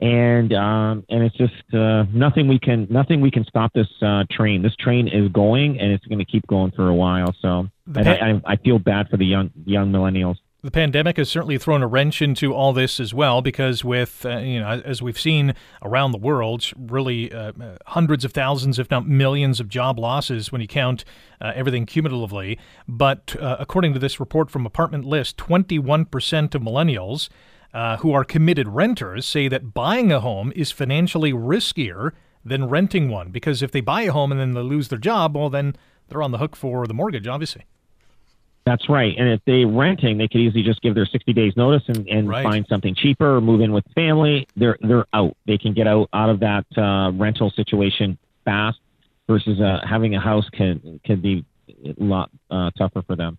and 0.00 0.52
um, 0.54 1.04
and 1.10 1.22
it's 1.22 1.36
just 1.36 1.74
uh, 1.74 2.04
nothing 2.12 2.48
we 2.48 2.58
can 2.58 2.86
nothing 2.90 3.20
we 3.20 3.30
can 3.30 3.44
stop 3.44 3.72
this 3.74 3.88
uh, 4.00 4.24
train. 4.30 4.62
This 4.62 4.74
train 4.76 5.08
is 5.08 5.28
going, 5.30 5.78
and 5.78 5.92
it's 5.92 6.04
going 6.06 6.18
to 6.18 6.24
keep 6.24 6.46
going 6.46 6.70
for 6.72 6.88
a 6.88 6.94
while. 6.94 7.34
So 7.40 7.68
I, 7.94 8.00
I, 8.00 8.42
I 8.52 8.56
feel 8.56 8.78
bad 8.78 9.08
for 9.08 9.18
the 9.18 9.26
young 9.26 9.50
young 9.66 9.92
millennials. 9.92 10.36
The 10.62 10.70
pandemic 10.70 11.16
has 11.16 11.30
certainly 11.30 11.56
thrown 11.56 11.82
a 11.82 11.86
wrench 11.86 12.20
into 12.20 12.52
all 12.52 12.74
this 12.74 13.00
as 13.00 13.14
well, 13.14 13.40
because 13.40 13.82
with 13.82 14.26
uh, 14.26 14.40
you 14.40 14.60
know, 14.60 14.82
as 14.84 15.00
we've 15.00 15.18
seen 15.18 15.54
around 15.80 16.12
the 16.12 16.18
world, 16.18 16.70
really 16.76 17.32
uh, 17.32 17.52
hundreds 17.86 18.26
of 18.26 18.32
thousands, 18.32 18.78
if 18.78 18.90
not 18.90 19.08
millions, 19.08 19.58
of 19.58 19.70
job 19.70 19.98
losses 19.98 20.52
when 20.52 20.60
you 20.60 20.68
count 20.68 21.02
uh, 21.40 21.52
everything 21.54 21.86
cumulatively. 21.86 22.58
But 22.86 23.36
uh, 23.40 23.56
according 23.58 23.94
to 23.94 23.98
this 23.98 24.20
report 24.20 24.50
from 24.50 24.66
Apartment 24.66 25.06
List, 25.06 25.38
21% 25.38 26.54
of 26.54 26.60
millennials 26.60 27.30
uh, 27.72 27.96
who 27.98 28.12
are 28.12 28.24
committed 28.24 28.68
renters 28.68 29.24
say 29.24 29.48
that 29.48 29.72
buying 29.72 30.12
a 30.12 30.20
home 30.20 30.52
is 30.54 30.70
financially 30.70 31.32
riskier 31.32 32.12
than 32.44 32.68
renting 32.68 33.08
one, 33.08 33.30
because 33.30 33.62
if 33.62 33.72
they 33.72 33.80
buy 33.80 34.02
a 34.02 34.12
home 34.12 34.30
and 34.30 34.38
then 34.38 34.52
they 34.52 34.60
lose 34.60 34.88
their 34.88 34.98
job, 34.98 35.34
well, 35.34 35.48
then 35.48 35.74
they're 36.08 36.22
on 36.22 36.32
the 36.32 36.38
hook 36.38 36.54
for 36.54 36.86
the 36.86 36.92
mortgage, 36.92 37.26
obviously. 37.26 37.64
That's 38.70 38.88
right. 38.88 39.16
And 39.18 39.28
if 39.28 39.40
they're 39.46 39.66
renting, 39.66 40.16
they 40.16 40.28
could 40.28 40.40
easily 40.40 40.62
just 40.62 40.80
give 40.80 40.94
their 40.94 41.04
60 41.04 41.32
days 41.32 41.54
notice 41.56 41.82
and, 41.88 42.06
and 42.06 42.28
right. 42.28 42.44
find 42.44 42.64
something 42.68 42.94
cheaper 42.94 43.38
or 43.38 43.40
move 43.40 43.62
in 43.62 43.72
with 43.72 43.84
family. 43.96 44.46
They're 44.54 44.78
they're 44.80 45.06
out. 45.12 45.36
They 45.44 45.58
can 45.58 45.74
get 45.74 45.88
out 45.88 46.08
out 46.12 46.30
of 46.30 46.38
that 46.38 46.66
uh, 46.76 47.10
rental 47.10 47.50
situation 47.50 48.16
fast 48.44 48.78
versus 49.28 49.60
uh, 49.60 49.80
having 49.84 50.14
a 50.14 50.20
house 50.20 50.48
can 50.52 51.00
can 51.04 51.20
be 51.20 51.44
a 51.84 51.94
lot 51.98 52.30
uh, 52.48 52.70
tougher 52.78 53.02
for 53.02 53.16
them. 53.16 53.38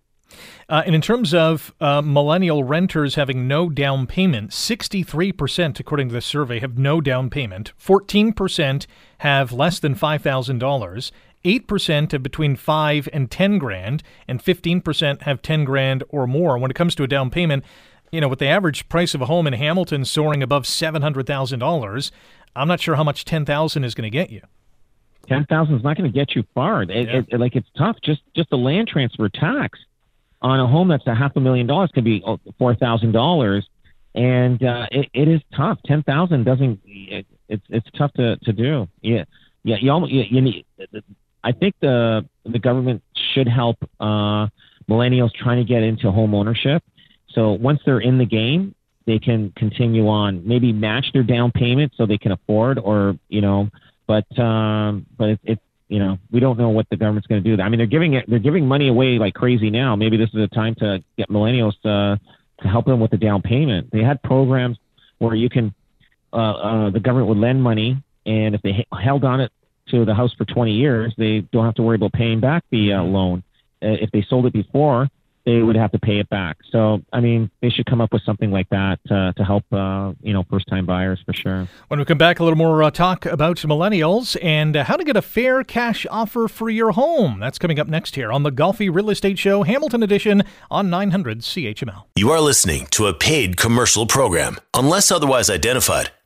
Uh, 0.68 0.82
and 0.84 0.94
in 0.94 1.00
terms 1.00 1.32
of 1.32 1.74
uh, 1.80 2.02
millennial 2.02 2.62
renters 2.62 3.14
having 3.14 3.48
no 3.48 3.70
down 3.70 4.06
payment, 4.06 4.50
63%, 4.50 5.80
according 5.80 6.08
to 6.08 6.14
the 6.14 6.20
survey, 6.20 6.58
have 6.58 6.76
no 6.76 7.00
down 7.00 7.30
payment. 7.30 7.72
14% 7.78 8.86
have 9.18 9.52
less 9.52 9.78
than 9.78 9.94
$5,000. 9.94 11.10
8% 11.44 12.12
have 12.12 12.22
between 12.22 12.56
5 12.56 13.08
and 13.12 13.30
10 13.30 13.58
grand, 13.58 14.02
and 14.28 14.42
15% 14.42 15.22
have 15.22 15.42
10 15.42 15.64
grand 15.64 16.04
or 16.08 16.26
more. 16.26 16.58
When 16.58 16.70
it 16.70 16.74
comes 16.74 16.94
to 16.96 17.02
a 17.02 17.08
down 17.08 17.30
payment, 17.30 17.64
you 18.10 18.20
know, 18.20 18.28
with 18.28 18.38
the 18.38 18.46
average 18.46 18.88
price 18.88 19.14
of 19.14 19.22
a 19.22 19.26
home 19.26 19.46
in 19.46 19.54
Hamilton 19.54 20.04
soaring 20.04 20.42
above 20.42 20.64
$700,000, 20.64 22.10
I'm 22.54 22.68
not 22.68 22.80
sure 22.80 22.96
how 22.96 23.04
much 23.04 23.24
10,000 23.24 23.84
is 23.84 23.94
going 23.94 24.10
to 24.10 24.10
get 24.10 24.30
you. 24.30 24.42
10,000 25.28 25.74
is 25.74 25.82
not 25.82 25.96
going 25.96 26.10
to 26.10 26.16
get 26.16 26.34
you 26.34 26.44
far. 26.54 26.82
It, 26.82 26.90
yeah. 26.90 27.22
it, 27.28 27.40
like 27.40 27.56
it's 27.56 27.68
tough. 27.76 27.96
Just 28.02 28.22
just 28.34 28.50
the 28.50 28.56
land 28.56 28.88
transfer 28.88 29.28
tax 29.28 29.78
on 30.40 30.58
a 30.58 30.66
home 30.66 30.88
that's 30.88 31.06
a 31.06 31.14
half 31.14 31.36
a 31.36 31.40
million 31.40 31.66
dollars 31.66 31.90
could 31.94 32.04
be 32.04 32.22
oh, 32.26 32.40
four 32.58 32.74
thousand 32.74 33.12
dollars, 33.12 33.66
and 34.14 34.62
uh, 34.62 34.86
it, 34.90 35.08
it 35.14 35.28
is 35.28 35.40
tough. 35.56 35.78
Ten 35.86 36.02
thousand 36.02 36.44
doesn't. 36.44 36.80
It, 36.84 37.26
it's 37.48 37.64
it's 37.68 37.86
tough 37.96 38.12
to, 38.14 38.36
to 38.38 38.52
do. 38.52 38.88
Yeah, 39.00 39.24
yeah. 39.62 39.76
You, 39.80 39.92
almost, 39.92 40.12
you, 40.12 40.24
you 40.28 40.40
need. 40.40 40.66
I 41.44 41.52
think 41.52 41.74
the 41.80 42.26
the 42.44 42.58
government 42.58 43.02
should 43.34 43.48
help 43.48 43.76
uh, 44.00 44.48
millennials 44.88 45.32
trying 45.34 45.58
to 45.58 45.64
get 45.64 45.82
into 45.82 46.10
home 46.10 46.34
ownership. 46.34 46.82
So 47.34 47.52
once 47.52 47.80
they're 47.84 48.00
in 48.00 48.18
the 48.18 48.26
game, 48.26 48.74
they 49.06 49.18
can 49.18 49.52
continue 49.56 50.08
on. 50.08 50.46
Maybe 50.46 50.72
match 50.72 51.06
their 51.12 51.22
down 51.22 51.50
payment 51.50 51.92
so 51.96 52.06
they 52.06 52.18
can 52.18 52.32
afford, 52.32 52.78
or 52.78 53.16
you 53.28 53.40
know, 53.40 53.68
but 54.06 54.26
um, 54.38 55.06
but 55.16 55.30
it, 55.30 55.40
it's 55.44 55.62
you 55.88 55.98
know 55.98 56.18
we 56.30 56.40
don't 56.40 56.58
know 56.58 56.70
what 56.70 56.86
the 56.90 56.96
government's 56.96 57.26
going 57.26 57.42
to 57.42 57.56
do. 57.56 57.60
I 57.62 57.68
mean, 57.68 57.78
they're 57.78 57.86
giving 57.86 58.14
it 58.14 58.24
they're 58.28 58.38
giving 58.38 58.66
money 58.66 58.88
away 58.88 59.18
like 59.18 59.34
crazy 59.34 59.70
now. 59.70 59.96
Maybe 59.96 60.16
this 60.16 60.30
is 60.30 60.40
a 60.40 60.48
time 60.48 60.74
to 60.76 61.02
get 61.16 61.28
millennials 61.28 61.72
to 61.82 62.20
to 62.62 62.68
help 62.68 62.86
them 62.86 63.00
with 63.00 63.10
the 63.10 63.16
down 63.16 63.42
payment. 63.42 63.90
They 63.90 64.02
had 64.02 64.22
programs 64.22 64.78
where 65.18 65.34
you 65.34 65.48
can 65.48 65.74
uh, 66.32 66.36
uh, 66.36 66.90
the 66.90 67.00
government 67.00 67.28
would 67.28 67.38
lend 67.38 67.62
money, 67.62 68.02
and 68.26 68.54
if 68.54 68.62
they 68.62 68.86
held 68.92 69.24
on 69.24 69.40
it 69.40 69.50
to 69.88 70.04
the 70.04 70.14
house 70.14 70.32
for 70.34 70.44
20 70.44 70.72
years, 70.72 71.14
they 71.16 71.40
don't 71.52 71.64
have 71.64 71.74
to 71.74 71.82
worry 71.82 71.96
about 71.96 72.12
paying 72.12 72.40
back 72.40 72.64
the 72.70 72.92
uh, 72.92 73.00
mm-hmm. 73.00 73.14
loan. 73.14 73.42
Uh, 73.82 73.98
if 74.00 74.10
they 74.12 74.24
sold 74.28 74.46
it 74.46 74.52
before, 74.52 75.08
they 75.44 75.60
would 75.60 75.76
have 75.76 75.90
to 75.92 75.98
pay 75.98 76.18
it 76.18 76.28
back. 76.28 76.58
So, 76.70 77.02
I 77.12 77.20
mean, 77.20 77.50
they 77.60 77.70
should 77.70 77.86
come 77.86 78.00
up 78.00 78.12
with 78.12 78.22
something 78.22 78.50
like 78.50 78.68
that 78.70 79.00
uh, 79.10 79.32
to 79.32 79.44
help, 79.44 79.64
uh, 79.72 80.12
you 80.22 80.32
know, 80.32 80.44
first 80.48 80.68
time 80.68 80.86
buyers 80.86 81.20
for 81.24 81.32
sure. 81.32 81.68
When 81.88 81.98
we 81.98 82.04
come 82.04 82.18
back, 82.18 82.38
a 82.38 82.44
little 82.44 82.56
more 82.56 82.82
uh, 82.82 82.90
talk 82.90 83.26
about 83.26 83.56
millennials 83.58 84.36
and 84.42 84.76
uh, 84.76 84.84
how 84.84 84.96
to 84.96 85.04
get 85.04 85.16
a 85.16 85.22
fair 85.22 85.64
cash 85.64 86.06
offer 86.10 86.48
for 86.48 86.70
your 86.70 86.92
home. 86.92 87.40
That's 87.40 87.58
coming 87.58 87.80
up 87.80 87.88
next 87.88 88.14
here 88.14 88.32
on 88.32 88.42
the 88.42 88.52
Golfi 88.52 88.94
Real 88.94 89.10
Estate 89.10 89.38
Show, 89.38 89.64
Hamilton 89.64 90.02
Edition 90.02 90.44
on 90.70 90.90
900 90.90 91.40
CHML. 91.40 92.04
You 92.16 92.30
are 92.30 92.40
listening 92.40 92.86
to 92.92 93.06
a 93.06 93.14
paid 93.14 93.56
commercial 93.56 94.06
program. 94.06 94.58
Unless 94.74 95.10
otherwise 95.10 95.50
identified, 95.50 96.10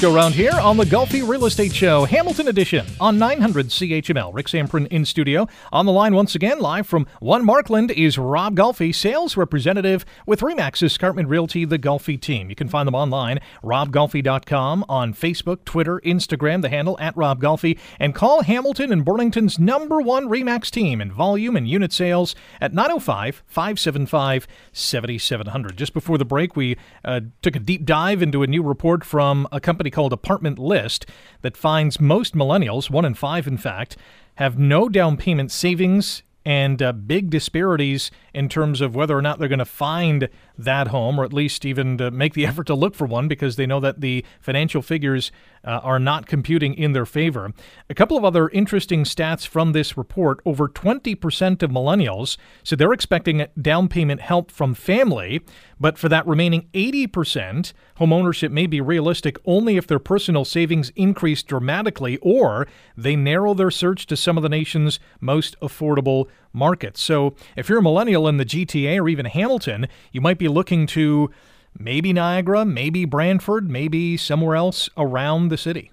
Go 0.00 0.14
round 0.14 0.34
here 0.34 0.52
on 0.52 0.76
the 0.76 0.84
Golfi 0.84 1.26
Real 1.26 1.46
Estate 1.46 1.74
Show, 1.74 2.04
Hamilton 2.04 2.48
Edition 2.48 2.84
on 3.00 3.18
900 3.18 3.68
CHML. 3.68 4.34
Rick 4.34 4.48
Zamperin 4.48 4.86
in 4.88 5.06
studio. 5.06 5.48
On 5.72 5.86
the 5.86 5.92
line 5.92 6.14
once 6.14 6.34
again, 6.34 6.58
live 6.58 6.86
from 6.86 7.06
One 7.18 7.46
Markland, 7.46 7.90
is 7.92 8.18
Rob 8.18 8.54
Golfi, 8.56 8.94
sales 8.94 9.38
representative 9.38 10.04
with 10.26 10.40
Remax 10.40 10.82
Escarpment 10.82 11.30
Realty, 11.30 11.64
the 11.64 11.78
Golfi 11.78 12.20
team. 12.20 12.50
You 12.50 12.54
can 12.54 12.68
find 12.68 12.86
them 12.86 12.94
online, 12.94 13.40
robgolfi.com, 13.64 14.84
on 14.86 15.14
Facebook, 15.14 15.64
Twitter, 15.64 15.98
Instagram, 16.04 16.60
the 16.60 16.68
handle 16.68 16.98
at 17.00 17.16
Rob 17.16 17.40
Golfi, 17.40 17.78
and 17.98 18.14
call 18.14 18.42
Hamilton 18.42 18.92
and 18.92 19.02
Burlington's 19.02 19.58
number 19.58 20.02
one 20.02 20.28
Remax 20.28 20.70
team 20.70 21.00
in 21.00 21.10
volume 21.10 21.56
and 21.56 21.66
unit 21.66 21.92
sales 21.92 22.34
at 22.60 22.74
905 22.74 23.42
575 23.46 24.46
7700. 24.72 25.74
Just 25.74 25.94
before 25.94 26.18
the 26.18 26.26
break, 26.26 26.54
we 26.54 26.76
uh, 27.02 27.20
took 27.40 27.56
a 27.56 27.60
deep 27.60 27.86
dive 27.86 28.20
into 28.20 28.42
a 28.42 28.46
new 28.46 28.62
report 28.62 29.02
from 29.02 29.48
a 29.50 29.58
company 29.58 29.85
called 29.90 30.12
Apartment 30.12 30.58
List 30.58 31.06
that 31.42 31.56
finds 31.56 32.00
most 32.00 32.34
millennials, 32.34 32.90
one 32.90 33.04
in 33.04 33.14
five 33.14 33.46
in 33.46 33.56
fact, 33.56 33.96
have 34.36 34.58
no 34.58 34.88
down 34.88 35.16
payment 35.16 35.50
savings 35.50 36.22
and 36.46 36.80
uh, 36.80 36.92
big 36.92 37.28
disparities 37.28 38.10
in 38.32 38.48
terms 38.48 38.80
of 38.80 38.94
whether 38.94 39.18
or 39.18 39.22
not 39.22 39.38
they're 39.38 39.48
going 39.48 39.58
to 39.58 39.64
find 39.64 40.28
that 40.58 40.88
home, 40.88 41.18
or 41.18 41.24
at 41.24 41.32
least 41.32 41.64
even 41.64 41.98
to 41.98 42.10
make 42.10 42.34
the 42.34 42.46
effort 42.46 42.66
to 42.66 42.74
look 42.74 42.94
for 42.94 43.06
one 43.06 43.28
because 43.28 43.56
they 43.56 43.66
know 43.66 43.80
that 43.80 44.00
the 44.00 44.24
financial 44.40 44.82
figures 44.82 45.30
uh, 45.64 45.80
are 45.82 45.98
not 45.98 46.26
computing 46.26 46.74
in 46.74 46.92
their 46.92 47.06
favor. 47.06 47.52
A 47.90 47.94
couple 47.94 48.16
of 48.16 48.24
other 48.24 48.48
interesting 48.50 49.04
stats 49.04 49.46
from 49.46 49.72
this 49.72 49.96
report 49.96 50.40
over 50.44 50.68
20% 50.68 51.62
of 51.62 51.70
millennials 51.70 52.36
said 52.62 52.78
they're 52.78 52.92
expecting 52.92 53.46
down 53.60 53.88
payment 53.88 54.20
help 54.20 54.50
from 54.50 54.74
family, 54.74 55.40
but 55.78 55.98
for 55.98 56.08
that 56.08 56.26
remaining 56.26 56.68
80%, 56.72 57.72
homeownership 57.98 58.50
may 58.50 58.66
be 58.66 58.80
realistic 58.80 59.38
only 59.44 59.76
if 59.76 59.86
their 59.86 59.98
personal 59.98 60.44
savings 60.44 60.90
increase 60.94 61.42
dramatically 61.42 62.16
or 62.18 62.66
they 62.96 63.16
narrow 63.16 63.54
their 63.54 63.70
search 63.70 64.06
to 64.06 64.16
some 64.16 64.36
of 64.36 64.42
the 64.42 64.48
nation's 64.48 65.00
most 65.20 65.58
affordable 65.60 66.26
markets. 66.56 67.00
So 67.00 67.34
if 67.56 67.68
you're 67.68 67.78
a 67.78 67.82
millennial 67.82 68.26
in 68.26 68.38
the 68.38 68.44
GTA 68.44 69.00
or 69.00 69.08
even 69.08 69.26
Hamilton, 69.26 69.86
you 70.10 70.20
might 70.20 70.38
be 70.38 70.48
looking 70.48 70.86
to 70.88 71.30
maybe 71.78 72.12
Niagara, 72.12 72.64
maybe 72.64 73.04
Brantford, 73.04 73.70
maybe 73.70 74.16
somewhere 74.16 74.56
else 74.56 74.88
around 74.96 75.48
the 75.48 75.58
city. 75.58 75.92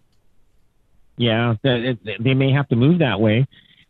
Yeah, 1.17 1.55
they 1.63 2.33
may 2.33 2.51
have 2.51 2.67
to 2.69 2.75
move 2.75 2.99
that 2.99 3.19
way, 3.19 3.45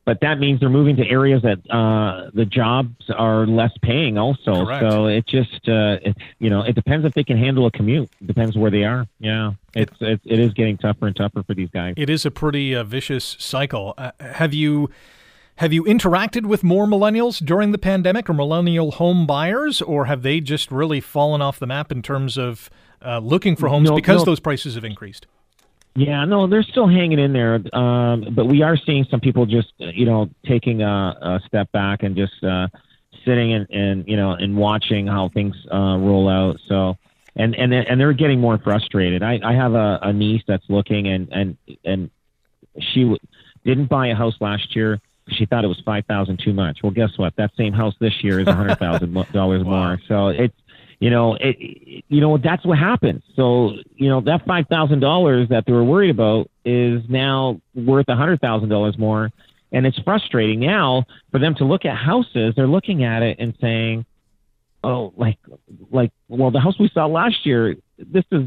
but 0.05 0.19
that 0.21 0.39
means 0.39 0.59
they're 0.59 0.69
moving 0.69 0.97
to 0.97 1.07
areas 1.07 1.41
that 1.43 1.59
uh, 1.73 2.29
the 2.33 2.45
jobs 2.45 3.09
are 3.15 3.47
less 3.47 3.71
paying. 3.81 4.17
Also, 4.17 4.65
Correct. 4.65 4.91
so 4.91 5.07
it 5.07 5.25
just 5.25 5.69
uh, 5.69 5.99
it, 6.01 6.17
you 6.39 6.49
know 6.49 6.63
it 6.63 6.75
depends 6.75 7.05
if 7.05 7.13
they 7.13 7.23
can 7.23 7.37
handle 7.37 7.65
a 7.65 7.71
commute. 7.71 8.09
It 8.19 8.27
depends 8.27 8.57
where 8.57 8.69
they 8.69 8.83
are. 8.83 9.07
Yeah, 9.19 9.53
it's 9.73 9.95
it, 10.01 10.19
it 10.25 10.39
is 10.39 10.53
getting 10.53 10.77
tougher 10.77 11.07
and 11.07 11.15
tougher 11.15 11.43
for 11.43 11.53
these 11.53 11.69
guys. 11.69 11.93
It 11.95 12.09
is 12.09 12.25
a 12.25 12.31
pretty 12.31 12.75
uh, 12.75 12.83
vicious 12.83 13.37
cycle. 13.39 13.93
Uh, 13.97 14.11
have 14.19 14.53
you? 14.53 14.89
Have 15.57 15.71
you 15.71 15.83
interacted 15.83 16.45
with 16.45 16.63
more 16.63 16.87
millennials 16.87 17.43
during 17.43 17.71
the 17.71 17.77
pandemic 17.77 18.29
or 18.29 18.33
millennial 18.33 18.91
home 18.91 19.27
buyers, 19.27 19.81
or 19.81 20.05
have 20.05 20.23
they 20.23 20.39
just 20.39 20.71
really 20.71 20.99
fallen 20.99 21.41
off 21.41 21.59
the 21.59 21.67
map 21.67 21.91
in 21.91 22.01
terms 22.01 22.37
of 22.37 22.69
uh, 23.05 23.19
looking 23.19 23.55
for 23.55 23.69
homes 23.69 23.89
no, 23.89 23.95
because 23.95 24.21
no. 24.21 24.25
those 24.25 24.39
prices 24.39 24.73
have 24.75 24.83
increased? 24.83 25.27
Yeah, 25.95 26.25
no, 26.25 26.47
they're 26.47 26.63
still 26.63 26.87
hanging 26.87 27.19
in 27.19 27.33
there, 27.33 27.61
um, 27.75 28.33
but 28.35 28.47
we 28.47 28.63
are 28.63 28.75
seeing 28.75 29.05
some 29.11 29.19
people 29.19 29.45
just, 29.45 29.73
you 29.77 30.05
know, 30.05 30.27
taking 30.43 30.81
a, 30.81 31.15
a 31.21 31.39
step 31.45 31.71
back 31.71 32.01
and 32.01 32.15
just 32.15 32.43
uh, 32.43 32.67
sitting 33.23 33.53
and, 33.53 33.69
and 33.69 34.07
you 34.07 34.17
know 34.17 34.31
and 34.31 34.57
watching 34.57 35.05
how 35.05 35.29
things 35.29 35.55
uh, 35.71 35.97
roll 35.97 36.27
out. 36.27 36.57
So, 36.67 36.97
and 37.35 37.53
and 37.53 37.71
and 37.71 37.99
they're 37.99 38.13
getting 38.13 38.39
more 38.39 38.57
frustrated. 38.57 39.21
I, 39.21 39.39
I 39.43 39.53
have 39.53 39.75
a, 39.75 39.99
a 40.01 40.11
niece 40.11 40.41
that's 40.47 40.65
looking 40.67 41.07
and 41.07 41.31
and 41.31 41.57
and 41.85 42.09
she 42.79 43.03
w- 43.03 43.19
didn't 43.63 43.87
buy 43.87 44.07
a 44.07 44.15
house 44.15 44.35
last 44.39 44.75
year 44.75 44.99
she 45.29 45.45
thought 45.45 45.63
it 45.63 45.67
was 45.67 45.81
five 45.85 46.05
thousand 46.05 46.39
too 46.43 46.53
much. 46.53 46.79
Well, 46.83 46.91
guess 46.91 47.17
what? 47.17 47.35
That 47.37 47.51
same 47.57 47.73
house 47.73 47.95
this 47.99 48.23
year 48.23 48.39
is 48.39 48.47
a 48.47 48.53
hundred 48.53 48.79
thousand 48.79 49.13
dollars 49.33 49.63
more. 49.63 49.99
So 50.07 50.27
it's 50.27 50.55
you 50.99 51.09
know 51.09 51.35
it 51.39 52.03
you 52.07 52.21
know 52.21 52.37
that's 52.37 52.65
what 52.65 52.77
happens. 52.77 53.23
So 53.35 53.71
you 53.95 54.09
know 54.09 54.21
that 54.21 54.45
five 54.45 54.67
thousand 54.67 54.99
dollars 54.99 55.49
that 55.49 55.65
they 55.65 55.71
were 55.71 55.83
worried 55.83 56.11
about 56.11 56.49
is 56.65 57.01
now 57.09 57.61
worth 57.73 58.07
a 58.09 58.15
hundred 58.15 58.41
thousand 58.41 58.69
dollars 58.69 58.97
more, 58.97 59.31
and 59.71 59.85
it's 59.85 59.97
frustrating 59.99 60.59
now 60.59 61.05
for 61.31 61.39
them 61.39 61.55
to 61.55 61.65
look 61.65 61.85
at 61.85 61.97
houses. 61.97 62.53
They're 62.55 62.67
looking 62.67 63.03
at 63.03 63.23
it 63.23 63.37
and 63.39 63.55
saying, 63.61 64.05
"Oh, 64.83 65.13
like 65.15 65.37
like 65.89 66.11
well, 66.27 66.51
the 66.51 66.59
house 66.59 66.77
we 66.79 66.89
saw 66.93 67.05
last 67.05 67.45
year, 67.45 67.75
this 67.97 68.25
is 68.31 68.43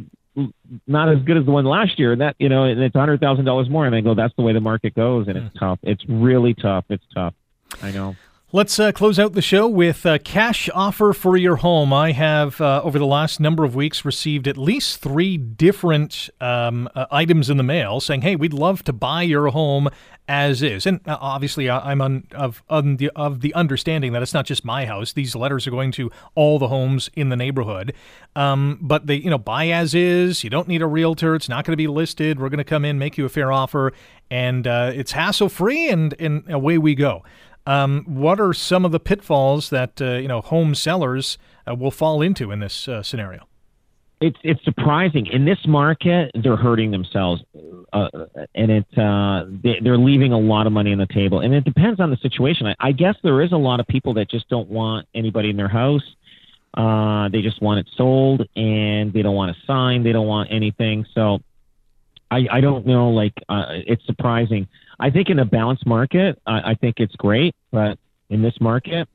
not 0.87 1.09
as 1.09 1.23
good 1.25 1.37
as 1.37 1.45
the 1.45 1.51
one 1.51 1.65
last 1.65 1.99
year. 1.99 2.13
And 2.13 2.21
that, 2.21 2.37
you 2.39 2.49
know, 2.49 2.65
and 2.65 2.81
it's 2.81 2.95
hundred 2.95 3.21
thousand 3.21 3.45
dollars 3.45 3.69
more. 3.69 3.87
And 3.87 3.95
I 3.95 4.01
go, 4.01 4.15
that's 4.15 4.35
the 4.37 4.43
way 4.43 4.53
the 4.53 4.61
market 4.61 4.95
goes. 4.95 5.29
And 5.29 5.37
it's 5.37 5.53
hmm. 5.53 5.59
tough. 5.59 5.79
It's 5.83 6.05
really 6.09 6.55
tough. 6.55 6.85
It's 6.89 7.05
tough. 7.15 7.35
I 7.83 7.91
know. 7.91 8.17
Let's 8.53 8.79
uh, 8.79 8.93
close 8.93 9.19
out 9.19 9.33
the 9.33 9.43
show 9.43 9.67
with 9.67 10.07
a 10.07 10.21
cash 10.21 10.71
offer 10.73 11.13
for 11.13 11.37
your 11.37 11.57
home. 11.57 11.93
I 11.93 12.13
have, 12.13 12.61
uh, 12.61 12.81
over 12.85 12.97
the 12.97 13.05
last 13.05 13.41
number 13.41 13.65
of 13.65 13.75
weeks, 13.75 14.05
received 14.05 14.47
at 14.47 14.57
least 14.57 15.01
three 15.01 15.37
different 15.37 16.31
um, 16.41 16.89
uh, 16.95 17.07
items 17.11 17.51
in 17.51 17.57
the 17.57 17.65
mail 17.65 17.99
saying, 17.99 18.23
"Hey, 18.23 18.37
we'd 18.37 18.53
love 18.53 18.85
to 18.85 18.93
buy 18.93 19.23
your 19.23 19.49
home 19.49 19.89
as 20.29 20.63
is." 20.63 20.87
And 20.87 21.01
uh, 21.09 21.19
obviously, 21.21 21.69
I'm 21.69 22.01
on, 22.01 22.29
of 22.37 22.63
the, 22.69 23.11
of 23.17 23.41
the 23.41 23.53
understanding 23.55 24.13
that 24.13 24.23
it's 24.23 24.33
not 24.33 24.47
just 24.47 24.65
my 24.65 24.87
house. 24.87 25.13
These 25.13 25.35
letters 25.35 25.67
are 25.67 25.73
going 25.73 25.91
to 25.93 26.13
all 26.37 26.61
the 26.61 26.69
homes 26.69 27.11
in 27.17 27.31
the 27.31 27.37
neighborhood. 27.37 27.95
Um, 28.37 28.79
but 28.81 29.09
they, 29.09 29.17
you 29.17 29.29
know, 29.29 29.39
buy 29.39 29.71
as 29.71 29.93
is. 29.93 30.45
You 30.45 30.51
don't 30.51 30.69
need 30.69 30.83
a 30.83 30.87
realtor. 30.87 31.35
It's 31.35 31.49
not 31.49 31.65
going 31.65 31.73
to 31.73 31.77
be 31.77 31.89
listed. 31.89 32.39
We're 32.39 32.51
going 32.51 32.59
to 32.59 32.65
come 32.65 32.85
in, 32.85 32.97
make 32.97 33.19
you 33.19 33.25
a 33.25 33.29
fair 33.29 33.51
offer, 33.51 33.93
and 34.31 34.69
uh, 34.69 34.93
it's 34.95 35.11
hassle 35.11 35.49
free, 35.49 35.89
and 35.89 36.15
and 36.21 36.49
away 36.49 36.79
we 36.79 36.95
go. 36.95 37.25
Um, 37.67 38.05
what 38.07 38.41
are 38.41 38.53
some 38.53 38.85
of 38.85 38.93
the 38.93 39.01
pitfalls 39.01 39.71
that 39.71 40.01
uh, 40.01 40.15
you 40.15 40.29
know 40.29 40.41
home 40.41 40.75
sellers 40.75 41.37
uh, 41.69 41.75
will 41.75 41.91
fall 41.91 42.23
into 42.23 42.53
in 42.53 42.61
this 42.61 42.89
uh, 42.89 43.03
scenario? 43.03 43.49
It's 44.21 44.39
it's 44.43 44.65
surprising 44.65 45.27
in 45.27 45.45
this 45.45 45.59
market 45.67 46.31
they're 46.35 46.57
hurting 46.57 46.91
themselves, 46.91 47.43
uh, 47.93 48.09
and 48.55 48.71
it 48.71 48.87
uh, 48.97 49.45
they, 49.63 49.89
are 49.89 49.99
leaving 49.99 50.33
a 50.33 50.39
lot 50.39 50.67
of 50.67 50.73
money 50.73 50.93
on 50.93 50.99
the 50.99 51.07
table. 51.07 51.41
And 51.41 51.53
it 51.53 51.65
depends 51.65 52.01
on 52.01 52.11
the 52.11 52.17
situation. 52.19 52.67
I, 52.69 52.75
I, 52.81 52.93
guess 52.93 53.17
there 53.23 53.43
is 53.43 53.53
a 53.53 53.59
lot 53.59 53.81
of 53.81 53.87
people 53.87 54.15
that 54.15 54.31
just 54.31 54.49
don't 54.49 54.71
want 54.71 55.07
anybody 55.15 55.51
in 55.51 55.57
their 55.57 55.69
house. 55.69 56.05
Uh, 56.73 57.29
they 57.29 57.43
just 57.43 57.61
want 57.61 57.81
it 57.81 57.91
sold, 57.97 58.49
and 58.55 59.13
they 59.13 59.23
don't 59.23 59.35
want 59.35 59.55
to 59.55 59.67
sign. 59.67 60.03
They 60.03 60.13
don't 60.13 60.27
want 60.27 60.51
anything. 60.53 61.05
So 61.13 61.41
I 62.31 62.47
I 62.51 62.61
don't 62.61 62.87
know. 62.87 63.11
Like 63.11 63.35
it's 63.51 64.07
surprising 64.07 64.69
I 64.99 65.11
think 65.11 65.31
in 65.31 65.39
a 65.39 65.45
balanced 65.45 65.87
market, 65.87 66.41
I, 66.47 66.71
I 66.71 66.75
think 66.75 66.97
it's 66.99 67.15
great, 67.17 67.55
but 67.71 67.99
in 68.31 68.43
this 68.43 68.55
market, 68.61 69.09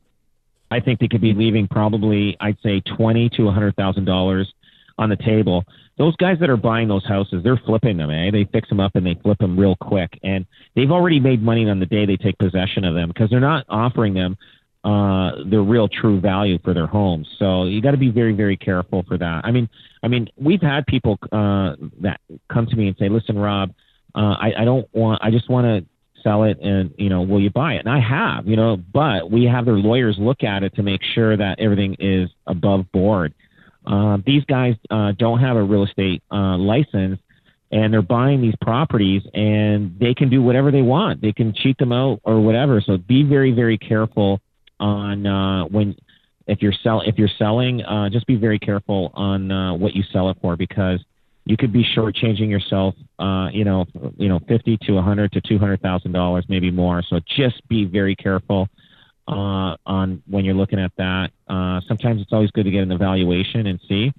I 0.69 0.79
think 0.79 0.99
they 0.99 1.07
could 1.07 1.21
be 1.21 1.33
leaving 1.33 1.67
probably, 1.67 2.37
I'd 2.39 2.57
say, 2.63 2.81
twenty 2.81 3.29
to 3.31 3.47
a 3.49 3.51
hundred 3.51 3.75
thousand 3.75 4.05
dollars 4.05 4.51
on 4.97 5.09
the 5.09 5.17
table. 5.17 5.65
Those 5.97 6.15
guys 6.15 6.37
that 6.39 6.49
are 6.49 6.57
buying 6.57 6.87
those 6.87 7.05
houses, 7.05 7.43
they're 7.43 7.61
flipping 7.65 7.97
them. 7.97 8.09
Eh? 8.09 8.31
They 8.31 8.45
fix 8.45 8.69
them 8.69 8.79
up 8.79 8.95
and 8.95 9.05
they 9.05 9.15
flip 9.21 9.39
them 9.39 9.59
real 9.59 9.75
quick, 9.75 10.17
and 10.23 10.45
they've 10.75 10.91
already 10.91 11.19
made 11.19 11.43
money 11.43 11.69
on 11.69 11.79
the 11.79 11.85
day 11.85 12.05
they 12.05 12.17
take 12.17 12.37
possession 12.37 12.85
of 12.85 12.95
them 12.95 13.09
because 13.09 13.29
they're 13.29 13.39
not 13.39 13.65
offering 13.67 14.13
them 14.13 14.37
uh, 14.83 15.43
their 15.45 15.61
real 15.61 15.87
true 15.87 16.19
value 16.19 16.57
for 16.63 16.73
their 16.73 16.87
homes. 16.87 17.27
So 17.37 17.65
you 17.65 17.81
got 17.81 17.91
to 17.91 17.97
be 17.97 18.09
very, 18.09 18.33
very 18.33 18.57
careful 18.57 19.03
for 19.07 19.17
that. 19.17 19.41
I 19.43 19.51
mean, 19.51 19.69
I 20.01 20.07
mean, 20.07 20.27
we've 20.37 20.61
had 20.61 20.85
people 20.87 21.19
uh, 21.31 21.75
that 21.99 22.19
come 22.51 22.65
to 22.67 22.75
me 22.75 22.87
and 22.87 22.95
say, 22.97 23.09
"Listen, 23.09 23.37
Rob." 23.37 23.73
Uh, 24.15 24.35
I, 24.39 24.53
I 24.59 24.65
don't 24.65 24.87
want. 24.93 25.21
I 25.23 25.31
just 25.31 25.49
want 25.49 25.65
to 25.65 25.89
sell 26.23 26.43
it 26.43 26.59
and 26.61 26.93
you 26.97 27.09
know 27.09 27.21
will 27.21 27.41
you 27.41 27.49
buy 27.49 27.73
it? 27.73 27.79
And 27.79 27.89
i 27.89 27.99
have 27.99 28.47
you 28.47 28.55
know 28.55 28.77
but 28.77 29.31
we 29.31 29.45
have 29.45 29.65
their 29.65 29.75
lawyers 29.75 30.17
look 30.19 30.43
at 30.43 30.63
it 30.63 30.75
to 30.75 30.83
make 30.83 31.01
sure 31.15 31.35
that 31.37 31.59
everything 31.59 31.95
is 31.99 32.29
above 32.47 32.91
board. 32.91 33.33
Uh, 33.85 34.17
these 34.25 34.43
guys 34.45 34.75
uh, 34.91 35.11
don't 35.17 35.39
have 35.39 35.57
a 35.57 35.63
real 35.63 35.83
estate 35.83 36.21
uh, 36.31 36.57
license 36.57 37.19
and 37.71 37.91
they're 37.91 38.01
buying 38.01 38.41
these 38.41 38.53
properties 38.61 39.23
and 39.33 39.97
they 39.99 40.13
can 40.13 40.29
do 40.29 40.43
whatever 40.43 40.71
they 40.71 40.81
want. 40.81 41.21
They 41.21 41.31
can 41.31 41.53
cheat 41.53 41.77
them 41.77 41.91
out 41.91 42.19
or 42.23 42.39
whatever. 42.41 42.81
So 42.81 42.97
be 42.97 43.23
very 43.23 43.51
very 43.51 43.77
careful 43.77 44.39
on 44.79 45.25
uh, 45.25 45.65
when 45.65 45.95
if 46.47 46.61
you're 46.61 46.73
sell 46.83 47.01
if 47.01 47.17
you're 47.17 47.29
selling 47.39 47.83
uh, 47.83 48.09
just 48.09 48.27
be 48.27 48.35
very 48.35 48.59
careful 48.59 49.11
on 49.13 49.51
uh, 49.51 49.73
what 49.73 49.95
you 49.95 50.03
sell 50.11 50.29
it 50.29 50.37
for 50.41 50.55
because 50.55 50.99
you 51.45 51.57
could 51.57 51.73
be 51.73 51.83
shortchanging 51.83 52.49
yourself, 52.49 52.95
uh, 53.19 53.49
you 53.51 53.63
know, 53.63 53.85
you 54.17 54.29
know, 54.29 54.39
fifty 54.47 54.77
to 54.83 54.97
a 54.97 55.01
hundred 55.01 55.31
to 55.33 55.41
two 55.41 55.57
hundred 55.57 55.81
thousand 55.81 56.11
dollars, 56.11 56.45
maybe 56.47 56.71
more. 56.71 57.01
So 57.01 57.19
just 57.35 57.67
be 57.67 57.85
very 57.85 58.15
careful 58.15 58.67
uh, 59.27 59.75
on 59.85 60.21
when 60.27 60.45
you're 60.45 60.55
looking 60.55 60.79
at 60.79 60.91
that. 60.97 61.31
Uh, 61.47 61.81
sometimes 61.87 62.21
it's 62.21 62.31
always 62.31 62.51
good 62.51 62.65
to 62.65 62.71
get 62.71 62.83
an 62.83 62.91
evaluation 62.91 63.67
and 63.67 63.79
see 63.87 64.13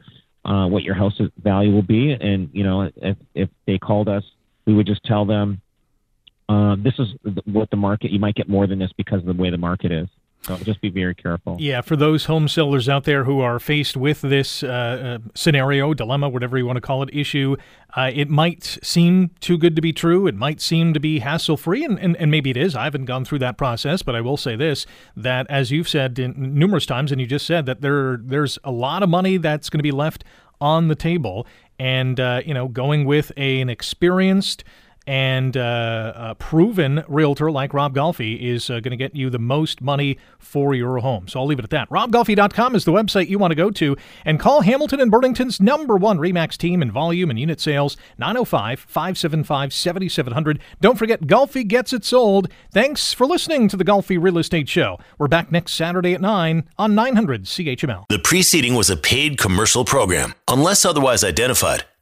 uh, 0.45 0.67
what 0.67 0.83
your 0.83 0.95
house 0.95 1.21
value 1.43 1.73
will 1.73 1.83
be. 1.83 2.13
And 2.13 2.51
you 2.53 2.65
know, 2.65 2.91
if 2.97 3.17
if 3.35 3.49
they 3.67 3.79
called 3.79 4.09
us, 4.09 4.25
we 4.67 4.75
would 4.75 4.87
just 4.87 5.03
tell 5.05 5.25
them 5.25 5.61
uh, 6.49 6.77
this 6.83 6.95
is 6.99 7.09
what 7.45 7.71
the 7.71 7.77
market. 7.77 8.11
You 8.11 8.19
might 8.19 8.35
get 8.35 8.49
more 8.49 8.67
than 8.67 8.79
this 8.79 8.91
because 8.97 9.21
of 9.21 9.27
the 9.27 9.41
way 9.41 9.51
the 9.51 9.59
market 9.59 9.93
is. 9.93 10.09
So 10.45 10.57
just 10.57 10.81
be 10.81 10.91
very 10.91 11.15
careful. 11.15 11.57
Yeah, 11.61 11.83
for 11.83 11.95
those 11.95 12.25
home 12.25 12.49
sellers 12.49 12.89
out 12.89 13.05
there 13.05 13.23
who 13.25 13.41
are 13.41 13.61
faced 13.61 13.97
with 13.97 14.23
this 14.23 14.65
uh, 14.65 14.67
uh, 15.23 15.29
scenario, 15.37 15.95
dilemma, 15.95 16.29
whatever 16.29 16.59
you 16.59 16.67
want 16.67 16.79
to 16.79 16.81
call 16.81 17.05
it, 17.05 17.11
issue, 17.13 17.57
uh, 17.97 18.11
it 18.13 18.29
might 18.29 18.65
seem 18.83 19.31
too 19.41 19.57
good 19.57 19.77
to 19.77 19.83
be 19.83 19.93
true. 19.93 20.27
It 20.27 20.35
might 20.35 20.61
seem 20.61 20.95
to 20.95 21.01
be 21.01 21.21
hassle 21.21 21.57
free, 21.57 21.85
and, 21.85 21.97
and, 21.99 22.17
and, 22.17 22.31
maybe 22.31 22.51
it 22.51 22.57
is. 22.57 22.75
I 22.75 22.85
haven't 22.85 23.05
gone 23.05 23.25
through 23.25 23.39
that 23.41 23.57
process, 23.57 24.03
but 24.03 24.17
I 24.17 24.21
will 24.21 24.37
say 24.37 24.57
this 24.57 24.85
that 25.17 25.47
as 25.49 25.71
you've 25.71 25.89
said 25.89 26.19
numerous 26.37 26.87
times, 26.87 27.13
and 27.13 27.21
you 27.21 27.27
just 27.27 27.47
said 27.47 27.67
that 27.67 27.81
there 27.81 28.17
there's 28.17 28.59
a 28.65 28.73
lot 28.73 29.05
of 29.05 29.09
money 29.09 29.37
that's 29.37 29.71
going 29.71 29.79
to 29.79 29.85
be 29.85 29.93
left 29.93 30.25
on 30.61 30.89
the 30.89 30.95
table. 30.95 31.47
And, 31.79 32.19
uh, 32.21 32.43
you 32.47 32.55
know, 32.55 32.69
going 32.69 33.05
with 33.05 33.33
a, 33.37 33.61
an 33.61 33.69
experienced, 33.69 34.65
and 35.07 35.57
uh, 35.57 36.13
a 36.15 36.35
proven 36.35 37.05
realtor 37.09 37.51
like 37.51 37.75
Rob 37.75 37.95
Golfi 37.95 38.41
is 38.41 38.71
uh, 38.71 38.81
going 38.81 38.91
to 38.91 38.97
get 38.97 39.15
you 39.15 39.31
the 39.31 39.39
most 39.39 39.81
money 39.81 40.19
for 40.39 40.75
your 40.75 40.99
home. 40.99 41.29
So 41.29 41.41
I'll 41.41 41.47
leave 41.47 41.59
it 41.59 41.65
at 41.65 41.71
that. 41.71 41.89
RobGolfi.com 41.91 42.75
is 42.75 42.85
the 42.85 42.93
website 42.93 43.29
you 43.29 43.39
want 43.39 43.51
to 43.51 43.57
go 43.57 43.71
to 43.71 43.97
and 44.25 44.39
call 44.39 44.61
Hamilton 44.61 45.01
and 45.01 45.11
Burlington's 45.11 45.61
number 45.61 45.97
one 45.97 46.19
REMAX 46.19 46.57
team 46.57 46.83
in 46.83 46.91
volume 46.91 47.31
and 47.31 47.39
unit 47.39 47.61
sales, 47.61 47.97
905 48.19 48.81
575 48.81 49.73
7700. 49.73 50.59
Don't 50.81 50.99
forget, 50.99 51.23
Golfi 51.23 51.67
gets 51.67 51.93
it 51.93 52.05
sold. 52.05 52.49
Thanks 52.73 53.13
for 53.13 53.27
listening 53.27 53.69
to 53.69 53.77
the 53.77 53.85
Golfi 53.85 54.23
Real 54.23 54.39
Estate 54.39 54.69
Show. 54.69 54.99
We're 55.19 55.29
back 55.29 55.51
next 55.51 55.73
Saturday 55.73 56.15
at 56.15 56.21
9 56.21 56.69
on 56.79 56.95
900 56.95 57.45
CHML. 57.45 58.05
The 58.09 58.19
preceding 58.19 58.75
was 58.75 58.91
a 58.91 58.97
paid 58.97 59.39
commercial 59.39 59.85
program. 59.85 60.35
Unless 60.49 60.85
otherwise 60.85 61.25
identified, 61.25 61.85